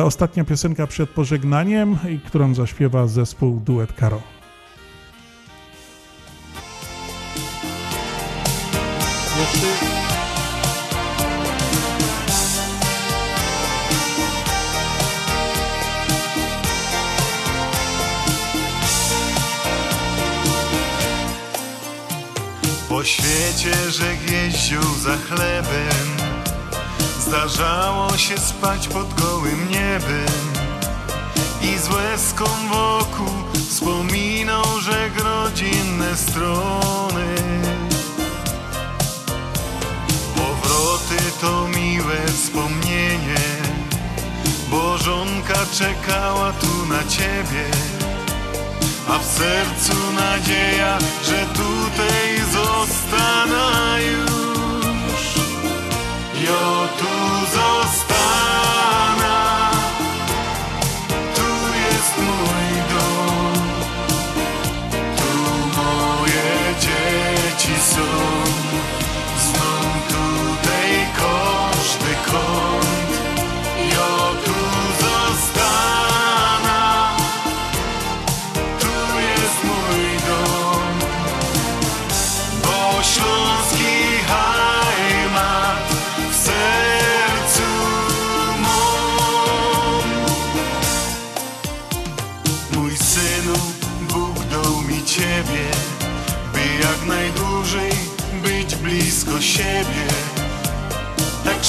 [0.05, 1.97] ostatnia piosenka przed pożegnaniem,
[2.27, 4.23] którą zaśpiewa zespół Duet Karo.
[22.99, 26.09] Po świecie żeg jeździł za chlebem.
[27.21, 30.35] Zdarzało się spać pod gołym niebem.
[31.63, 33.35] I z łezką wokół
[33.69, 37.35] wspominał żeg rodzinne strony.
[40.37, 43.41] Powroty to miłe wspomnienie
[44.71, 47.98] Bo żonka czekała tu na ciebie
[49.09, 55.23] a w sercu nadzieja, że tutaj zostanę już.
[56.47, 57.15] Jo tu
[57.57, 59.37] zostanę,
[61.35, 61.49] tu
[61.89, 63.63] jest mój dom,
[65.17, 65.31] tu
[65.77, 68.28] moje dzieci są.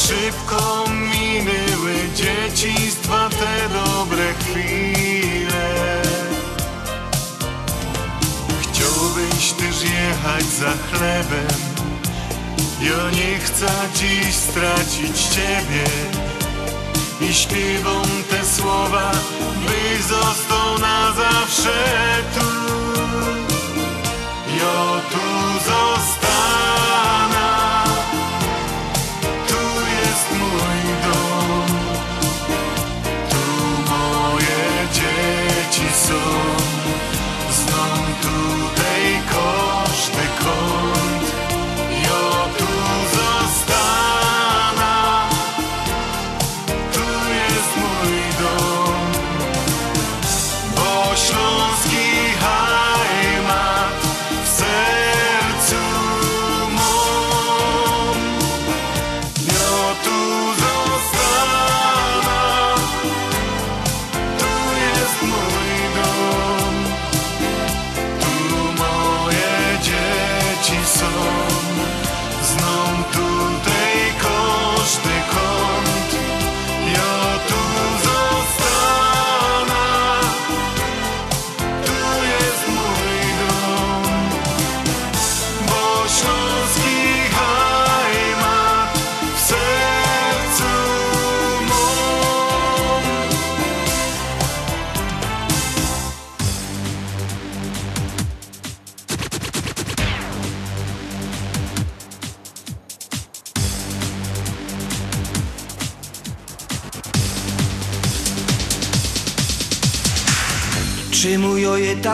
[0.09, 6.01] Szybko minęły dzieciństwa te dobre chwile.
[8.61, 11.59] Chciałbyś też jechać za chlebem.
[12.81, 15.85] Ja nie chcę dziś stracić ciebie.
[17.21, 19.11] I śpiewam te słowa
[19.65, 21.85] Byś został na zawsze
[22.35, 22.49] tu.
[24.57, 25.19] Ja tu
[25.65, 26.38] zostanę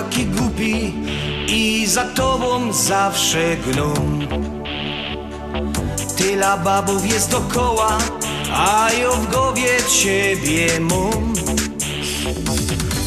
[0.05, 0.93] taki głupi
[1.47, 3.93] i za tobą zawsze gną?
[6.17, 7.97] Tyle babów jest dokoła,
[8.53, 11.33] a ja w głowie ciebie mam.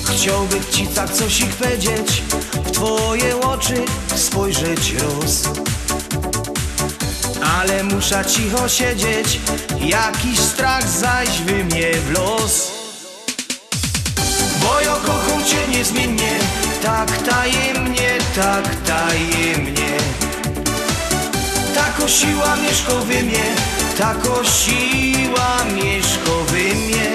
[0.04, 2.22] Chciałbym ci tak coś ich powiedzieć,
[2.64, 3.84] w twoje oczy
[4.16, 5.42] spojrzeć roz.
[7.58, 9.40] Ale muszę cicho siedzieć,
[9.80, 12.78] jakiś strach zaś wy mnie w los.
[14.62, 16.37] Bo ja kocham cię niezmiennie,
[16.82, 19.96] tak tajemnie, tak tajemnie.
[21.74, 23.46] Tako siła mieszka we mnie,
[23.98, 27.08] tako siła mieszka we mnie.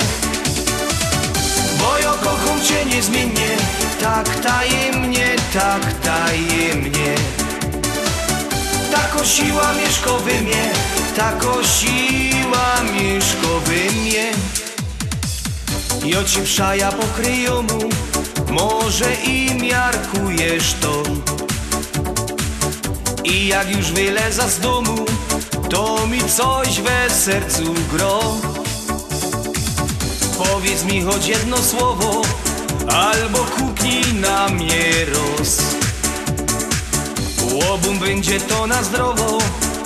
[1.80, 3.58] Bo ja kocham cię niezmiennie,
[4.02, 7.16] tak tajemnie, tak tajemnie.
[8.92, 10.72] Tako siła mieszka we mnie,
[11.16, 14.63] tako siła mieszka we mnie.
[16.04, 17.90] Jo ci przaja pokryją mu,
[18.52, 21.04] może i miarkujesz to.
[23.24, 25.06] I jak już wyleza z domu,
[25.70, 28.20] to mi coś we sercu gro.
[30.38, 32.22] Powiedz mi choć jedno słowo,
[32.88, 35.58] albo kupnij na mnie roz.
[37.54, 39.38] Łobum będzie to na zdrowo,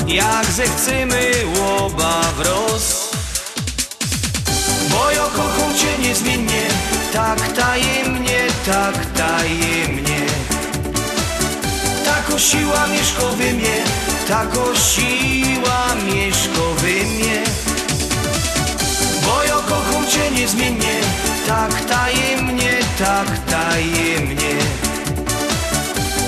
[0.07, 2.57] jak zechcemy łoba wroz.
[2.67, 2.96] Bo ja
[5.35, 6.63] kocham cię niezmiennie,
[7.13, 10.21] tak tajemnie, tak tajemnie.
[12.05, 13.77] Tako siła mieszka we mnie,
[14.27, 17.43] tako siła mieszka we mnie.
[19.25, 20.95] Bo ja kocham cię niezmiennie,
[21.47, 24.55] tak tajemnie, tak tajemnie.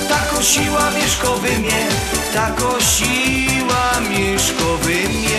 [0.10, 1.88] Tako siła mieszka we mnie,
[2.34, 5.39] tako siła mieszka we mnie.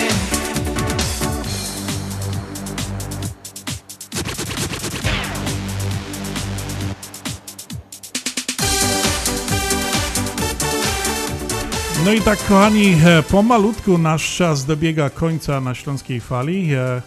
[12.11, 16.75] No i tak, kochani, e, pomalutku nasz czas dobiega końca na Śląskiej Fali.
[16.75, 17.03] E,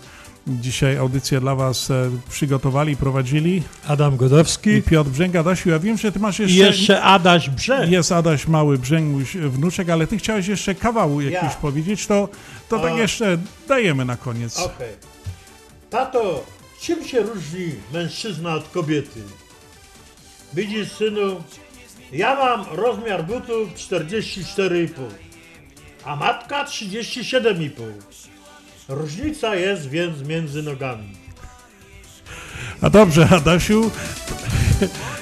[0.47, 5.39] Dzisiaj audycję dla Was e, przygotowali, prowadzili Adam Godowski i Piotr Brzęga.
[5.39, 6.55] Adasiu, ja wiem, że Ty masz jeszcze...
[6.55, 7.91] I jeszcze Adaś Brzęk.
[7.91, 11.57] Jest Adaś Mały Brzęguś, wnuczek, ale Ty chciałeś jeszcze kawał jakiś Ja.
[11.61, 12.30] powiedzieć, to,
[12.69, 12.95] to tak A.
[12.95, 14.59] jeszcze dajemy na koniec.
[14.59, 14.93] Okej.
[15.89, 16.45] Tato,
[16.81, 19.21] czym się różni mężczyzna od kobiety?
[20.53, 21.43] Widzisz, synu,
[22.14, 24.90] ja mam rozmiar butów 44,5,
[26.06, 27.69] a matka 37,5.
[28.90, 31.23] Różnica jest więc między nogami.
[32.81, 33.91] A dobrze, Adasiu,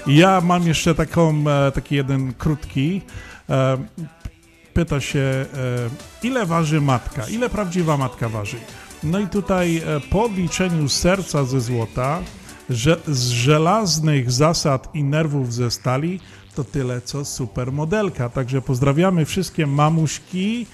[0.07, 3.01] ja mam jeszcze taką, e, taki jeden krótki.
[3.49, 3.77] E,
[4.73, 5.45] Pyta się, e,
[6.23, 7.27] ile waży matka?
[7.27, 8.57] Ile prawdziwa matka waży?
[9.03, 12.19] No i tutaj po odliczeniu serca ze złota,
[12.69, 16.19] że z żelaznych zasad i nerwów ze stali,
[16.51, 18.29] to tyle co supermodelka.
[18.29, 20.65] Także pozdrawiamy wszystkie mamuśki,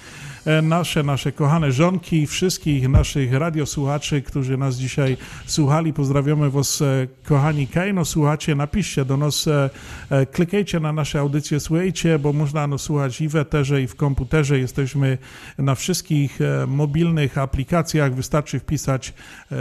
[0.62, 5.16] nasze, nasze kochane żonki, wszystkich naszych radiosłuchaczy, którzy nas dzisiaj
[5.46, 5.92] słuchali.
[5.92, 9.70] Pozdrawiamy Was, e, kochani Kajno, słuchacie, napiszcie do nas, e,
[10.10, 13.96] e, klikajcie na nasze audycje, słuchajcie, bo można no, słuchać i w eterze, i w
[13.96, 14.58] komputerze.
[14.58, 15.18] Jesteśmy
[15.58, 18.14] na wszystkich e, mobilnych aplikacjach.
[18.14, 19.12] Wystarczy wpisać
[19.52, 19.54] e,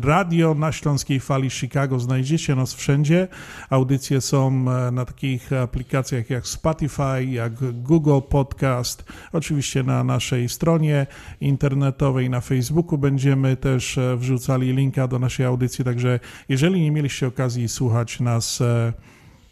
[0.00, 2.00] radio na Śląskiej Fali Chicago.
[2.00, 3.28] Znajdziecie nas wszędzie.
[3.70, 11.06] Audycje są e, na takich aplikacjach jak Spotify, jak Google Podcast, oczywiście na naszej stronie
[11.40, 17.26] internetowej, na Facebooku będziemy też e, wrzucali linka do naszej audycji, także jeżeli nie mieliście
[17.26, 18.92] okazji słuchać nas e,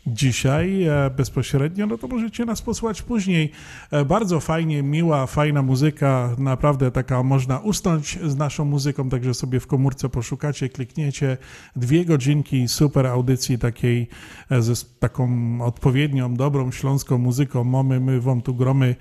[0.07, 3.51] dzisiaj e, bezpośrednio, no to możecie nas posłuchać później.
[3.91, 9.61] E, Bardzo fajnie, miła, fajna muzyka, naprawdę taka można usnąć z naszą muzyką, także sobie
[9.61, 11.37] w komórce poszukacie, klikniecie
[11.77, 14.09] dwie godzinki super audycji takiej
[14.51, 15.29] e, ze taką
[15.63, 17.65] odpowiednią, dobrą śląską muzyką.
[17.65, 18.97] Mamy, my wam tu gromy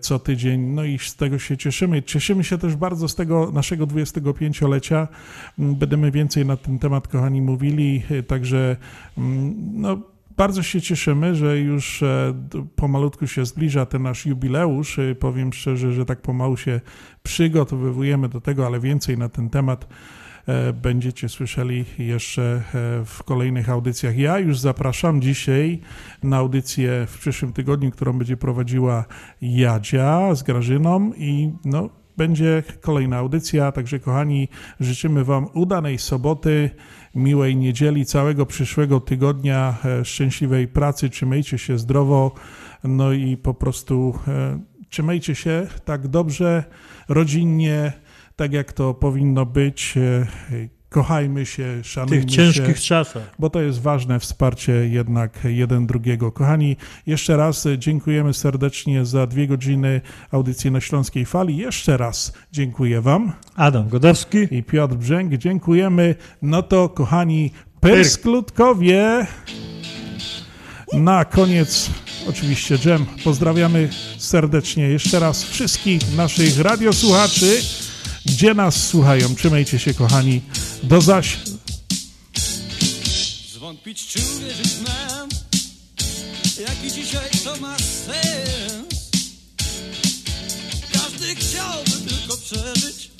[0.00, 2.02] co tydzień, no i z tego się cieszymy.
[2.02, 5.08] Cieszymy się też bardzo z tego naszego 25-lecia.
[5.58, 8.76] Mm, Będziemy więcej na ten temat, kochani, mówili, także
[9.18, 9.98] mm, no
[10.40, 12.34] bardzo się cieszymy, że już e,
[12.76, 14.98] pomalutku się zbliża ten nasz jubileusz.
[14.98, 16.80] E, Powiem szczerze, że tak pomału się
[17.22, 19.88] przygotowujemy do tego, ale więcej na ten temat
[20.46, 22.62] e, będziecie słyszeli jeszcze
[23.04, 24.18] w kolejnych audycjach.
[24.18, 25.80] Ja już zapraszam dzisiaj
[26.22, 29.04] na audycję w przyszłym tygodniu, którą będzie prowadziła
[29.42, 34.48] Jadzia z Grażyną i no, będzie kolejna audycja, także kochani,
[34.80, 36.70] życzymy Wam udanej soboty,
[37.14, 42.34] miłej niedzieli, całego przyszłego tygodnia, e, szczęśliwej pracy, trzymajcie się zdrowo,
[42.84, 46.64] no i po prostu e, trzymajcie się tak dobrze,
[47.08, 47.92] rodzinnie,
[48.36, 49.94] tak jak to powinno być.
[50.90, 53.34] Kochajmy się, szanujmy tych ciężkich się, czasach.
[53.38, 56.32] bo to jest ważne wsparcie jednak jeden drugiego.
[56.32, 56.76] Kochani,
[57.06, 60.00] jeszcze raz dziękujemy serdecznie za dwie godziny
[60.30, 61.56] audycji na Śląskiej Fali.
[61.56, 63.32] Jeszcze raz dziękuję Wam.
[63.56, 65.34] Adam Godowski i Piotr Brzęk.
[65.34, 66.14] Dziękujemy.
[66.42, 67.50] No to, kochani,
[67.80, 69.26] Persklutkowie.
[70.92, 71.90] Na koniec
[72.28, 73.06] oczywiście Dżem.
[73.24, 73.88] Pozdrawiamy
[74.18, 77.60] serdecznie jeszcze raz wszystkich naszych radiosłuchaczy,
[78.26, 79.34] gdzie nas słuchają.
[79.34, 80.40] Trzymajcie się, kochani.
[80.82, 81.36] Do zaś.
[83.54, 85.28] Zwątpić czy uwierzyć mam,
[86.60, 89.10] jaki dzisiaj to ma sens.
[90.92, 93.10] Każdy chciałby tylko przeżyć,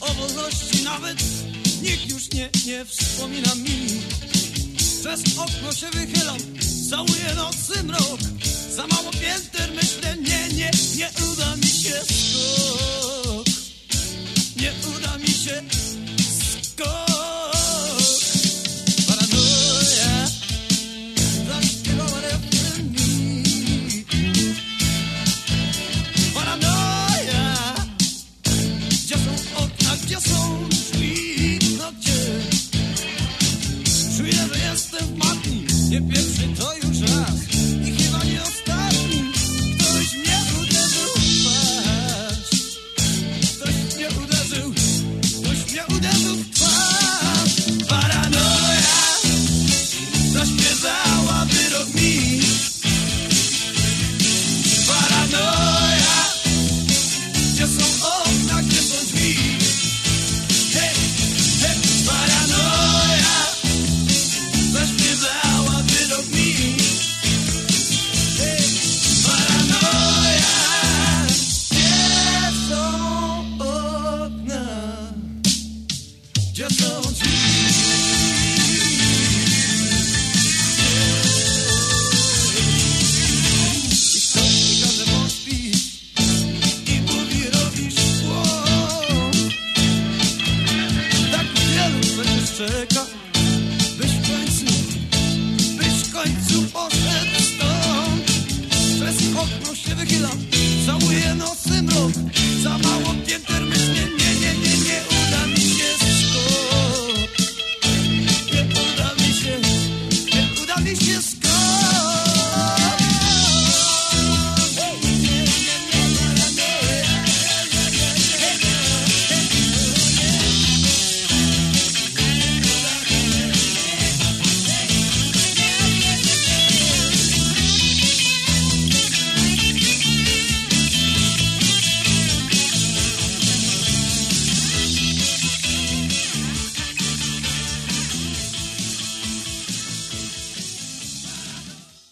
[0.00, 1.22] o wolności nawet
[1.82, 3.86] nikt już nie, nie wspomina mi.
[5.00, 6.38] Przez okno się wychylam,
[6.90, 8.20] całuję nocy mrok,
[8.76, 13.47] za mało pięter myślę, nie, nie, nie uda mi się skok.
[14.68, 15.62] Nie uda mi się
[16.62, 17.07] skok.